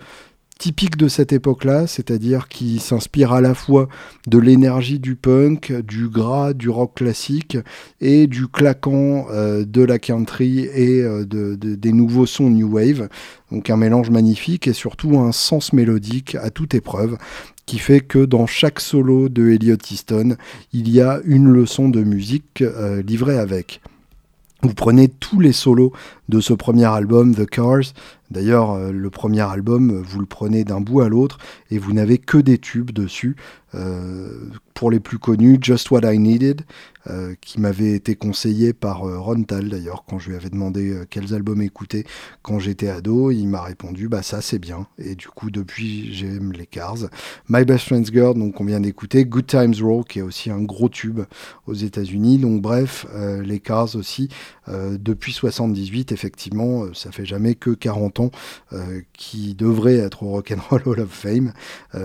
typique 0.62 0.96
de 0.96 1.08
cette 1.08 1.34
époque-là, 1.34 1.88
c'est-à-dire 1.88 2.48
qui 2.48 2.78
s'inspire 2.78 3.34
à 3.34 3.42
la 3.42 3.56
fois 3.56 3.90
de 4.28 4.38
l'énergie 4.38 5.00
du 5.00 5.16
punk, 5.16 5.74
du 5.82 6.08
gras, 6.08 6.54
du 6.54 6.70
rock 6.70 6.94
classique 6.94 7.58
et 8.00 8.28
du 8.28 8.48
claquant 8.48 9.26
euh, 9.32 9.66
de 9.66 9.82
la 9.82 9.98
country 9.98 10.60
et 10.60 11.02
euh, 11.02 11.26
de, 11.26 11.56
des 11.56 11.92
nouveaux 11.92 12.28
sons 12.28 12.52
new 12.52 12.74
wave. 12.74 13.10
Donc 13.52 13.72
un 13.72 13.78
mélange 13.78 14.12
magnifique 14.12 14.68
et 14.68 14.74
surtout 14.74 15.18
un 15.18 15.32
sens 15.32 15.74
mélodique 15.74 16.36
à 16.36 16.52
toute 16.52 16.76
épreuve 16.76 17.18
qui 17.66 17.80
fait 17.80 18.02
que 18.02 18.24
dans 18.24 18.46
chaque 18.46 18.82
solo 18.82 19.30
de 19.30 19.50
Elliot 19.50 19.78
Easton, 19.90 20.36
il 20.74 20.92
y 20.92 21.02
a 21.02 21.22
une 21.26 21.50
leçon 21.50 21.90
de 21.90 22.04
musique 22.04 22.62
euh, 22.62 23.02
livrée 23.02 23.40
avec. 23.40 23.82
Vous 24.62 24.76
prenez 24.76 25.08
tous 25.08 25.40
les 25.40 25.54
solos 25.54 25.92
de 26.30 26.40
ce 26.40 26.54
premier 26.54 26.86
album, 26.86 27.34
The 27.34 27.48
Cars, 27.48 27.94
D'ailleurs, 28.32 28.72
euh, 28.72 28.92
le 28.94 29.10
premier 29.10 29.42
album, 29.42 30.02
vous 30.02 30.22
le 30.22 30.26
prenez 30.26 30.64
d'un 30.64 30.80
bout 30.80 31.02
à 31.02 31.10
l'autre 31.10 31.38
et 31.70 31.78
vous 31.78 31.92
n'avez 31.92 32.18
que 32.18 32.38
des 32.38 32.58
tubes 32.58 32.92
dessus. 32.92 33.36
Euh, 33.76 34.50
pour 34.74 34.92
les 34.92 35.00
plus 35.00 35.20
connus, 35.20 35.60
Just 35.62 35.92
What 35.92 36.12
I 36.12 36.18
Needed, 36.18 36.64
euh, 37.08 37.36
qui 37.40 37.60
m'avait 37.60 37.92
été 37.92 38.16
conseillé 38.16 38.74
par 38.74 39.08
euh, 39.08 39.20
Ron 39.20 39.44
Tal 39.44 39.70
d'ailleurs, 39.70 40.04
quand 40.08 40.18
je 40.18 40.30
lui 40.30 40.36
avais 40.36 40.50
demandé 40.50 41.04
quels 41.10 41.34
albums 41.36 41.62
écouter 41.62 42.06
quand 42.42 42.58
j'étais 42.58 42.90
ado, 42.90 43.32
il 43.32 43.48
m'a 43.48 43.62
répondu 43.62 44.08
bah 44.08 44.24
ça 44.24 44.42
c'est 44.42 44.58
bien. 44.58 44.88
Et 44.98 45.14
du 45.14 45.28
coup 45.28 45.52
depuis 45.52 46.12
j'aime 46.14 46.52
les 46.52 46.66
Cars. 46.66 46.98
My 47.48 47.64
Best 47.64 47.86
Friend's 47.86 48.12
Girl, 48.12 48.38
donc 48.38 48.60
on 48.60 48.66
vient 48.66 48.80
d'écouter, 48.80 49.24
Good 49.24 49.48
Times 49.48 49.76
Roll, 49.82 50.04
qui 50.04 50.20
est 50.20 50.24
aussi 50.24 50.50
un 50.50 50.62
gros 50.62 50.90
tube 50.90 51.22
aux 51.68 51.74
États-Unis. 51.74 52.40
Donc 52.40 52.62
bref, 52.62 53.06
les 53.44 53.60
Cars 53.60 53.96
aussi 53.96 54.30
depuis 54.68 55.34
78 55.34 56.12
effectivement, 56.12 56.92
ça 56.94 57.12
fait 57.12 57.26
jamais 57.26 57.56
que 57.56 57.70
40 57.72 58.20
ans 58.20 58.32
qui 59.14 59.54
devrait 59.54 59.98
être 59.98 60.24
au 60.24 60.32
Rock'n'Roll 60.32 60.82
Hall 60.86 61.00
of 61.02 61.10
Fame, 61.12 61.54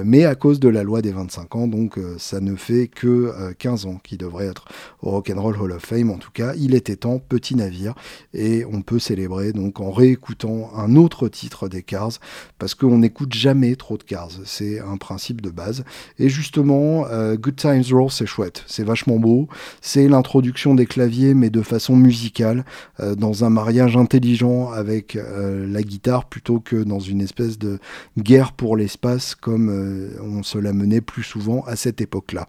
mais 0.05 0.25
à 0.25 0.35
cause 0.35 0.61
de 0.61 0.69
la 0.69 0.83
loi 0.83 1.01
des 1.01 1.13
25 1.13 1.55
ans 1.55 1.56
donc 1.67 1.97
euh, 1.97 2.17
ça 2.19 2.41
ne 2.41 2.55
fait 2.55 2.89
que 2.89 3.53
15 3.59 3.87
euh, 3.87 3.89
ans 3.89 4.01
qu'il 4.05 4.19
devrait 4.19 4.47
être 4.47 4.67
au 5.01 5.11
Rock'n'Roll 5.11 5.57
Hall 5.59 5.73
of 5.73 5.83
Fame. 5.83 6.11
En 6.11 6.19
tout 6.19 6.31
cas, 6.31 6.53
il 6.55 6.75
était 6.75 6.97
temps, 6.97 7.19
petit 7.19 7.57
navire, 7.57 7.95
et 8.35 8.65
on 8.71 8.83
peut 8.83 8.99
célébrer 8.99 9.53
donc 9.53 9.81
en 9.81 9.91
réécoutant 9.91 10.71
un 10.77 10.97
autre 10.97 11.29
titre 11.29 11.69
des 11.69 11.83
Cars, 11.83 12.13
parce 12.59 12.75
qu'on 12.75 12.99
n'écoute 12.99 13.33
jamais 13.33 13.77
trop 13.77 13.97
de 13.97 14.03
Cars, 14.03 14.33
c'est 14.45 14.81
un 14.81 14.99
principe 14.99 15.41
de 15.41 15.51
base. 15.51 15.85
Et 16.19 16.29
justement, 16.29 17.07
euh, 17.07 17.37
Good 17.37 17.57
Times 17.57 17.85
Roll, 17.91 18.11
c'est 18.11 18.27
chouette, 18.27 18.65
c'est 18.67 18.85
vachement 18.85 19.17
beau, 19.17 19.49
c'est 19.81 20.09
l'introduction 20.09 20.75
des 20.75 20.87
claviers, 20.87 21.33
mais 21.33 21.49
de 21.49 21.63
façon 21.63 21.97
musicale, 21.97 22.65
dans 23.17 23.45
un 23.45 23.51
mariage 23.51 23.97
intelligent 23.97 24.71
avec 24.71 25.15
la 25.15 25.83
guitare, 25.83 26.27
plutôt 26.27 26.61
que 26.61 26.77
dans 26.77 26.99
une 26.99 27.21
espèce 27.21 27.59
de 27.59 27.79
guerre 28.19 28.53
pour 28.53 28.77
l'espace, 28.77 29.35
comme 29.35 29.71
on 30.23 30.43
se 30.43 30.59
l'a 30.59 30.73
mené 30.73 31.01
plus 31.01 31.23
souvent 31.23 31.46
à 31.67 31.77
cette 31.77 32.01
époque-là. 32.01 32.49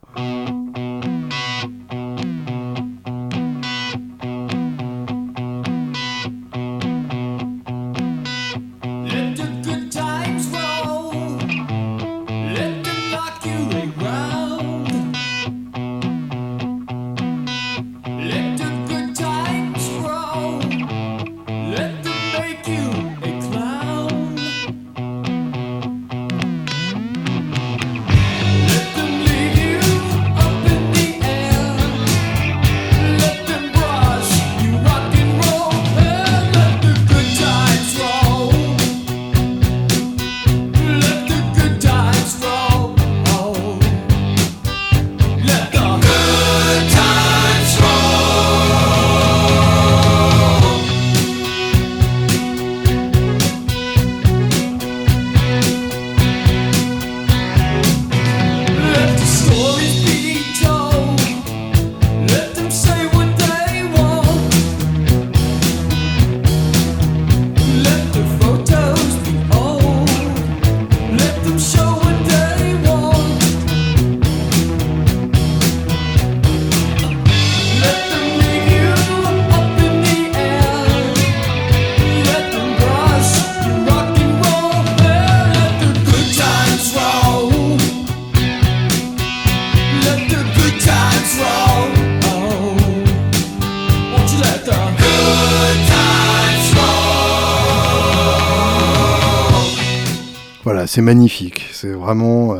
C'est 100.88 101.01
magnifique. 101.01 101.69
C'est 101.71 101.91
vraiment 101.91 102.55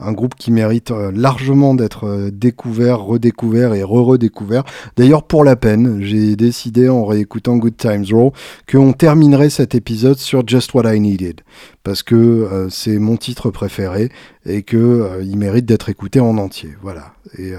un 0.00 0.12
groupe 0.12 0.34
qui 0.36 0.50
mérite 0.50 0.90
euh, 0.90 1.10
largement 1.14 1.74
d'être 1.74 2.04
euh, 2.04 2.30
découvert, 2.30 3.00
redécouvert 3.00 3.74
et 3.74 3.82
re-redécouvert. 3.82 4.64
D'ailleurs, 4.96 5.24
pour 5.24 5.44
la 5.44 5.56
peine, 5.56 6.00
j'ai 6.02 6.36
décidé 6.36 6.88
en 6.88 7.04
réécoutant 7.04 7.56
Good 7.56 7.76
Times 7.76 8.06
Roll 8.10 8.32
qu'on 8.70 8.92
terminerait 8.92 9.50
cet 9.50 9.74
épisode 9.74 10.18
sur 10.18 10.46
Just 10.46 10.72
What 10.74 10.94
I 10.94 11.00
Needed 11.00 11.40
parce 11.82 12.02
que 12.02 12.14
euh, 12.14 12.68
c'est 12.68 12.98
mon 12.98 13.16
titre 13.16 13.50
préféré 13.50 14.10
et 14.44 14.62
que 14.62 15.20
il 15.22 15.36
mérite 15.36 15.66
d'être 15.66 15.88
écouté 15.88 16.20
en 16.20 16.38
entier. 16.38 16.70
Voilà. 16.80 17.12
Et, 17.38 17.52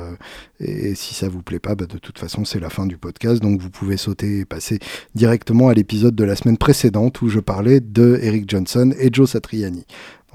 et 0.60 0.96
si 0.96 1.14
ça 1.14 1.30
vous 1.30 1.44
plaît 1.44 1.60
pas, 1.60 1.76
bah, 1.76 1.86
de 1.86 2.00
toute 2.00 2.18
façon 2.18 2.46
c'est 2.46 2.60
la 2.60 2.70
fin 2.72 2.88
du 2.88 2.98
podcast, 2.98 3.44
donc 3.44 3.60
vous 3.60 3.70
pouvez 3.70 3.96
sauter 3.98 4.40
et 4.40 4.46
passer 4.46 4.80
directement 5.14 5.70
à 5.70 5.76
l'épisode 5.76 6.16
de 6.16 6.24
la 6.24 6.36
semaine 6.36 6.58
précédente 6.58 7.22
où 7.22 7.30
je 7.30 7.40
parlais 7.40 7.80
de 7.80 8.20
Eric 8.24 8.50
Johnson 8.50 8.92
et 9.00 9.10
Joe 9.14 9.30
Satriani. 9.30 9.86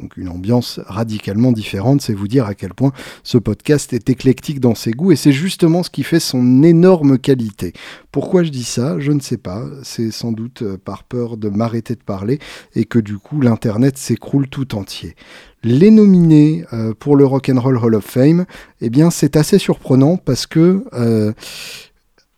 Donc 0.00 0.16
une 0.16 0.28
ambiance 0.28 0.80
radicalement 0.86 1.52
différente, 1.52 2.00
c'est 2.02 2.14
vous 2.14 2.26
dire 2.26 2.46
à 2.46 2.54
quel 2.54 2.74
point 2.74 2.92
ce 3.22 3.38
podcast 3.38 3.92
est 3.92 4.10
éclectique 4.10 4.58
dans 4.58 4.74
ses 4.74 4.90
goûts 4.90 5.12
et 5.12 5.16
c'est 5.16 5.32
justement 5.32 5.82
ce 5.82 5.90
qui 5.90 6.02
fait 6.02 6.20
son 6.20 6.62
énorme 6.62 7.18
qualité. 7.18 7.72
Pourquoi 8.10 8.42
je 8.42 8.50
dis 8.50 8.64
ça? 8.64 8.98
Je 8.98 9.12
ne 9.12 9.20
sais 9.20 9.36
pas, 9.36 9.64
c'est 9.82 10.10
sans 10.10 10.32
doute 10.32 10.62
euh, 10.62 10.76
par 10.76 11.04
peur 11.04 11.36
de 11.36 11.48
m'arrêter 11.48 11.94
de 11.94 12.02
parler 12.02 12.38
et 12.74 12.84
que 12.84 12.98
du 12.98 13.18
coup 13.18 13.40
l'internet 13.40 13.96
s'écroule 13.98 14.48
tout 14.48 14.74
entier. 14.74 15.14
Les 15.62 15.90
nominés 15.90 16.64
euh, 16.72 16.92
pour 16.98 17.16
le 17.16 17.24
Rock 17.24 17.48
and 17.48 17.60
Roll 17.60 17.78
Hall 17.78 17.94
of 17.94 18.04
Fame, 18.04 18.46
eh 18.80 18.90
bien 18.90 19.10
c'est 19.10 19.36
assez 19.36 19.58
surprenant 19.58 20.16
parce 20.16 20.46
que 20.46 20.84
euh, 20.92 21.32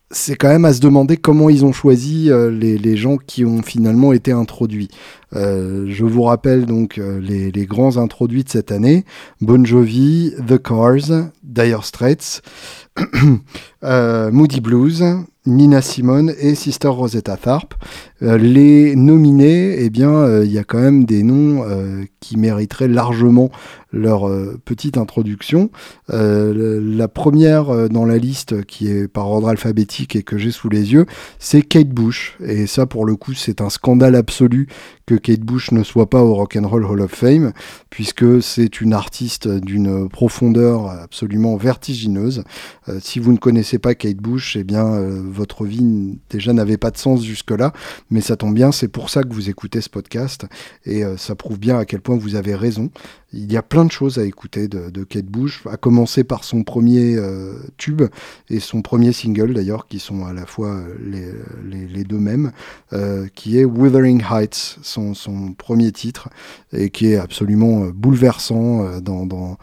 c'est 0.09 0.35
quand 0.35 0.47
même 0.47 0.65
à 0.65 0.73
se 0.73 0.79
demander 0.79 1.17
comment 1.17 1.49
ils 1.49 1.65
ont 1.65 1.73
choisi 1.73 2.29
les, 2.31 2.97
gens 2.97 3.17
qui 3.17 3.43
ont 3.43 3.61
finalement 3.61 4.13
été 4.13 4.31
introduits. 4.31 4.87
Euh, 5.35 5.85
je 5.89 6.05
vous 6.05 6.23
rappelle 6.23 6.65
donc 6.65 6.97
euh, 6.97 7.19
les, 7.19 7.65
grands 7.65 7.97
introduits 7.97 8.43
de 8.43 8.49
cette 8.49 8.71
année 8.71 9.03
Bon 9.41 9.65
Jovi, 9.65 10.33
The 10.47 10.61
Cars, 10.61 11.31
Dire 11.43 11.83
Straits, 11.83 12.41
Moody 13.83 14.61
Blues, 14.61 15.03
Nina 15.45 15.81
Simone 15.81 16.33
et 16.39 16.55
Sister 16.55 16.89
Rosetta 16.89 17.37
Tharpe. 17.37 17.75
les 18.21 18.95
nominés, 18.95 19.77
eh 19.79 19.89
bien, 19.89 20.41
il 20.41 20.51
y 20.51 20.57
a 20.57 20.63
quand 20.63 20.79
même 20.79 21.05
des 21.05 21.23
noms 21.23 21.63
qui 22.19 22.37
mériteraient 22.37 22.89
largement 22.89 23.49
leur 23.91 24.27
euh, 24.27 24.59
petite 24.65 24.97
introduction. 24.97 25.69
Euh, 26.09 26.81
la 26.83 27.07
première 27.07 27.69
euh, 27.69 27.87
dans 27.87 28.05
la 28.05 28.17
liste, 28.17 28.63
qui 28.65 28.89
est 28.89 29.07
par 29.07 29.29
ordre 29.29 29.47
alphabétique 29.47 30.15
et 30.15 30.23
que 30.23 30.37
j'ai 30.37 30.51
sous 30.51 30.69
les 30.69 30.93
yeux, 30.93 31.05
c'est 31.39 31.61
Kate 31.61 31.89
Bush. 31.89 32.37
Et 32.43 32.67
ça, 32.67 32.85
pour 32.85 33.05
le 33.05 33.15
coup, 33.15 33.33
c'est 33.33 33.61
un 33.61 33.69
scandale 33.69 34.15
absolu 34.15 34.67
que 35.05 35.15
Kate 35.17 35.41
Bush 35.41 35.71
ne 35.71 35.83
soit 35.83 36.09
pas 36.09 36.23
au 36.23 36.33
Rock 36.33 36.55
and 36.55 36.67
Roll 36.67 36.85
Hall 36.85 37.01
of 37.01 37.11
Fame, 37.11 37.53
puisque 37.89 38.41
c'est 38.41 38.81
une 38.81 38.93
artiste 38.93 39.47
d'une 39.47 40.09
profondeur 40.09 40.89
absolument 40.89 41.57
vertigineuse. 41.57 42.43
si 42.99 43.19
vous 43.19 43.31
ne 43.31 43.37
connaissez 43.37 43.79
pas 43.79 43.95
Kate 43.95 44.17
Bush, 44.17 44.55
eh 44.55 44.63
bien, 44.63 44.99
votre 44.99 45.65
vie 45.65 46.17
déjà 46.29 46.53
n'avait 46.53 46.77
pas 46.77 46.91
de 46.91 46.97
sens 46.97 47.23
jusque-là, 47.23 47.73
mais 48.09 48.21
ça 48.21 48.35
tombe 48.35 48.53
bien, 48.53 48.71
c'est 48.71 48.87
pour 48.87 49.09
ça 49.09 49.23
que 49.23 49.33
vous 49.33 49.49
écoutez 49.49 49.81
ce 49.81 49.89
podcast, 49.89 50.45
et 50.85 51.03
ça 51.17 51.35
prouve 51.35 51.59
bien 51.59 51.77
à 51.77 51.85
quel 51.85 52.01
point 52.01 52.17
vous 52.17 52.35
avez 52.35 52.55
raison. 52.55 52.89
Il 53.33 53.51
y 53.51 53.57
a 53.57 53.61
plein 53.61 53.83
de 53.83 53.91
choses 53.91 54.19
à 54.19 54.23
écouter 54.23 54.69
de, 54.69 55.03
Kate 55.03 55.25
Bush, 55.25 55.63
à 55.69 55.75
commencer 55.75 56.23
par 56.23 56.45
son 56.45 56.63
premier 56.63 57.15
euh, 57.17 57.55
tube 57.75 58.03
et 58.49 58.61
son 58.61 58.81
premier 58.81 59.11
single 59.11 59.53
d'ailleurs, 59.53 59.87
qui 59.87 59.99
sont 59.99 60.25
à 60.25 60.31
la 60.31 60.45
fois 60.45 60.69
euh, 60.69 61.33
les, 61.69 62.03
deux 62.05 62.19
mêmes, 62.19 62.53
euh, 62.93 63.27
qui 63.35 63.59
est 63.59 63.65
Wuthering 63.65 64.23
Heights, 64.31 64.77
son, 64.81 65.13
premier 65.57 65.91
titre, 65.91 66.29
et 66.71 66.89
qui 66.89 67.07
est 67.07 67.17
absolument 67.17 67.87
bouleversant 67.93 69.01
dans, 69.01 69.57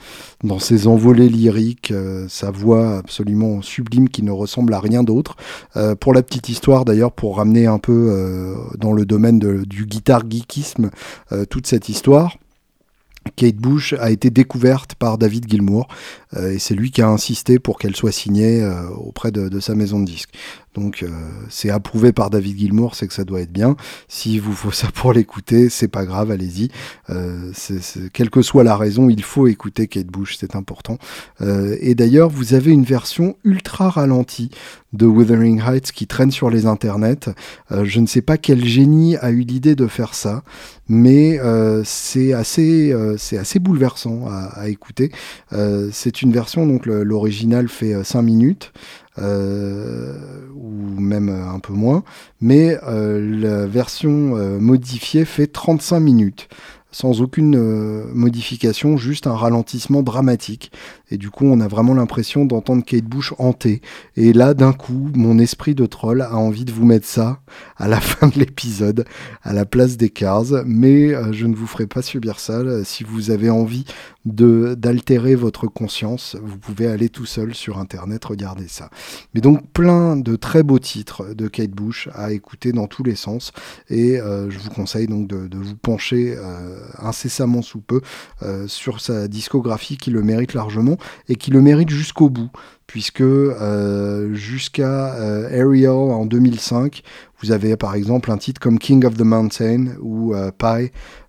ses 0.59 0.87
envolées 0.87 1.31
lyriques, 1.31 1.93
sa 2.29 2.51
voix 2.51 2.99
absolument 2.99 3.63
sublime 3.63 4.11
qui 4.11 4.23
ne 4.23 4.31
ressemble 4.31 4.75
à 4.75 4.81
rien 4.81 5.03
d'autre. 5.03 5.37
pour 6.01 6.13
la 6.13 6.23
petite 6.23 6.51
histoire 6.51 6.85
d'ailleurs, 6.85 7.13
pour 7.13 7.39
ramener 7.39 7.67
un 7.67 7.79
peu 7.79 8.55
dans 8.79 8.93
le 8.93 9.07
domaine 9.07 9.39
du 9.39 9.87
guitar 9.87 10.23
geekisme 10.29 10.91
toute 11.49 11.67
cette 11.67 11.89
histoire, 11.89 12.37
Kate 13.37 13.57
Bush 13.57 13.95
a 13.95 14.11
été 14.11 14.31
découverte 14.31 14.95
par 14.95 15.19
David 15.19 15.49
Gilmour 15.49 15.89
euh, 16.37 16.53
et 16.53 16.59
c'est 16.59 16.75
lui 16.75 16.91
qui 16.91 17.03
a 17.03 17.09
insisté 17.09 17.59
pour 17.59 17.79
qu'elle 17.79 17.97
soit 17.97 18.13
signée 18.13 18.63
euh, 18.63 18.89
auprès 18.91 19.33
de, 19.33 19.61
sa 19.61 19.75
maison 19.75 20.01
de 20.01 20.05
disques. 20.05 20.31
Donc 20.75 21.03
euh, 21.03 21.09
c'est 21.49 21.71
approuvé 21.71 22.13
par 22.13 22.31
David 22.31 22.59
Gilmour, 22.59 22.95
c'est 22.95 23.07
que 23.07 23.15
ça 23.15 23.25
doit 23.25 23.41
être 23.41 23.53
bien. 23.53 23.77
S'il 24.09 24.41
vous 24.41 24.53
faut 24.53 24.73
ça 24.73 24.89
pour 24.93 25.13
l'écouter, 25.13 25.69
c'est 25.69 25.89
pas 25.89 26.05
grave, 26.05 26.31
allez-y. 26.31 26.71
quelle 28.13 28.31
que 28.31 28.43
soit 28.43 28.65
la 28.65 28.77
raison, 28.77 29.09
il 29.09 29.23
faut 29.23 29.47
écouter 29.47 29.87
Kate 29.87 30.07
Bush, 30.07 30.37
c'est 30.39 30.57
important. 30.57 30.99
et 31.41 31.95
d'ailleurs, 31.95 32.29
vous 32.29 32.55
avez 32.55 32.73
une 32.73 32.85
version 32.85 33.37
ultra 33.45 33.91
ralentie 33.91 34.51
de 34.93 35.07
Wuthering 35.07 35.61
Heights 35.61 35.93
qui 35.93 36.07
traîne 36.07 36.31
sur 36.31 36.51
les 36.51 36.67
internets. 36.67 37.29
je 37.71 38.01
ne 38.01 38.07
sais 38.07 38.23
pas 38.23 38.39
quel 38.39 38.65
génie 38.65 39.17
a 39.17 39.31
eu 39.31 39.41
l'idée 39.41 39.75
de 39.75 39.87
faire 39.87 40.15
ça, 40.15 40.43
mais 40.89 41.39
c'est 41.85 42.33
assez, 42.33 42.95
c'est 43.19 43.39
assez 43.39 43.59
bouleversant 43.59 44.27
à, 44.27 44.51
à 44.55 44.69
écouter. 44.69 45.13
c'est 45.93 46.23
une 46.23 46.33
version, 46.33 46.67
donc 46.67 46.87
l'original 46.87 47.69
fait 47.69 48.05
5 48.05 48.19
euh, 48.19 48.23
minutes, 48.23 48.73
euh, 49.19 50.17
ou 50.55 51.01
même 51.01 51.29
euh, 51.29 51.49
un 51.49 51.61
peu 51.61 51.73
moins, 51.73 52.03
mais 52.41 52.77
la 52.85 53.67
version 53.67 54.37
modifiée 54.61 55.25
fait 55.25 55.47
35 55.47 56.01
minutes 56.01 56.49
sans 56.91 57.23
aucune 57.23 57.57
modification, 58.13 58.97
juste 58.97 59.27
un 59.27 59.35
ralentissement 59.35 60.03
dramatique. 60.05 60.71
Et 61.15 61.17
du 61.17 61.31
coup, 61.31 61.47
on 61.47 61.61
a 61.61 61.69
vraiment 61.69 61.95
l'impression 61.95 62.45
d'entendre 62.45 62.85
Kate 62.85 63.05
Bush 63.05 63.33
hanter. 63.39 63.81
Et 64.17 64.33
là, 64.33 64.53
d'un 64.53 64.73
coup, 64.73 65.11
mon 65.15 65.39
esprit 65.39 65.75
de 65.75 65.87
troll 65.87 66.23
a 66.23 66.37
envie 66.37 66.65
de 66.65 66.73
vous 66.73 66.85
mettre 66.85 67.07
ça 67.07 67.41
à 67.77 67.89
la 67.89 68.01
fin 68.01 68.29
de 68.29 68.39
l'épisode, 68.39 69.05
à 69.43 69.53
la 69.53 69.65
place 69.65 69.97
des 69.97 70.11
Cars. 70.11 70.65
Mais 70.67 71.33
je 71.33 71.47
ne 71.47 71.55
vous 71.55 71.67
ferai 71.67 71.87
pas 71.87 72.03
subir 72.03 72.41
ça. 72.41 72.63
Si 72.85 73.05
vous 73.05 73.31
avez 73.31 73.49
envie 73.49 73.85
d'altérer 74.25 75.35
votre 75.35 75.67
conscience, 75.67 76.37
vous 76.43 76.59
pouvez 76.59 76.87
aller 76.87 77.09
tout 77.09 77.27
seul 77.27 77.55
sur 77.55 77.79
Internet 77.79 78.25
regarder 78.25 78.69
ça. 78.69 78.89
Mais 79.35 79.41
donc 79.41 79.71
plein 79.73 80.17
de 80.17 80.37
très 80.37 80.63
beaux 80.63 80.79
titres 80.79 81.35
de 81.35 81.47
Kate 81.47 81.71
Bush 81.71 82.09
à 82.15 82.33
écouter 82.33 82.73
dans 82.73 82.87
tous 82.87 83.03
les 83.03 83.15
sens 83.15 83.53
et 83.91 84.19
euh, 84.19 84.51
je 84.51 84.59
vous 84.59 84.71
conseille 84.71 85.07
donc 85.07 85.29
de, 85.29 85.57
vous 85.57 85.77
pencher 85.77 86.35
euh, 86.37 86.79
incessamment 86.99 87.63
sous 87.63 87.81
peu 87.81 88.01
euh, 88.43 88.67
sur 88.67 89.01
sa 89.01 89.29
discographie 89.29 89.97
qui 89.97 90.11
le 90.11 90.23
mérite 90.23 90.55
largement 90.55 90.97
et 91.29 91.37
qui 91.37 91.51
le 91.51 91.61
mérite 91.61 91.91
jusqu'au 91.91 92.29
bout 92.29 92.51
puisque 92.87 93.25
jusqu'à 94.33 95.15
Ariel 95.15 95.89
en 95.89 96.27
2005, 96.27 97.03
vous 97.43 97.51
avez 97.51 97.77
par 97.77 97.95
exemple 97.95 98.31
un 98.31 98.37
titre 98.37 98.61
comme 98.61 98.79
King 98.79 99.05
of 99.05 99.17
the 99.17 99.23
Mountain 99.23 99.97
ou 100.35 100.51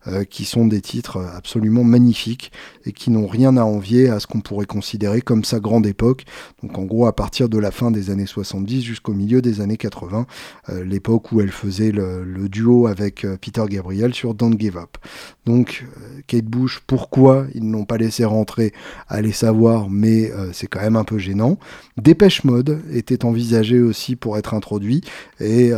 euh, 0.07 0.23
qui 0.23 0.45
sont 0.45 0.67
des 0.67 0.81
titres 0.81 1.17
absolument 1.35 1.83
magnifiques 1.83 2.51
et 2.85 2.91
qui 2.91 3.09
n'ont 3.09 3.25
rien 3.25 3.57
à 3.57 3.63
envier 3.63 4.09
à 4.09 4.19
ce 4.19 4.27
qu'on 4.27 4.39
pourrait 4.39 4.67
considérer 4.67 5.21
comme 5.21 5.43
sa 5.43 5.59
grande 5.59 5.87
époque. 5.87 6.25
Donc 6.61 6.77
en 6.77 6.83
gros 6.83 7.07
à 7.07 7.15
partir 7.15 7.49
de 7.49 7.57
la 7.57 7.71
fin 7.71 7.89
des 7.89 8.11
années 8.11 8.27
70 8.27 8.83
jusqu'au 8.83 9.13
milieu 9.13 9.41
des 9.41 9.61
années 9.61 9.77
80, 9.77 10.27
euh, 10.69 10.83
l'époque 10.83 11.31
où 11.31 11.41
elle 11.41 11.51
faisait 11.51 11.91
le, 11.91 12.23
duo 12.49 12.85
avec 12.85 13.25
euh, 13.25 13.35
Peter 13.41 13.63
Gabriel 13.67 14.13
sur 14.13 14.35
Don't 14.35 14.59
Give 14.59 14.77
Up. 14.77 14.97
Donc 15.47 15.85
Kate 16.27 16.45
Bush, 16.45 16.81
pourquoi 16.85 17.47
ils 17.55 17.67
n'ont 17.67 17.85
pas 17.85 17.97
laissé 17.97 18.25
rentrer, 18.25 18.73
allez 19.07 19.31
savoir, 19.31 19.89
mais 19.89 20.31
c'est 20.53 20.65
quand 20.65 20.81
même 20.81 20.95
un 20.95 21.03
peu 21.03 21.19
gênant. 21.19 21.59
Dépêche 21.97 22.43
Mode 22.43 22.81
était 22.91 23.25
envisagé 23.25 23.79
aussi 23.79 24.15
pour 24.15 24.37
être 24.37 24.55
introduit 24.55 25.01
et 25.39 25.71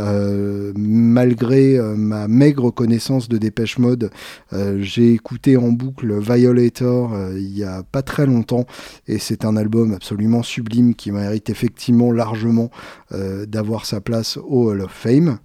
malgré 0.74 1.78
ma 1.96 2.28
maigre 2.28 2.70
connaissance 2.70 3.17
de 3.26 3.38
Dépêche 3.38 3.78
Mode, 3.78 4.10
euh, 4.52 4.78
j'ai 4.80 5.12
écouté 5.12 5.56
en 5.56 5.72
boucle 5.72 6.20
Violator 6.20 7.14
euh, 7.14 7.32
il 7.36 7.58
y 7.58 7.64
a 7.64 7.82
pas 7.82 8.02
très 8.02 8.26
longtemps 8.26 8.66
et 9.08 9.18
c'est 9.18 9.44
un 9.44 9.56
album 9.56 9.94
absolument 9.94 10.44
sublime 10.44 10.94
qui 10.94 11.10
mérite 11.10 11.50
effectivement 11.50 12.12
largement 12.12 12.70
euh, 13.10 13.46
d'avoir 13.46 13.86
sa 13.86 14.00
place 14.00 14.36
au 14.36 14.70
Hall 14.70 14.82
of 14.82 14.92
Fame. 14.92 15.38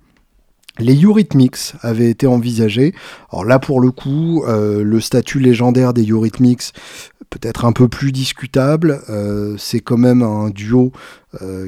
Les 0.79 0.95
Eurythmics 1.03 1.73
avaient 1.81 2.09
été 2.09 2.27
envisagés. 2.27 2.93
Alors 3.31 3.45
là, 3.45 3.59
pour 3.59 3.79
le 3.79 3.91
coup, 3.91 4.43
le 4.47 4.99
statut 4.99 5.37
légendaire 5.37 5.93
des 5.93 6.03
Eurythmics 6.03 6.73
peut 7.29 7.39
être 7.43 7.65
un 7.65 7.73
peu 7.73 7.87
plus 7.87 8.11
discutable. 8.11 8.99
c'est 9.59 9.81
quand 9.81 9.99
même 9.99 10.23
un 10.23 10.49
duo 10.49 10.91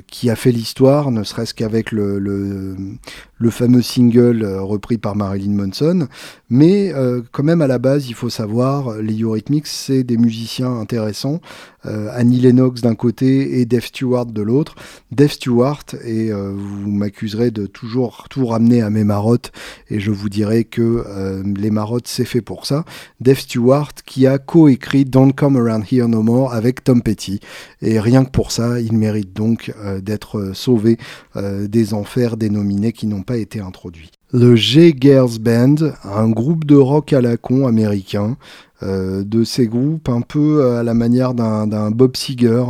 qui 0.07 0.29
a 0.29 0.35
fait 0.35 0.51
l'histoire, 0.51 1.11
ne 1.11 1.23
serait-ce 1.23 1.53
qu'avec 1.53 1.91
le, 1.91 2.19
le, 2.19 3.49
fameux 3.49 3.81
single 3.81 4.45
repris 4.45 4.97
par 4.97 5.15
Marilyn 5.15 5.53
Manson. 5.53 6.07
Mais 6.49 6.93
quand 7.31 7.43
même, 7.43 7.61
à 7.61 7.67
la 7.67 7.79
base, 7.79 8.07
il 8.07 8.15
faut 8.15 8.29
savoir, 8.29 8.97
les 9.01 9.19
Eurythmics, 9.21 9.67
c'est 9.67 10.03
des 10.03 10.17
musiciens 10.17 10.71
intéressants. 10.79 11.41
Annie 11.83 12.39
Lennox 12.39 12.81
d'un 12.81 12.95
côté 12.95 13.59
et 13.59 13.65
Dave 13.65 13.85
Stewart 13.85 14.25
de 14.25 14.41
l'autre. 14.41 14.75
Dave 15.11 15.31
Stewart, 15.31 15.83
et 16.03 16.31
vous 16.31 16.91
m'accuserez 16.91 17.51
de 17.51 17.65
toujours 17.65 18.25
tout 18.29 18.45
ramener 18.45 18.81
à 18.81 18.89
mes 18.89 19.03
marottes, 19.03 19.51
et 19.89 19.99
je 19.99 20.11
vous 20.11 20.29
dirai 20.29 20.63
que 20.63 21.43
les 21.57 21.71
marottes, 21.71 22.07
c'est 22.07 22.25
fait 22.25 22.41
pour 22.41 22.65
ça. 22.65 22.85
Dave 23.19 23.39
Stewart 23.39 23.93
qui 24.05 24.27
a 24.27 24.37
coécrit 24.37 25.05
Don't 25.05 25.33
Come 25.33 25.57
Around 25.57 25.85
Here 25.91 26.07
No 26.07 26.21
More 26.21 26.53
avec 26.53 26.83
Tom 26.83 27.01
Petty. 27.01 27.39
Et 27.81 27.99
rien 27.99 28.25
que 28.25 28.31
pour 28.31 28.51
ça, 28.51 28.79
il 28.79 28.93
mérite 28.93 29.33
donc 29.33 29.54
euh, 29.77 30.01
d'être 30.01 30.51
sauvé 30.53 30.97
euh, 31.35 31.67
des 31.67 31.93
enfers 31.93 32.37
dénominés 32.37 32.91
qui 32.91 33.07
n'ont 33.07 33.23
pas 33.23 33.37
été 33.37 33.59
introduits. 33.59 34.11
Le 34.31 34.55
G-Girls 34.55 35.39
Band, 35.39 35.75
un 36.03 36.29
groupe 36.29 36.65
de 36.65 36.75
rock 36.75 37.13
à 37.13 37.21
la 37.21 37.37
con 37.37 37.67
américain, 37.67 38.35
euh, 38.35 38.74
de 38.85 39.43
ces 39.43 39.67
groupes 39.67 40.09
un 40.09 40.21
peu 40.21 40.77
à 40.77 40.83
la 40.83 40.93
manière 40.93 41.33
d'un 41.33 41.91
Bob 41.91 42.15
Seger 42.15 42.63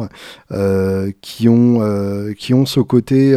qui, 1.22 1.49
ont, 1.49 2.34
qui 2.38 2.53
ce 2.66 2.80
côté 2.80 3.36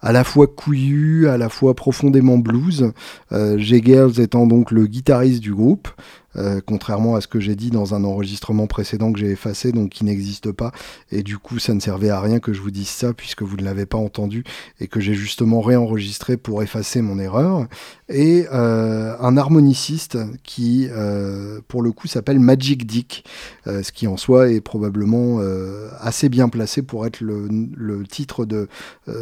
à 0.00 0.12
la 0.12 0.24
fois 0.24 0.46
couillu, 0.46 1.28
à 1.28 1.36
la 1.36 1.48
fois 1.48 1.74
profondément 1.74 2.38
blues. 2.38 2.92
G-Girls 3.30 4.20
étant 4.20 4.46
donc 4.46 4.70
le 4.70 4.86
guitariste 4.86 5.40
du 5.40 5.54
groupe. 5.54 5.88
Euh, 6.36 6.60
contrairement 6.64 7.14
à 7.14 7.20
ce 7.20 7.28
que 7.28 7.38
j'ai 7.38 7.54
dit 7.54 7.70
dans 7.70 7.94
un 7.94 8.02
enregistrement 8.04 8.66
précédent 8.66 9.12
que 9.12 9.18
j'ai 9.18 9.30
effacé, 9.30 9.72
donc 9.72 9.90
qui 9.90 10.04
n'existe 10.04 10.50
pas. 10.52 10.72
Et 11.10 11.22
du 11.22 11.38
coup, 11.38 11.58
ça 11.58 11.74
ne 11.74 11.80
servait 11.80 12.10
à 12.10 12.20
rien 12.20 12.40
que 12.40 12.52
je 12.52 12.60
vous 12.60 12.70
dise 12.70 12.88
ça, 12.88 13.12
puisque 13.12 13.42
vous 13.42 13.56
ne 13.56 13.62
l'avez 13.62 13.86
pas 13.86 13.98
entendu, 13.98 14.44
et 14.80 14.88
que 14.88 15.00
j'ai 15.00 15.14
justement 15.14 15.60
réenregistré 15.60 16.36
pour 16.36 16.62
effacer 16.62 17.02
mon 17.02 17.18
erreur. 17.18 17.66
Et 18.08 18.46
euh, 18.52 19.16
un 19.18 19.36
harmoniciste 19.36 20.18
qui, 20.42 20.88
euh, 20.90 21.60
pour 21.68 21.82
le 21.82 21.92
coup, 21.92 22.06
s'appelle 22.06 22.38
Magic 22.38 22.86
Dick, 22.86 23.24
ce 23.66 23.92
qui 23.92 24.06
en 24.06 24.16
soi 24.16 24.50
est 24.50 24.60
probablement 24.60 25.40
assez 26.00 26.28
bien 26.28 26.48
placé 26.48 26.82
pour 26.82 27.06
être 27.06 27.20
le, 27.20 27.48
le 27.74 28.06
titre 28.06 28.44
de 28.44 28.68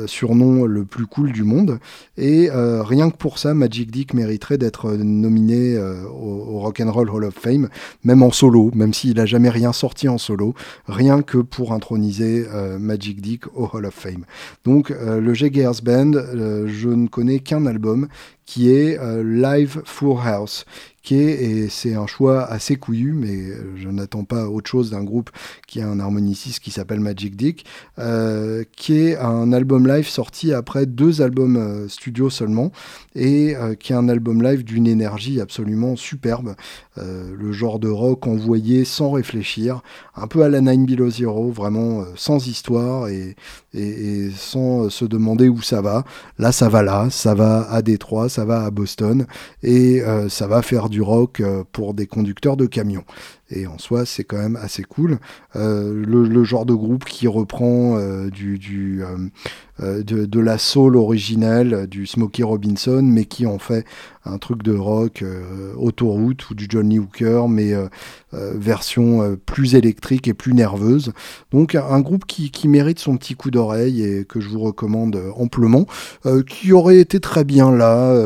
surnom 0.06 0.64
le 0.64 0.84
plus 0.84 1.06
cool 1.06 1.32
du 1.32 1.44
monde. 1.44 1.78
Et 2.16 2.48
rien 2.52 3.10
que 3.10 3.16
pour 3.16 3.38
ça, 3.38 3.54
Magic 3.54 3.90
Dick 3.90 4.14
mériterait 4.14 4.58
d'être 4.58 4.90
nominé 4.92 5.78
au, 5.78 6.56
au 6.56 6.58
Rock'n'Roll 6.60 7.10
Hall 7.10 7.24
of 7.24 7.34
Fame, 7.34 7.68
même 8.04 8.22
en 8.22 8.32
solo, 8.32 8.70
même 8.74 8.92
s'il 8.92 9.16
n'a 9.16 9.26
jamais 9.26 9.50
rien 9.50 9.72
sorti 9.72 10.08
en 10.08 10.18
solo, 10.18 10.54
rien 10.86 11.22
que 11.22 11.38
pour 11.38 11.72
introniser 11.72 12.46
euh, 12.52 12.78
Magic 12.78 13.20
Dick 13.20 13.46
au 13.54 13.68
Hall 13.72 13.86
of 13.86 13.94
Fame. 13.94 14.24
Donc 14.64 14.90
euh, 14.90 15.20
le 15.20 15.34
G-Gears 15.34 15.82
Band, 15.82 16.12
euh, 16.14 16.66
je 16.68 16.88
ne 16.88 17.08
connais 17.08 17.40
qu'un 17.40 17.66
album 17.66 18.08
qui 18.46 18.70
est 18.70 18.98
Live 19.22 19.82
Full 19.84 20.18
House, 20.24 20.64
et 21.10 21.68
c'est 21.68 21.94
un 21.94 22.06
choix 22.06 22.44
assez 22.44 22.76
couillu, 22.76 23.12
mais 23.12 23.38
je 23.76 23.88
n'attends 23.88 24.24
pas 24.24 24.46
autre 24.46 24.70
chose 24.70 24.90
d'un 24.90 25.02
groupe 25.02 25.30
qui 25.66 25.80
a 25.80 25.88
un 25.88 26.00
harmoniciste 26.00 26.60
qui 26.60 26.70
s'appelle 26.70 27.00
Magic 27.00 27.36
Dick, 27.36 27.64
euh, 27.98 28.64
qui 28.76 28.98
est 28.98 29.16
un 29.16 29.52
album 29.52 29.86
live 29.86 30.08
sorti 30.08 30.52
après 30.52 30.86
deux 30.86 31.22
albums 31.22 31.56
euh, 31.56 31.88
studio 31.88 32.30
seulement, 32.30 32.72
et 33.14 33.54
euh, 33.56 33.74
qui 33.74 33.92
est 33.92 33.96
un 33.96 34.08
album 34.08 34.42
live 34.42 34.64
d'une 34.64 34.86
énergie 34.86 35.40
absolument 35.40 35.96
superbe, 35.96 36.54
le 36.96 37.52
genre 37.52 37.78
de 37.78 37.88
rock 37.88 38.26
envoyé 38.26 38.84
sans 38.84 39.10
réfléchir, 39.12 39.80
un 40.14 40.26
peu 40.26 40.42
à 40.42 40.50
la 40.50 40.60
Nine 40.60 40.84
Below 40.84 41.08
Zero, 41.08 41.50
vraiment 41.50 42.04
sans 42.16 42.46
histoire 42.46 43.08
et, 43.08 43.34
et, 43.72 44.26
et, 44.26 44.30
sans 44.30 44.90
se 44.90 45.06
demander 45.06 45.48
où 45.48 45.62
ça 45.62 45.80
va. 45.80 46.04
Là, 46.38 46.52
ça 46.52 46.68
va 46.68 46.82
là, 46.82 47.08
ça 47.10 47.34
va 47.34 47.66
à 47.70 47.80
Détroit, 47.80 48.28
ça 48.28 48.44
va 48.44 48.64
à 48.64 48.70
Boston, 48.70 49.26
et 49.62 50.02
ça 50.28 50.46
va 50.46 50.60
faire 50.60 50.90
du 50.92 51.02
rock 51.02 51.40
euh, 51.40 51.64
pour 51.72 51.94
des 51.94 52.06
conducteurs 52.06 52.56
de 52.56 52.66
camions. 52.66 53.04
Et 53.54 53.66
en 53.66 53.78
soi, 53.78 54.06
c'est 54.06 54.24
quand 54.24 54.38
même 54.38 54.56
assez 54.56 54.82
cool. 54.82 55.18
Euh, 55.56 56.02
le, 56.04 56.44
genre 56.44 56.66
de 56.66 56.74
groupe 56.74 57.04
qui 57.04 57.28
reprend 57.28 57.96
euh, 57.96 58.30
du, 58.30 58.58
du 58.58 59.02
de, 59.78 60.40
la 60.40 60.58
soul 60.58 60.96
originelle 60.96 61.86
du 61.88 62.06
Smokey 62.06 62.42
Robinson, 62.42 63.02
mais 63.02 63.24
qui 63.24 63.46
en 63.46 63.58
fait 63.58 63.84
un 64.24 64.38
truc 64.38 64.62
de 64.62 64.74
rock 64.74 65.24
autoroute 65.76 66.48
ou 66.50 66.54
du 66.54 66.66
Johnny 66.68 67.00
Hooker, 67.00 67.48
mais 67.48 67.72
version 68.32 69.36
plus 69.44 69.74
électrique 69.74 70.28
et 70.28 70.34
plus 70.34 70.54
nerveuse. 70.54 71.12
Donc 71.50 71.74
un 71.74 72.00
groupe 72.00 72.26
qui, 72.26 72.52
qui 72.52 72.68
mérite 72.68 73.00
son 73.00 73.16
petit 73.16 73.34
coup 73.34 73.50
d'oreille 73.50 74.04
et 74.04 74.24
que 74.24 74.40
je 74.40 74.48
vous 74.48 74.60
recommande 74.60 75.20
amplement, 75.34 75.86
qui 76.46 76.72
aurait 76.72 76.98
été 76.98 77.18
très 77.18 77.42
bien 77.42 77.72
là, 77.72 78.16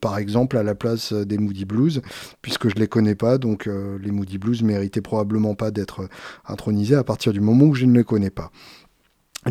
par 0.00 0.18
exemple 0.18 0.56
à 0.56 0.64
la 0.64 0.74
place 0.74 1.12
des 1.12 1.38
Moody 1.38 1.64
Blues, 1.64 2.02
puisque 2.42 2.68
je 2.68 2.74
les 2.74 2.88
connais 2.88 3.14
pas, 3.14 3.38
donc 3.38 3.68
les 4.02 4.10
Moody 4.10 4.38
Blues 4.38 4.62
méritait 4.74 5.00
probablement 5.00 5.54
pas 5.54 5.70
d'être 5.70 6.08
intronisé 6.46 6.94
à 6.94 7.04
partir 7.04 7.32
du 7.32 7.40
moment 7.40 7.66
où 7.66 7.74
je 7.74 7.86
ne 7.86 7.96
les 7.96 8.04
connais 8.04 8.30
pas. 8.30 8.50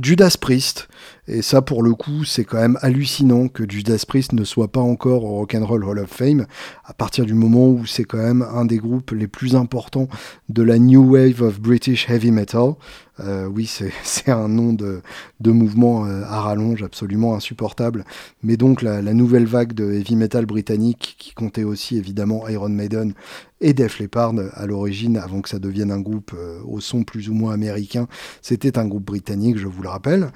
Judas 0.02 0.36
Priest, 0.40 0.88
et 1.28 1.42
ça 1.42 1.62
pour 1.62 1.84
le 1.84 1.94
coup 1.94 2.26
c'est 2.26 2.44
quand 2.44 2.60
même 2.60 2.78
hallucinant 2.82 3.48
que 3.48 3.70
Judas 3.70 4.04
Priest 4.08 4.34
ne 4.34 4.44
soit 4.44 4.72
pas 4.72 4.82
encore 4.82 5.24
au 5.24 5.38
Rock'n'Roll 5.38 5.86
Hall 5.86 6.00
of 6.00 6.10
Fame, 6.10 6.46
à 6.86 6.94
partir 6.94 7.26
du 7.26 7.34
moment 7.34 7.68
où 7.68 7.86
c'est 7.86 8.04
quand 8.04 8.18
même 8.18 8.42
un 8.42 8.66
des 8.66 8.78
groupes 8.78 9.12
les 9.12 9.28
plus 9.28 9.56
importants 9.56 10.08
de 10.50 10.64
la 10.64 10.80
New 10.80 11.14
Wave 11.14 11.42
of 11.42 11.60
British 11.60 12.10
Heavy 12.10 12.32
Metal. 12.32 12.74
Euh, 13.20 13.46
oui, 13.46 13.68
c'est 13.68 14.32
un 14.32 14.48
nom 14.48 14.74
de, 14.74 15.02
mouvement 15.46 16.06
euh, 16.06 16.24
à 16.24 16.42
rallonge 16.42 16.82
absolument 16.82 17.36
insupportable. 17.36 18.06
Mais 18.42 18.58
donc 18.58 18.82
la, 18.82 19.02
nouvelle 19.14 19.46
vague 19.46 19.74
de 19.74 19.92
heavy 19.92 20.16
metal 20.16 20.46
britannique 20.46 21.16
qui 21.20 21.34
comptait 21.34 21.64
aussi 21.64 21.98
évidemment 21.98 22.48
Iron 22.50 22.70
Maiden 22.70 23.14
et 23.62 23.74
Def 23.74 24.00
Leppard 24.00 24.34
à 24.54 24.66
l'origine, 24.66 25.18
avant 25.18 25.42
que 25.42 25.50
ça 25.50 25.60
devienne 25.60 25.92
un 25.92 26.00
groupe 26.00 26.34
euh, 26.36 26.60
au 26.66 26.82
son 26.82 27.04
plus 27.04 27.30
ou 27.30 27.34
moins 27.34 27.54
américain, 27.54 28.08
c'était 28.42 28.78
un 28.78 28.86
groupe 28.86 29.06
britannique, 29.06 29.58
je 29.58 29.68
vous 29.68 29.82
le 29.84 29.90
rappelle. 29.90 30.32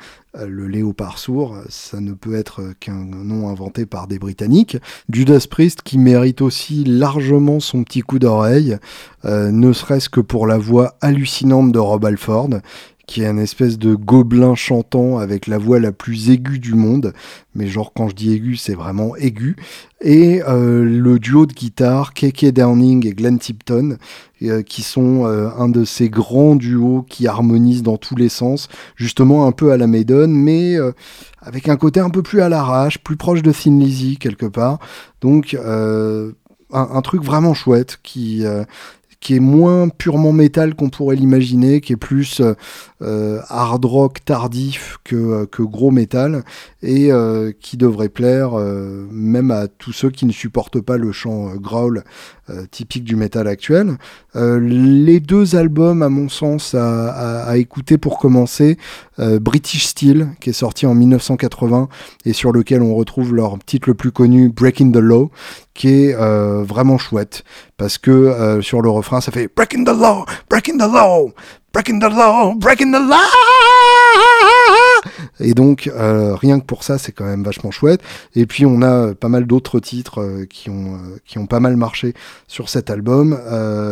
Le 0.46 0.68
Léopard 0.68 1.18
sourd, 1.18 1.58
ça 1.70 2.00
ne 2.00 2.14
peut 2.14 2.36
être 2.36 2.74
qu'un 2.80 3.06
nom 3.06 3.50
inventé 3.50 3.86
par 3.86 4.08
des 4.08 4.20
Britanniques. 4.20 4.78
Judas 5.12 5.46
Priest 5.50 5.82
qui 5.82 5.98
mérite 5.98 6.42
aussi 6.42 6.84
largement 6.84 7.60
son 7.60 7.84
petit 7.84 8.02
coup 8.02 8.20
d'oreille, 8.20 8.78
ne 9.24 9.74
serait-ce 9.74 10.10
que 10.10 10.20
pour 10.20 10.48
la 10.48 10.58
voix 10.58 10.96
hallucinante 11.02 11.72
de 11.72 11.80
Rob 11.80 12.06
Alford 12.06 12.50
qui 13.08 13.24
est 13.24 13.26
un 13.26 13.38
espèce 13.38 13.80
de 13.80 13.96
gobelin 13.96 14.54
chantant 14.54 15.18
avec 15.18 15.48
la 15.48 15.58
voix 15.58 15.80
la 15.80 15.94
plus 15.94 16.30
aiguë 16.30 16.60
du 16.60 16.76
monde. 16.76 17.14
Mais 17.56 17.68
genre 17.68 17.94
quand 17.94 18.10
je 18.10 18.16
dis 18.16 18.34
aigu, 18.34 18.58
c'est 18.58 18.76
vraiment 18.76 19.16
aigu. 19.16 19.56
Et 20.02 20.44
euh, 20.44 20.84
le 20.84 21.18
duo 21.18 21.46
de 21.46 21.54
guitare, 21.54 22.14
K.K. 22.14 22.52
Downing 22.52 23.08
et 23.08 23.14
Glenn 23.14 23.40
Tipton, 23.40 23.98
euh, 24.44 24.62
qui 24.62 24.84
sont 24.84 25.26
euh, 25.26 25.50
un 25.58 25.70
de 25.70 25.86
ces 25.86 26.10
grands 26.10 26.58
duos 26.58 27.06
qui 27.10 27.28
harmonisent 27.28 27.82
dans 27.82 27.98
tous 27.98 28.18
les 28.18 28.30
sens, 28.30 28.68
justement 28.98 29.48
un 29.48 29.54
peu 29.54 29.72
à 29.72 29.78
la 29.78 29.88
Maiden, 29.88 30.30
mais 30.30 30.76
avec 31.42 31.70
un 31.70 31.78
côté 31.78 32.02
un 32.02 32.10
peu 32.10 32.22
plus 32.22 32.42
à 32.42 32.50
l'arrache, 32.50 33.00
plus 33.00 33.16
proche 33.16 33.42
de 33.42 33.54
Thin 33.54 33.80
Lizzy 33.80 34.18
quelque 34.18 34.46
part. 34.46 34.80
Donc 35.22 35.58
un, 35.64 36.34
un, 36.74 37.02
truc 37.02 37.24
vraiment 37.24 37.54
chouette 37.54 38.00
qui 38.04 38.44
qui 39.20 39.36
est 39.36 39.40
moins 39.40 39.90
purement 39.90 40.32
métal 40.32 40.76
qu'on 40.76 40.90
pourrait 40.90 41.16
l'imaginer, 41.16 41.82
qui 41.82 41.94
est 41.94 41.98
plus 41.98 42.40
euh, 42.40 42.54
euh, 43.02 43.40
hard 43.50 43.84
rock 43.86 44.24
tardif 44.24 44.98
que, 45.04 45.16
euh, 45.16 45.46
que 45.46 45.64
gros 45.64 45.92
métal, 45.92 46.44
et 46.84 47.10
qui 47.60 47.76
devrait 47.76 48.10
plaire 48.10 48.52
même 49.12 49.52
à 49.52 49.68
tous 49.68 49.92
ceux 49.92 50.10
qui 50.10 50.26
ne 50.26 50.32
supportent 50.32 50.80
pas 50.80 50.98
le 50.98 51.12
chant 51.12 51.56
growl 51.56 52.04
typique 52.72 53.04
du 53.04 53.16
métal 53.16 53.48
actuel. 53.48 53.98
les 54.36 55.20
deux 55.20 55.56
albums, 55.56 56.02
à 56.02 56.10
mon 56.10 56.30
sens, 56.30 56.76
à, 56.76 57.44
à 57.44 57.58
écouter 57.58 57.98
pour 57.98 58.20
commencer, 58.20 58.78
British 59.18 59.86
Steel, 59.88 60.30
qui 60.40 60.52
est 60.52 60.54
sorti 60.54 60.86
en 60.86 60.94
1980, 60.94 61.90
et 62.26 62.34
sur 62.34 62.52
lequel 62.52 62.82
on 62.82 62.96
retrouve 62.96 63.34
leur 63.34 63.58
titre 63.66 63.90
le 63.90 63.96
plus 63.96 64.12
connu, 64.12 64.50
Breaking 64.50 64.92
the 64.92 64.98
Law, 64.98 65.32
qui 65.78 65.90
est 65.90 66.16
euh, 66.16 66.64
vraiment 66.64 66.98
chouette 66.98 67.44
parce 67.78 67.98
que 67.98 68.12
euh, 68.12 68.62
sur 68.62 68.82
le 68.82 68.90
refrain 68.90 69.22
ça 69.22 69.32
fait 69.32 69.48
Breaking 69.56 69.86
the 69.86 69.90
law, 69.90 70.26
breaking 70.50 70.78
the 70.78 70.92
law, 70.92 71.32
breaking 71.72 72.00
the 72.00 72.10
law, 72.10 72.54
breaking 72.56 72.92
the 72.92 73.00
law. 73.00 73.87
Et 75.40 75.54
donc 75.54 75.88
euh, 75.88 76.36
rien 76.36 76.60
que 76.60 76.66
pour 76.66 76.84
ça 76.84 76.98
c'est 76.98 77.12
quand 77.12 77.26
même 77.26 77.44
vachement 77.44 77.72
chouette. 77.72 78.02
Et 78.36 78.46
puis 78.46 78.66
on 78.66 78.82
a 78.82 79.14
pas 79.14 79.30
mal 79.30 79.46
d'autres 79.46 79.80
titres 79.80 80.46
qui 80.50 80.70
ont 80.70 81.00
qui 81.26 81.38
ont 81.38 81.46
pas 81.46 81.60
mal 81.60 81.78
marché 81.78 82.14
sur 82.48 82.70
cet 82.70 82.90
album. 82.90 83.38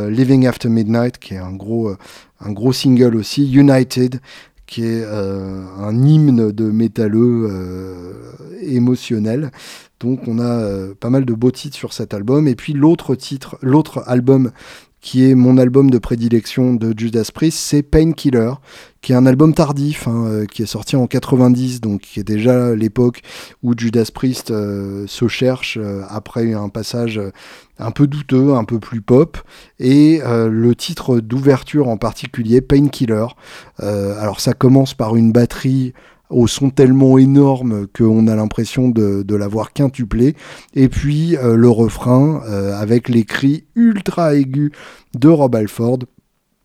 Living 0.09 0.47
After 0.47 0.69
Midnight 0.69 1.19
qui 1.19 1.35
est 1.35 1.39
un 1.39 1.53
gros 1.53 1.93
un 2.39 2.51
gros 2.51 2.73
single 2.73 3.15
aussi. 3.15 3.51
United 3.51 4.19
qui 4.65 4.83
est 4.83 5.05
un 5.05 6.03
hymne 6.03 6.51
de 6.51 6.71
métalleux 6.71 7.49
émotionnel. 8.61 9.51
Donc 9.99 10.27
on 10.27 10.39
a 10.39 10.43
euh, 10.43 10.93
pas 10.93 11.09
mal 11.09 11.25
de 11.25 11.33
beaux 11.33 11.51
titres 11.51 11.77
sur 11.77 11.93
cet 11.93 12.13
album. 12.13 12.47
Et 12.47 12.55
puis 12.55 12.73
l'autre 12.73 13.15
titre, 13.15 13.57
l'autre 13.61 14.03
album 14.07 14.51
qui 15.05 15.29
est 15.29 15.35
mon 15.35 15.59
album 15.59 15.91
de 15.91 15.99
prédilection 15.99 16.73
de 16.73 16.91
Judas 16.97 17.29
Priest, 17.31 17.59
c'est 17.59 17.83
Painkiller, 17.83 18.53
qui 19.01 19.11
est 19.11 19.15
un 19.15 19.27
album 19.27 19.53
tardif, 19.53 20.07
hein, 20.07 20.25
euh, 20.25 20.45
qui 20.47 20.63
est 20.63 20.65
sorti 20.65 20.95
en 20.95 21.05
90, 21.05 21.79
donc 21.79 22.01
qui 22.01 22.19
est 22.19 22.23
déjà 22.23 22.73
l'époque 22.73 23.21
où 23.61 23.75
Judas 23.77 24.09
Priest 24.11 24.49
euh, 24.49 25.05
se 25.05 25.27
cherche 25.27 25.77
euh, 25.79 26.01
après 26.09 26.53
un 26.53 26.69
passage 26.69 27.21
un 27.77 27.91
peu 27.91 28.07
douteux, 28.07 28.55
un 28.55 28.63
peu 28.63 28.79
plus 28.79 29.01
pop, 29.01 29.37
et 29.79 30.21
le 30.25 30.73
titre 30.73 31.19
d'ouverture 31.19 31.87
en 31.87 31.97
particulier, 31.97 32.61
Painkiller. 32.61 33.27
alors 33.79 34.39
ça 34.39 34.53
commence 34.53 34.93
par 34.93 35.17
une 35.17 35.33
batterie 35.33 35.93
au 36.29 36.47
son 36.47 36.69
tellement 36.69 37.17
énorme 37.17 37.87
qu'on 37.95 38.27
a 38.27 38.35
l'impression 38.35 38.89
de, 38.89 39.35
l'avoir 39.35 39.73
quintuplé. 39.73 40.35
Et 40.73 40.89
puis 40.89 41.35
le 41.41 41.69
refrain 41.69 42.41
avec 42.73 43.09
les 43.09 43.23
cris 43.23 43.65
ultra 43.75 44.33
aigus 44.35 44.71
de 45.13 45.27
Rob 45.27 45.55
Alford 45.55 45.99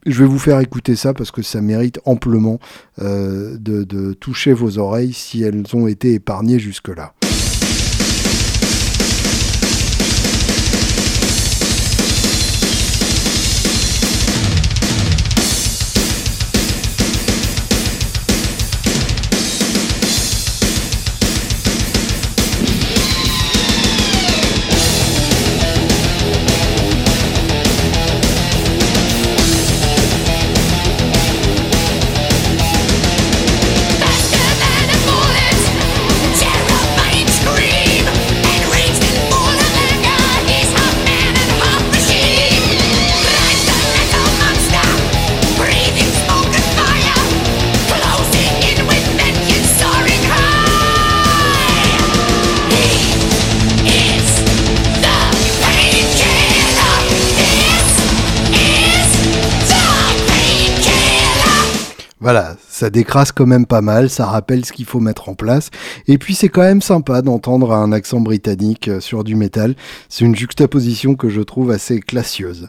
je 0.07 0.23
vais 0.23 0.29
vous 0.29 0.39
faire 0.39 0.61
écouter 0.61 0.97
ça 0.97 1.13
parce 1.13 1.31
que 1.31 1.43
ça 1.43 1.61
mérite 1.61 2.01
amplement 2.05 2.59
euh, 3.01 3.57
de 3.59 4.13
toucher 4.15 4.53
vos 4.53 4.79
oreilles 4.79 5.13
si 5.13 5.43
elles 5.43 5.65
ont 5.75 5.87
été 5.87 6.15
épargnées 6.15 6.59
jusque-là. 6.59 7.15
Voilà, 62.23 62.55
ça 62.69 62.91
décrasse 62.91 63.33
quand 63.33 63.47
même 63.47 63.65
pas 63.65 63.81
mal, 63.81 64.11
ça 64.11 64.27
rappelle 64.27 64.67
ce 64.67 64.73
qu'il 64.73 64.85
faut 64.85 65.01
mettre 65.01 65.31
en 65.31 65.35
place. 65.35 65.71
Et 66.07 66.19
puis 66.19 66.35
c'est 66.35 66.51
quand 66.51 66.61
même 66.61 66.83
sympa 66.83 67.23
d'entendre 67.23 67.73
un 67.73 67.93
accent 67.93 68.21
britannique 68.21 68.89
euh, 68.89 69.01
sur 69.01 69.25
du 69.25 69.37
métal. 69.37 69.75
C'est 70.11 70.27
une 70.27 70.37
juxtaposition 70.37 71.15
que 71.15 71.31
je 71.31 71.41
trouve 71.41 71.71
assez 71.71 71.99
classieuse. 72.01 72.69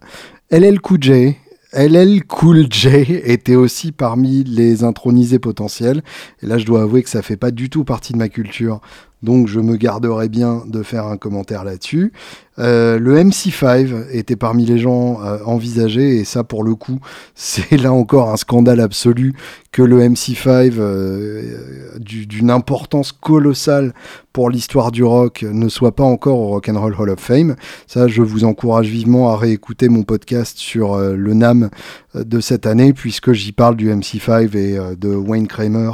LL 0.51 0.79
Cool 0.79 1.03
J, 1.03 1.35
LL 1.73 2.23
Cool 2.23 2.67
J 2.71 2.87
était 3.25 3.55
aussi 3.55 3.91
parmi 3.91 4.45
les 4.45 4.85
intronisés 4.85 5.39
potentiels. 5.39 6.01
Et 6.41 6.45
là, 6.45 6.57
je 6.57 6.65
dois 6.65 6.83
avouer 6.83 7.03
que 7.03 7.09
ça 7.09 7.21
fait 7.21 7.35
pas 7.35 7.51
du 7.51 7.69
tout 7.69 7.83
partie 7.83 8.13
de 8.13 8.17
ma 8.17 8.29
culture. 8.29 8.79
Donc, 9.23 9.47
je 9.47 9.59
me 9.59 9.75
garderai 9.75 10.29
bien 10.29 10.63
de 10.65 10.83
faire 10.83 11.05
un 11.05 11.17
commentaire 11.17 11.63
là-dessus. 11.63 12.11
Euh, 12.59 12.99
le 12.99 13.17
MC5 13.17 14.11
était 14.11 14.35
parmi 14.35 14.65
les 14.65 14.77
gens 14.77 15.21
euh, 15.23 15.37
envisagés, 15.45 16.17
et 16.17 16.25
ça, 16.25 16.43
pour 16.43 16.63
le 16.63 16.75
coup, 16.75 16.99
c'est 17.35 17.77
là 17.77 17.93
encore 17.93 18.29
un 18.29 18.37
scandale 18.37 18.81
absolu 18.81 19.33
que 19.71 19.81
le 19.81 20.01
MC5, 20.01 20.73
euh, 20.77 21.97
d'une 21.97 22.51
importance 22.51 23.13
colossale 23.13 23.93
pour 24.33 24.49
l'histoire 24.49 24.91
du 24.91 25.03
rock, 25.03 25.45
ne 25.49 25.69
soit 25.69 25.95
pas 25.95 26.03
encore 26.03 26.39
au 26.39 26.47
Rock 26.49 26.67
and 26.67 26.79
Roll 26.79 26.95
Hall 26.97 27.09
of 27.09 27.19
Fame. 27.19 27.55
Ça, 27.87 28.09
je 28.09 28.21
vous 28.21 28.43
encourage 28.43 28.87
vivement 28.87 29.31
à 29.31 29.37
réécouter 29.37 29.87
mon 29.87 30.03
podcast 30.03 30.57
sur 30.57 30.97
le 30.97 31.33
NAM 31.33 31.69
de 32.15 32.39
cette 32.39 32.65
année, 32.65 32.91
puisque 32.93 33.31
j'y 33.31 33.51
parle 33.51 33.75
du 33.77 33.89
MC5 33.89 34.57
et 34.57 34.95
de 34.97 35.09
Wayne 35.09 35.47
Kramer 35.47 35.91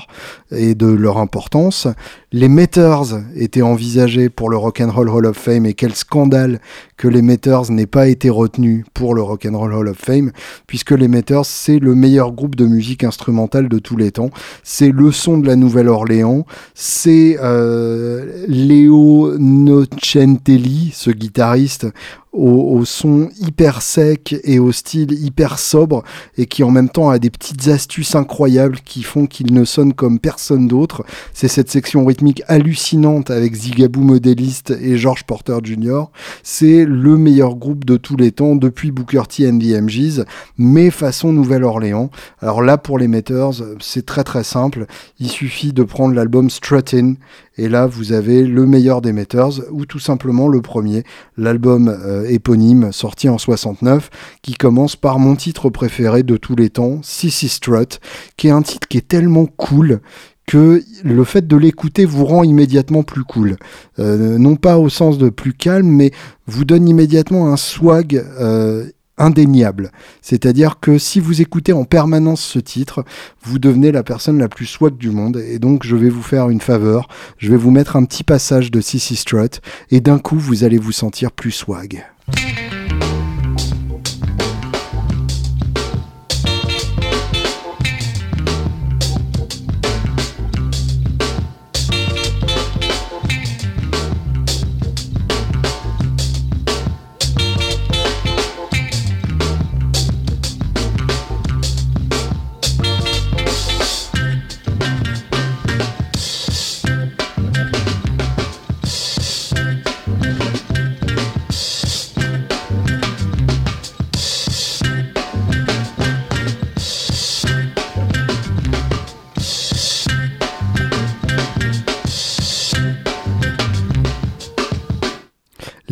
et 0.51 0.75
de 0.75 0.87
leur 0.87 1.17
importance. 1.17 1.87
Les 2.31 2.47
Meters 2.47 3.16
étaient 3.35 3.61
envisagés 3.61 4.29
pour 4.29 4.49
le 4.49 4.57
Rock 4.57 4.81
and 4.81 4.91
Roll 4.91 5.09
Hall 5.09 5.25
of 5.25 5.37
Fame, 5.37 5.65
et 5.65 5.73
quel 5.73 5.93
scandale 5.95 6.59
que 6.97 7.07
les 7.07 7.21
Meters 7.21 7.71
n'aient 7.71 7.85
pas 7.85 8.07
été 8.07 8.29
retenus 8.29 8.83
pour 8.93 9.13
le 9.13 9.21
Rock 9.21 9.45
and 9.45 9.57
Roll 9.57 9.73
Hall 9.73 9.87
of 9.87 9.97
Fame, 9.97 10.31
puisque 10.65 10.91
les 10.91 11.07
Meters 11.07 11.45
c'est 11.45 11.79
le 11.79 11.95
meilleur 11.95 12.31
groupe 12.31 12.55
de 12.55 12.65
musique 12.65 13.03
instrumentale 13.03 13.69
de 13.69 13.79
tous 13.79 13.97
les 13.97 14.11
temps. 14.11 14.31
C'est 14.63 14.91
le 14.91 15.11
son 15.11 15.37
de 15.37 15.47
la 15.47 15.55
Nouvelle-Orléans, 15.55 16.45
c'est 16.73 17.37
euh, 17.41 18.45
Léo 18.47 19.37
Nocentelli, 19.37 20.91
ce 20.93 21.11
guitariste 21.11 21.87
au, 22.37 22.85
son 22.85 23.29
hyper 23.39 23.81
sec 23.81 24.35
et 24.43 24.59
au 24.59 24.71
style 24.71 25.11
hyper 25.11 25.57
sobre 25.57 26.03
et 26.37 26.45
qui 26.45 26.63
en 26.63 26.71
même 26.71 26.89
temps 26.89 27.09
a 27.09 27.19
des 27.19 27.29
petites 27.29 27.67
astuces 27.67 28.15
incroyables 28.15 28.79
qui 28.85 29.03
font 29.03 29.25
qu'il 29.25 29.53
ne 29.53 29.65
sonne 29.65 29.93
comme 29.93 30.19
personne 30.19 30.67
d'autre. 30.67 31.03
C'est 31.33 31.47
cette 31.47 31.71
section 31.71 32.05
rythmique 32.05 32.43
hallucinante 32.47 33.31
avec 33.31 33.55
Zigaboo 33.55 34.01
modéliste 34.01 34.71
et 34.79 34.97
George 34.97 35.23
Porter 35.23 35.57
Jr. 35.63 36.05
C'est 36.43 36.85
le 36.87 37.17
meilleur 37.17 37.55
groupe 37.55 37.85
de 37.85 37.97
tous 37.97 38.15
les 38.15 38.31
temps 38.31 38.55
depuis 38.55 38.91
Booker 38.91 39.23
T 39.29 39.47
and 39.47 39.59
the 39.59 39.81
MGs, 39.81 40.23
mais 40.57 40.89
façon 40.89 41.33
Nouvelle-Orléans. 41.33 42.09
Alors 42.39 42.61
là 42.61 42.77
pour 42.77 42.97
les 42.97 43.07
Meters, 43.07 43.61
c'est 43.79 44.05
très 44.05 44.23
très 44.23 44.43
simple. 44.43 44.85
Il 45.19 45.29
suffit 45.29 45.73
de 45.73 45.83
prendre 45.83 46.15
l'album 46.15 46.49
Strutting 46.49 47.17
et 47.57 47.69
là, 47.69 47.87
vous 47.87 48.13
avez 48.13 48.43
le 48.43 48.65
meilleur 48.65 49.01
des 49.01 49.13
Meters, 49.13 49.61
ou 49.71 49.85
tout 49.85 49.99
simplement 49.99 50.47
le 50.47 50.61
premier, 50.61 51.03
l'album 51.37 51.87
euh, 51.87 52.29
éponyme 52.29 52.91
sorti 52.91 53.29
en 53.29 53.39
69, 53.39 54.11
qui 54.43 54.53
commence 54.53 54.95
par 54.95 55.17
mon 55.17 55.35
titre 55.35 55.69
préféré 55.69 56.21
de 56.21 56.37
tous 56.37 56.55
les 56.55 56.69
temps, 56.69 56.99
Sissy 57.01 57.49
Strut, 57.49 57.99
qui 58.37 58.47
est 58.47 58.51
un 58.51 58.61
titre 58.61 58.87
qui 58.87 58.99
est 58.99 59.07
tellement 59.07 59.47
cool 59.47 60.01
que 60.47 60.81
le 61.03 61.23
fait 61.25 61.45
de 61.45 61.57
l'écouter 61.57 62.05
vous 62.05 62.25
rend 62.25 62.43
immédiatement 62.43 63.03
plus 63.03 63.23
cool. 63.23 63.57
Euh, 63.99 64.37
non 64.37 64.55
pas 64.55 64.77
au 64.77 64.89
sens 64.89 65.17
de 65.17 65.29
plus 65.29 65.53
calme, 65.53 65.87
mais 65.87 66.11
vous 66.47 66.65
donne 66.65 66.87
immédiatement 66.87 67.51
un 67.51 67.57
swag 67.57 68.15
euh, 68.39 68.85
indéniable. 69.17 69.91
C'est-à-dire 70.21 70.79
que 70.79 70.97
si 70.97 71.19
vous 71.19 71.41
écoutez 71.41 71.73
en 71.73 71.83
permanence 71.83 72.41
ce 72.41 72.59
titre, 72.59 73.03
vous 73.43 73.59
devenez 73.59 73.91
la 73.91 74.03
personne 74.03 74.39
la 74.39 74.47
plus 74.47 74.65
swag 74.65 74.97
du 74.97 75.11
monde. 75.11 75.37
Et 75.37 75.59
donc, 75.59 75.85
je 75.85 75.97
vais 75.97 76.09
vous 76.09 76.23
faire 76.23 76.49
une 76.49 76.61
faveur. 76.61 77.09
Je 77.37 77.51
vais 77.51 77.57
vous 77.57 77.71
mettre 77.71 77.97
un 77.97 78.05
petit 78.05 78.23
passage 78.23 78.71
de 78.71 78.79
Sissy 78.79 79.17
Strut. 79.17 79.61
Et 79.91 79.99
d'un 79.99 80.17
coup, 80.17 80.39
vous 80.39 80.63
allez 80.63 80.77
vous 80.77 80.93
sentir 80.93 81.33
plus 81.33 81.51
swag. 81.51 82.05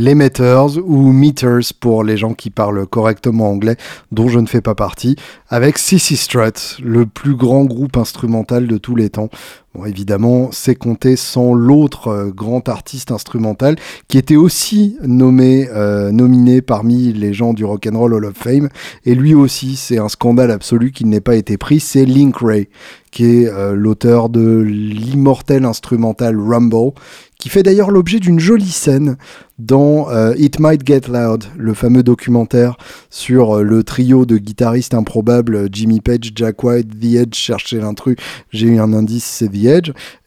Les 0.06 0.14
Meters 0.14 0.78
ou 0.78 1.12
Meters 1.12 1.74
pour 1.80 2.04
les 2.04 2.16
gens 2.16 2.36
qui 2.36 2.52
parlent 2.52 2.86
correctement 2.86 3.50
anglais, 3.50 3.76
dont 4.12 4.28
je 4.28 4.38
ne 4.38 4.46
fais 4.46 4.62
pas 4.62 4.76
partie, 4.76 5.16
avec 5.50 5.80
Sissy 5.80 6.16
Strut, 6.16 6.78
le 6.84 7.08
plus 7.08 7.34
grand 7.34 7.66
groupe 7.66 7.98
instrumental 7.98 8.68
de 8.68 8.78
tous 8.78 8.96
les 8.96 9.10
temps. 9.10 9.30
Bon, 9.76 9.86
évidemment, 9.86 10.50
c'est 10.54 10.76
compté 10.76 11.18
sans 11.18 11.54
l'autre 11.54 12.08
euh, 12.08 12.32
grand 12.32 12.70
artiste 12.70 13.12
instrumental 13.12 13.76
qui 14.08 14.18
était 14.18 14.38
aussi 14.38 14.96
nommé, 15.04 15.68
euh, 15.70 16.12
nominé 16.12 16.62
parmi 16.62 17.12
les 17.12 17.34
gens 17.34 17.52
du 17.52 17.66
Rock 17.66 17.88
and 17.92 17.98
Roll 17.98 18.14
Hall 18.14 18.26
of 18.26 18.38
Fame. 18.38 18.70
Et 19.06 19.16
lui 19.16 19.34
aussi, 19.34 19.76
c'est 19.76 19.98
un 19.98 20.08
scandale 20.08 20.52
absolu 20.52 20.92
qu'il 20.92 21.10
n'ait 21.10 21.20
pas 21.20 21.36
été 21.36 21.58
pris. 21.58 21.82
C'est 21.82 22.06
Link 22.06 22.38
Ray, 22.38 22.70
qui 23.12 23.26
est 23.26 23.48
euh, 23.50 23.76
l'auteur 23.76 24.30
de 24.30 24.62
l'immortel 24.62 25.66
instrumental 25.66 26.40
Rumble, 26.40 26.94
qui 27.38 27.50
fait 27.50 27.64
d'ailleurs 27.64 27.92
l'objet 27.92 28.20
d'une 28.20 28.40
jolie 28.40 28.72
scène 28.72 29.18
dans 29.60 30.08
It 30.38 30.60
Might 30.60 30.86
Get 30.86 31.02
Loud, 31.10 31.46
le 31.58 31.74
fameux 31.74 32.02
documentaire 32.02 32.76
sur 33.10 33.62
le 33.62 33.84
trio 33.84 34.26
de 34.26 34.38
guitaristes 34.38 34.94
improbables 34.94 35.70
Jimmy 35.72 36.02
Page, 36.02 36.32
Jack 36.34 36.64
White, 36.64 37.00
The 37.00 37.16
Edge, 37.16 37.36
chercher 37.36 37.80
l'intrus, 37.80 38.16
j'ai 38.52 38.68
eu 38.68 38.80
un 38.80 38.94
indice, 38.94 39.26
c'est 39.26 39.50
The 39.50 39.65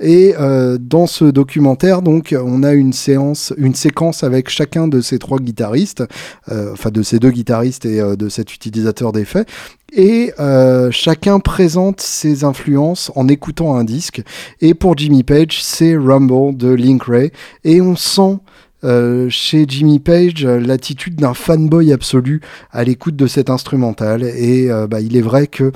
Et 0.00 0.34
euh, 0.38 0.78
dans 0.80 1.06
ce 1.06 1.24
documentaire, 1.24 2.02
donc, 2.02 2.34
on 2.38 2.62
a 2.62 2.72
une 2.72 2.92
séance, 2.92 3.52
une 3.56 3.74
séquence 3.74 4.22
avec 4.24 4.48
chacun 4.48 4.88
de 4.88 5.00
ces 5.00 5.18
trois 5.18 5.38
guitaristes, 5.38 6.04
enfin 6.50 6.90
de 6.90 7.02
ces 7.02 7.18
deux 7.18 7.30
guitaristes 7.30 7.84
et 7.86 8.00
de 8.00 8.28
cet 8.28 8.54
utilisateur 8.54 9.12
d'effets, 9.12 9.44
et 9.92 10.32
euh, 10.38 10.90
chacun 10.90 11.40
présente 11.40 12.00
ses 12.00 12.44
influences 12.44 13.10
en 13.14 13.26
écoutant 13.28 13.76
un 13.76 13.84
disque. 13.84 14.22
Et 14.60 14.74
pour 14.74 14.96
Jimmy 14.98 15.22
Page, 15.22 15.62
c'est 15.62 15.96
Rumble 15.96 16.56
de 16.56 16.68
Link 16.68 17.04
Ray. 17.04 17.32
Et 17.64 17.80
on 17.80 17.96
sent 17.96 18.38
euh, 18.84 19.28
chez 19.30 19.64
Jimmy 19.66 19.98
Page 19.98 20.44
l'attitude 20.44 21.16
d'un 21.16 21.34
fanboy 21.34 21.92
absolu 21.92 22.42
à 22.70 22.84
l'écoute 22.84 23.16
de 23.16 23.26
cet 23.26 23.48
instrumental. 23.48 24.22
Et 24.24 24.70
euh, 24.70 24.86
bah, 24.86 25.00
il 25.00 25.16
est 25.16 25.22
vrai 25.22 25.46
que 25.46 25.72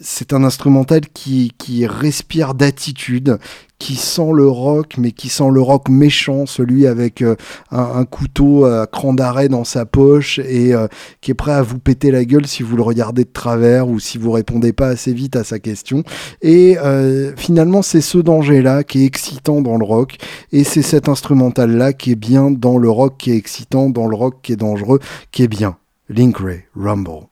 c'est 0.00 0.32
un 0.32 0.44
instrumental 0.44 1.02
qui, 1.12 1.52
qui 1.58 1.86
respire 1.86 2.54
d'attitude, 2.54 3.38
qui 3.78 3.96
sent 3.96 4.30
le 4.32 4.48
rock, 4.48 4.94
mais 4.96 5.12
qui 5.12 5.28
sent 5.28 5.50
le 5.52 5.60
rock 5.60 5.90
méchant, 5.90 6.46
celui 6.46 6.86
avec 6.86 7.20
euh, 7.20 7.36
un, 7.70 8.04
couteau 8.06 8.64
à 8.64 8.86
cran 8.86 9.12
d'arrêt 9.12 9.48
dans 9.48 9.64
sa 9.64 9.84
poche 9.84 10.38
et 10.38 10.72
euh, 10.72 10.86
qui 11.20 11.32
est 11.32 11.34
prêt 11.34 11.52
à 11.52 11.62
vous 11.62 11.78
péter 11.78 12.10
la 12.10 12.24
gueule 12.24 12.46
si 12.46 12.62
vous 12.62 12.76
le 12.76 12.82
regardez 12.82 13.24
de 13.24 13.32
travers 13.32 13.88
ou 13.88 14.00
si 14.00 14.16
vous 14.16 14.30
répondez 14.30 14.72
pas 14.72 14.88
assez 14.88 15.12
vite 15.12 15.36
à 15.36 15.44
sa 15.44 15.58
question. 15.58 16.02
Et 16.40 16.78
euh, 16.78 17.32
finalement, 17.36 17.82
c'est 17.82 18.00
ce 18.00 18.18
danger-là 18.18 18.84
qui 18.84 19.02
est 19.02 19.06
excitant 19.06 19.60
dans 19.60 19.76
le 19.76 19.84
rock 19.84 20.16
et 20.52 20.64
c'est 20.64 20.82
cet 20.82 21.08
instrumental-là 21.08 21.92
qui 21.92 22.12
est 22.12 22.16
bien 22.16 22.50
dans 22.50 22.78
le 22.78 22.88
rock 22.88 23.16
qui 23.18 23.32
est 23.32 23.36
excitant, 23.36 23.90
dans 23.90 24.06
le 24.06 24.16
rock 24.16 24.36
qui 24.42 24.52
est 24.52 24.56
dangereux, 24.56 25.00
qui 25.30 25.42
est 25.42 25.48
bien. 25.48 25.76
Link 26.08 26.38
Ray, 26.38 26.64
Rumble. 26.74 27.28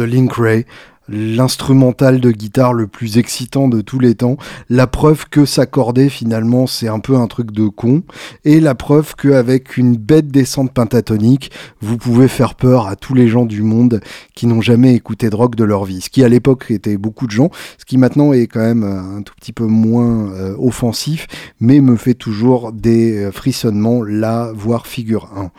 De 0.00 0.06
Link 0.06 0.32
Ray, 0.36 0.66
l'instrumental 1.10 2.20
de 2.20 2.30
guitare 2.30 2.72
le 2.72 2.86
plus 2.86 3.18
excitant 3.18 3.68
de 3.68 3.80
tous 3.80 3.98
les 3.98 4.14
temps, 4.14 4.36
la 4.68 4.86
preuve 4.86 5.28
que 5.28 5.44
s'accorder 5.44 6.08
finalement 6.08 6.66
c'est 6.66 6.88
un 6.88 7.00
peu 7.00 7.16
un 7.16 7.26
truc 7.26 7.50
de 7.50 7.68
con, 7.68 8.02
et 8.44 8.60
la 8.60 8.74
preuve 8.74 9.14
qu'avec 9.16 9.76
une 9.76 9.96
bête 9.96 10.28
descente 10.28 10.72
pentatonique, 10.72 11.50
vous 11.80 11.96
pouvez 11.96 12.28
faire 12.28 12.54
peur 12.54 12.86
à 12.86 12.96
tous 12.96 13.14
les 13.14 13.28
gens 13.28 13.44
du 13.44 13.62
monde 13.62 14.00
qui 14.34 14.46
n'ont 14.46 14.60
jamais 14.60 14.94
écouté 14.94 15.30
de 15.30 15.36
rock 15.36 15.56
de 15.56 15.64
leur 15.64 15.84
vie, 15.84 16.00
ce 16.00 16.10
qui 16.10 16.24
à 16.24 16.28
l'époque 16.28 16.70
était 16.70 16.96
beaucoup 16.96 17.26
de 17.26 17.32
gens, 17.32 17.50
ce 17.78 17.84
qui 17.84 17.98
maintenant 17.98 18.32
est 18.32 18.46
quand 18.46 18.60
même 18.60 18.84
un 18.84 19.22
tout 19.22 19.34
petit 19.34 19.52
peu 19.52 19.66
moins 19.66 20.32
euh, 20.32 20.54
offensif, 20.58 21.26
mais 21.60 21.80
me 21.80 21.96
fait 21.96 22.14
toujours 22.14 22.72
des 22.72 23.16
euh, 23.16 23.32
frissonnements 23.32 24.02
là, 24.02 24.52
voire 24.54 24.86
figure 24.86 25.30
1. 25.36 25.50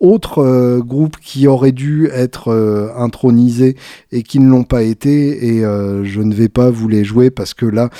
Autre 0.00 0.42
euh, 0.42 0.80
groupe 0.80 1.18
qui 1.20 1.46
aurait 1.46 1.72
dû 1.72 2.08
être 2.12 2.48
euh, 2.48 2.88
intronisé 2.96 3.76
et 4.12 4.22
qui 4.22 4.38
ne 4.38 4.48
l'ont 4.48 4.64
pas 4.64 4.82
été, 4.82 4.99
et 5.08 5.64
euh, 5.64 6.04
je 6.04 6.20
ne 6.20 6.34
vais 6.34 6.48
pas 6.48 6.70
vous 6.70 6.88
les 6.88 7.04
jouer 7.04 7.30
parce 7.30 7.54
que 7.54 7.66
là, 7.66 7.90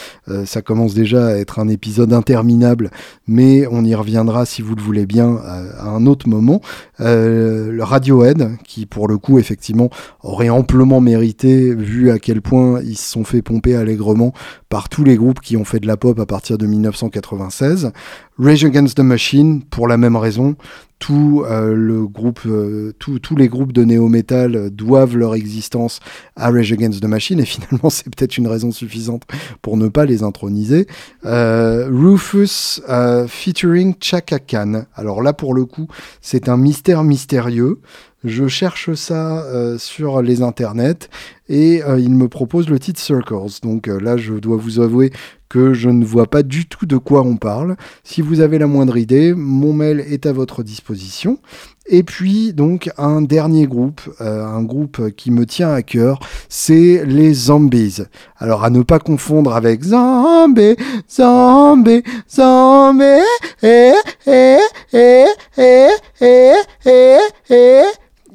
ça 0.44 0.62
commence 0.62 0.94
déjà 0.94 1.26
à 1.26 1.34
être 1.36 1.58
un 1.58 1.68
épisode 1.68 2.12
interminable, 2.12 2.90
mais 3.26 3.66
on 3.70 3.84
y 3.84 3.94
reviendra 3.94 4.46
si 4.46 4.62
vous 4.62 4.74
le 4.76 4.82
voulez 4.82 5.06
bien 5.06 5.38
à, 5.44 5.88
un 5.88 6.06
autre 6.06 6.28
moment. 6.28 6.60
le 6.98 7.80
Radiohead, 7.80 8.50
qui 8.64 8.86
pour 8.86 9.08
le 9.08 9.18
coup, 9.18 9.38
effectivement, 9.38 9.90
aurait 10.22 10.50
amplement 10.50 11.00
mérité, 11.00 11.74
vu 11.74 12.10
à 12.10 12.18
quel 12.18 12.42
point 12.42 12.80
ils 12.82 12.96
se 12.96 13.10
sont 13.10 13.24
fait 13.24 13.42
pomper 13.42 13.74
allègrement 13.74 14.32
par 14.70 14.88
tous 14.88 15.02
les 15.02 15.16
groupes 15.16 15.40
qui 15.40 15.56
ont 15.56 15.64
fait 15.64 15.80
de 15.80 15.86
la 15.88 15.96
pop 15.96 16.18
à 16.20 16.26
partir 16.26 16.56
de 16.56 16.64
1996. 16.64 17.92
Rage 18.38 18.64
Against 18.64 18.96
the 18.96 19.00
Machine, 19.00 19.62
pour 19.64 19.88
la 19.88 19.98
même 19.98 20.16
raison, 20.16 20.54
tout 21.00 21.44
euh, 21.44 21.74
le 21.74 22.06
groupe, 22.06 22.40
euh, 22.46 22.92
tous 22.98 23.34
les 23.36 23.48
groupes 23.48 23.72
de 23.72 23.82
néo-metal 23.82 24.70
doivent 24.70 25.16
leur 25.16 25.34
existence 25.34 25.98
à 26.36 26.50
Rage 26.50 26.72
Against 26.72 27.02
the 27.02 27.06
Machine, 27.06 27.40
et 27.40 27.44
finalement 27.44 27.90
c'est 27.90 28.04
peut-être 28.14 28.38
une 28.38 28.46
raison 28.46 28.70
suffisante 28.70 29.24
pour 29.60 29.76
ne 29.76 29.88
pas 29.88 30.04
les 30.04 30.22
introniser. 30.22 30.86
Euh, 31.24 31.88
Rufus 31.90 32.80
featuring 33.26 33.94
Chaka 34.00 34.38
Khan. 34.38 34.84
Alors 34.94 35.20
là 35.20 35.32
pour 35.32 35.52
le 35.52 35.64
coup, 35.64 35.88
c'est 36.20 36.48
un 36.48 36.56
mystère 36.56 37.02
mystérieux. 37.02 37.80
Je 38.24 38.48
cherche 38.48 38.92
ça 38.94 39.44
sur 39.78 40.20
les 40.20 40.42
internets 40.42 41.08
et 41.48 41.82
il 41.98 42.10
me 42.10 42.28
propose 42.28 42.68
le 42.68 42.78
titre 42.78 43.00
Circles. 43.00 43.60
Donc 43.62 43.86
là, 43.86 44.16
je 44.16 44.34
dois 44.34 44.56
vous 44.56 44.80
avouer 44.80 45.10
que 45.50 45.74
je 45.74 45.90
ne 45.90 46.04
vois 46.04 46.26
pas 46.26 46.42
du 46.42 46.66
tout 46.66 46.86
de 46.86 46.96
quoi 46.96 47.22
on 47.22 47.36
parle. 47.36 47.76
Si 48.04 48.22
vous 48.22 48.40
avez 48.40 48.58
la 48.58 48.68
moindre 48.68 48.96
idée, 48.96 49.34
mon 49.34 49.72
mail 49.72 50.00
est 50.00 50.24
à 50.24 50.32
votre 50.32 50.62
disposition. 50.62 51.38
Et 51.86 52.04
puis 52.04 52.52
donc 52.52 52.88
un 52.96 53.20
dernier 53.20 53.66
groupe, 53.66 54.00
euh, 54.20 54.46
un 54.46 54.62
groupe 54.62 55.10
qui 55.16 55.32
me 55.32 55.44
tient 55.44 55.72
à 55.72 55.82
cœur, 55.82 56.20
c'est 56.48 57.04
les 57.04 57.34
Zombies. 57.34 58.02
Alors 58.38 58.62
à 58.62 58.70
ne 58.70 58.82
pas 58.82 59.00
confondre 59.00 59.54
avec 59.56 59.82
Zombie, 59.82 60.76
Zombie, 61.10 62.04
Zombie, 62.30 63.24
eh, 63.64 63.92
eh, 64.28 64.58
eh, 64.86 65.26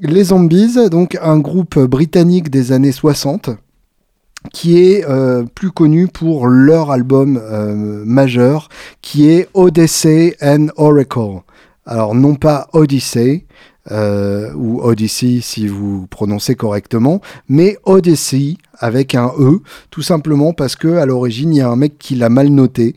les 0.02 0.26
Zombies, 0.26 0.90
donc 0.90 1.18
un 1.22 1.40
groupe 1.40 1.80
britannique 1.80 2.50
des 2.50 2.72
années 2.72 2.92
60 2.92 3.52
qui 4.54 4.78
est 4.80 5.06
euh, 5.10 5.44
plus 5.56 5.72
connu 5.72 6.08
pour 6.08 6.48
leur 6.48 6.92
album 6.92 7.40
euh, 7.42 8.04
majeur, 8.06 8.70
qui 9.02 9.30
est 9.30 9.50
Odyssey 9.54 10.36
and 10.42 10.68
Oracle. 10.78 11.42
Alors 11.86 12.16
non 12.16 12.36
pas 12.36 12.68
Odyssey, 12.74 13.46
euh, 13.92 14.52
ou 14.56 14.82
Odyssey 14.82 15.40
si 15.42 15.68
vous 15.68 16.08
prononcez 16.08 16.56
correctement, 16.56 17.22
mais 17.48 17.78
Odyssey 17.84 18.58
avec 18.80 19.14
un 19.14 19.32
E, 19.40 19.62
tout 19.92 20.02
simplement 20.02 20.54
parce 20.54 20.76
que 20.76 20.98
à 20.98 21.06
l'origine 21.06 21.54
il 21.54 21.58
y 21.58 21.62
a 21.62 21.70
un 21.70 21.76
mec 21.76 21.98
qui 22.00 22.16
l'a 22.16 22.30
mal 22.30 22.50
noté 22.50 22.96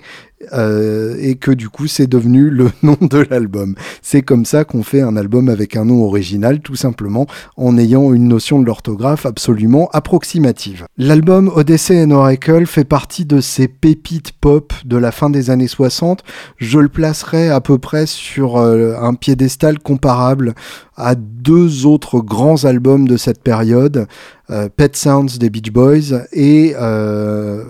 euh, 0.52 1.16
et 1.20 1.34
que 1.34 1.50
du 1.50 1.68
coup 1.68 1.86
c'est 1.86 2.06
devenu 2.06 2.50
le 2.50 2.70
nom 2.82 2.96
de 3.00 3.26
l'album. 3.30 3.74
C'est 4.02 4.22
comme 4.22 4.44
ça 4.44 4.64
qu'on 4.64 4.82
fait 4.82 5.00
un 5.00 5.16
album 5.16 5.48
avec 5.48 5.76
un 5.76 5.84
nom 5.84 6.04
original, 6.04 6.60
tout 6.60 6.76
simplement 6.76 7.26
en 7.56 7.76
ayant 7.76 8.12
une 8.12 8.28
notion 8.28 8.60
de 8.60 8.66
l'orthographe 8.66 9.26
absolument 9.26 9.88
approximative. 9.92 10.86
L'album 10.96 11.50
Odyssey 11.54 12.04
and 12.04 12.10
Oracle 12.10 12.66
fait 12.66 12.84
partie 12.84 13.24
de 13.24 13.40
ces 13.40 13.68
pépites 13.68 14.32
pop 14.32 14.72
de 14.84 14.96
la 14.96 15.12
fin 15.12 15.30
des 15.30 15.50
années 15.50 15.68
60. 15.68 16.22
Je 16.56 16.78
le 16.78 16.88
placerai 16.88 17.50
à 17.50 17.60
peu 17.60 17.78
près 17.78 18.06
sur 18.06 18.56
euh, 18.56 18.94
un 19.00 19.14
piédestal 19.14 19.78
comparable 19.78 20.54
à 20.96 21.14
deux 21.48 21.86
autres 21.86 22.20
grands 22.20 22.66
albums 22.66 23.08
de 23.08 23.16
cette 23.16 23.42
période, 23.42 24.06
euh, 24.50 24.68
Pet 24.68 24.94
Sounds 24.94 25.38
des 25.40 25.48
Beach 25.48 25.72
Boys 25.72 26.26
et 26.30 26.74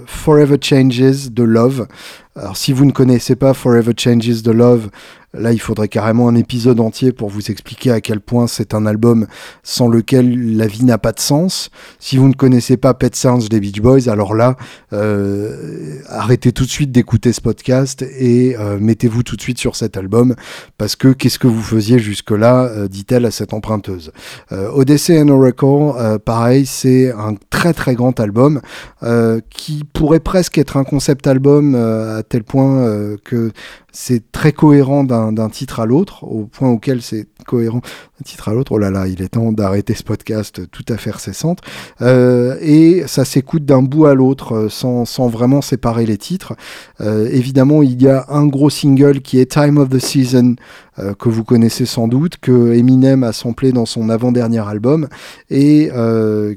Forever 0.07 0.57
Changes 0.61 1.31
de 1.31 1.45
Love. 1.45 1.87
Alors 2.35 2.57
si 2.57 2.73
vous 2.73 2.85
ne 2.85 2.91
connaissez 2.91 3.37
pas 3.37 3.55
Forever 3.55 3.93
Changes 3.97 4.43
the 4.43 4.49
Love, 4.49 4.91
Là, 5.35 5.53
il 5.53 5.61
faudrait 5.61 5.89
carrément 5.89 6.27
un 6.29 6.35
épisode 6.35 6.81
entier 6.81 7.13
pour 7.13 7.29
vous 7.29 7.51
expliquer 7.51 7.91
à 7.91 8.01
quel 8.01 8.21
point 8.21 8.47
c'est 8.47 8.73
un 8.73 8.87
album 8.87 9.27
sans 9.63 9.87
lequel 9.87 10.57
la 10.57 10.67
vie 10.67 10.85
n'a 10.85 10.97
pas 10.97 11.13
de 11.13 11.21
sens. 11.21 11.69
Si 11.99 12.17
vous 12.17 12.29
ne 12.29 12.33
connaissez 12.33 12.79
pas 12.79 12.95
Pet 12.95 13.15
Sounds 13.15 13.47
des 13.51 13.61
Beach 13.61 13.83
Boys, 13.83 14.09
alors 14.09 14.35
là, 14.35 14.57
euh, 14.95 15.99
arrêtez 16.09 16.53
tout 16.53 16.65
de 16.65 16.71
suite 16.71 16.93
d'écouter 16.93 17.35
ce 17.35 17.43
podcast 17.43 18.03
et 18.19 18.57
euh, 18.59 18.79
mettez-vous 18.81 19.23
tout 19.23 19.37
de 19.37 19.43
suite 19.43 19.59
sur 19.59 19.77
cet 19.77 19.99
album 19.99 20.35
parce 20.79 20.97
que 20.97 21.09
qu'est-ce 21.09 21.39
que 21.39 21.47
vous 21.47 21.63
faisiez 21.63 21.99
jusque-là, 21.99 22.65
euh, 22.65 22.89
dit-elle 22.89 23.27
à 23.27 23.31
cette 23.31 23.53
emprunteuse. 23.53 24.13
Odyssey 24.51 25.21
and 25.21 25.29
Oracle, 25.29 26.19
pareil, 26.25 26.65
c'est 26.65 27.13
un 27.13 27.35
très 27.51 27.75
très 27.75 27.95
grand 27.95 28.19
album 28.19 28.61
qui 29.51 29.85
pourrait 29.93 30.21
presque 30.21 30.57
être 30.57 30.77
un 30.77 30.85
concept 30.85 31.27
album 31.27 31.75
à 31.75 32.23
tel 32.23 32.45
point 32.45 33.17
que 33.25 33.53
c'est 33.93 34.31
très 34.33 34.53
cohérent 34.53 35.03
d'un 35.03 35.49
titre 35.49 35.81
à 35.81 35.87
l'autre, 35.87 36.25
au 36.25 36.45
point 36.45 36.69
auquel 36.69 37.01
c'est 37.01 37.27
cohérent 37.47 37.81
d'un 37.81 38.25
titre 38.25 38.49
à 38.49 38.55
l'autre. 38.55 38.73
Oh 38.73 38.79
là 38.79 38.91
là, 38.91 39.09
il 39.09 39.23
est 39.23 39.31
temps 39.31 39.51
d'arrêter 39.51 39.95
ce 39.95 40.03
podcast 40.03 40.71
tout 40.71 40.85
à 40.89 40.97
fait 40.97 41.19
cessante. 41.19 41.61
Euh, 42.03 42.57
et 42.61 43.05
ça 43.07 43.25
s'écoute 43.25 43.65
d'un 43.65 43.83
bout 43.83 44.07
à 44.07 44.15
l'autre 44.15 44.55
euh, 44.55 44.69
sans, 44.69 45.29
vraiment 45.29 45.63
séparer 45.63 46.05
les 46.05 46.19
titres. 46.19 46.55
Euh, 47.01 47.29
évidemment, 47.33 47.83
il 47.83 48.01
y 48.01 48.09
a 48.09 48.27
un 48.29 48.47
gros 48.47 48.71
single 48.71 49.21
qui 49.21 49.41
est 49.41 49.51
Time 49.51 49.79
of 49.79 49.89
the 49.89 49.99
Season, 49.99 50.57
que 51.21 51.29
vous 51.29 51.45
connaissez 51.45 51.87
sans 51.87 52.09
doute, 52.09 52.39
que 52.39 52.73
Eminem 52.73 53.23
a 53.23 53.33
samplé 53.33 53.71
dans 53.71 53.87
son 53.87 54.11
avant-dernier 54.11 54.67
album, 54.67 55.07
et 55.49 55.91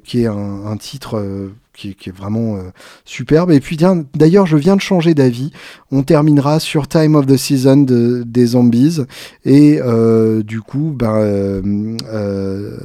qui 0.03 0.23
est 0.23 0.25
un 0.25 0.77
titre 0.77 1.51
qui, 1.89 2.09
est 2.09 2.15
vraiment 2.15 2.55
euh, 2.55 2.71
superbe. 3.05 3.51
Et 3.51 3.59
puis 3.59 3.77
d'ailleurs, 4.15 4.45
je 4.45 4.57
viens 4.57 4.75
de 4.75 4.81
changer 4.81 5.13
d'avis. 5.13 5.51
On 5.91 6.03
terminera 6.03 6.59
sur 6.59 6.87
Time 6.87 7.15
of 7.15 7.25
the 7.25 7.37
Season 7.37 7.77
de, 7.77 8.23
des 8.25 8.47
Zombies. 8.47 8.99
Et 9.45 9.79
euh, 9.81 10.43
du 10.43 10.61
coup, 10.61 10.93
ben, 10.95 11.15
euh, 11.15 12.77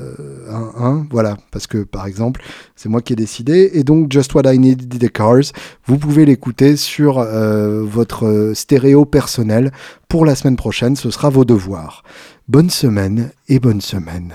un, 0.78 1.06
voilà, 1.10 1.36
parce 1.50 1.66
que 1.66 1.78
par 1.78 2.06
exemple, 2.06 2.42
c'est 2.74 2.88
moi 2.88 3.02
qui 3.02 3.12
ai 3.12 3.16
décidé. 3.16 3.70
Et 3.74 3.84
donc, 3.84 4.12
Just 4.12 4.34
What 4.34 4.52
I 4.52 4.58
Need 4.58 4.98
the 4.98 5.12
Cars, 5.12 5.52
vous 5.86 5.98
pouvez 5.98 6.24
l'écouter 6.24 6.76
sur 6.76 7.24
votre 7.24 8.52
stéréo 8.54 9.04
personnel. 9.04 9.72
Pour 10.08 10.24
la 10.24 10.34
semaine 10.34 10.56
prochaine, 10.56 10.96
ce 10.96 11.10
sera 11.10 11.30
vos 11.30 11.44
devoirs. 11.44 12.02
Bonne 12.48 12.70
semaine 12.70 13.30
et 13.48 13.58
bonne 13.58 13.80
semaine. 13.80 14.34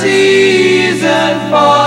season 0.00 1.34
for 1.50 1.82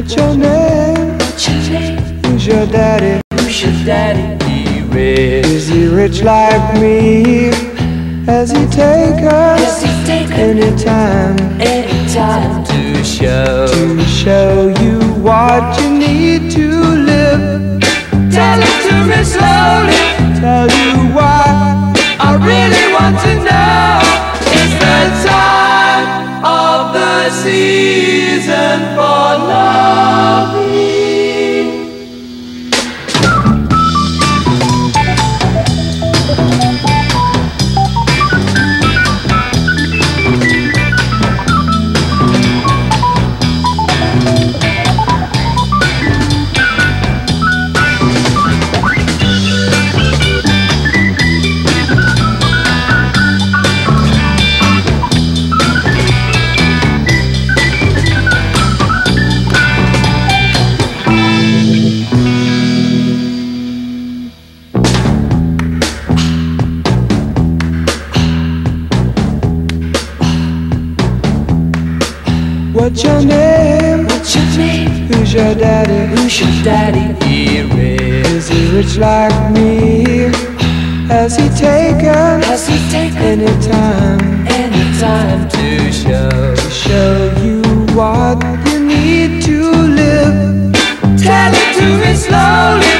What's 0.00 0.16
your 0.16 0.34
name? 0.36 1.18
What's 1.18 1.46
your 1.46 1.80
name? 1.80 1.98
Who's 2.24 2.46
your 2.46 2.66
daddy? 2.66 3.20
Who's 3.34 3.62
your 3.62 3.72
daddy? 3.84 4.44
He 4.46 4.80
rich. 4.82 5.46
Is 5.46 5.68
he 5.68 5.86
rich 5.88 6.22
like 6.22 6.80
me? 6.80 7.50
Has 8.24 8.50
he 8.50 8.64
take 8.68 9.22
us? 9.24 9.60
Has 9.60 9.82
he 9.82 10.06
take 10.06 10.30
anytime? 10.30 11.89
Anytime 12.12 12.64
to 12.64 13.04
show 13.04 13.68
to 13.68 14.04
show 14.04 14.74
you 14.82 14.98
what 15.22 15.80
you 15.80 15.90
need 15.96 16.50
to 16.50 16.66
live. 17.06 17.80
Tell 18.32 18.58
it 18.58 18.78
to 18.88 18.96
me 19.06 19.22
slowly. 19.22 19.94
Tell 20.40 20.66
you 20.66 21.14
why 21.14 21.94
I 22.18 22.34
really 22.34 22.86
want 22.98 23.16
to 23.20 23.34
know. 23.46 24.00
It's 24.58 24.74
the 24.82 25.28
time 25.30 26.44
of 26.44 26.94
the 26.94 27.30
season 27.30 28.80
for 28.96 29.46
loving. 29.46 30.89
Daddy? 76.70 77.06
He 77.24 77.62
rich. 77.74 78.26
Is 78.36 78.48
he 78.48 78.60
rich 78.76 78.96
like 78.96 79.38
me? 79.56 80.30
Has 81.14 81.36
he 81.36 81.48
taken? 81.68 82.32
Has 82.48 82.62
he 82.68 82.78
taken 82.96 83.40
any 83.40 83.52
time? 83.72 84.20
Any 84.60 84.84
time 85.04 85.48
to 85.56 85.92
show 85.92 86.54
to 86.62 86.70
show 86.84 87.14
you 87.44 87.60
what 87.98 88.38
you 88.68 88.78
need 88.94 89.42
to 89.48 89.58
live? 90.00 90.36
Tell 91.26 91.52
it 91.62 91.68
to 91.78 91.86
me 92.02 92.12
slow. 92.14 92.99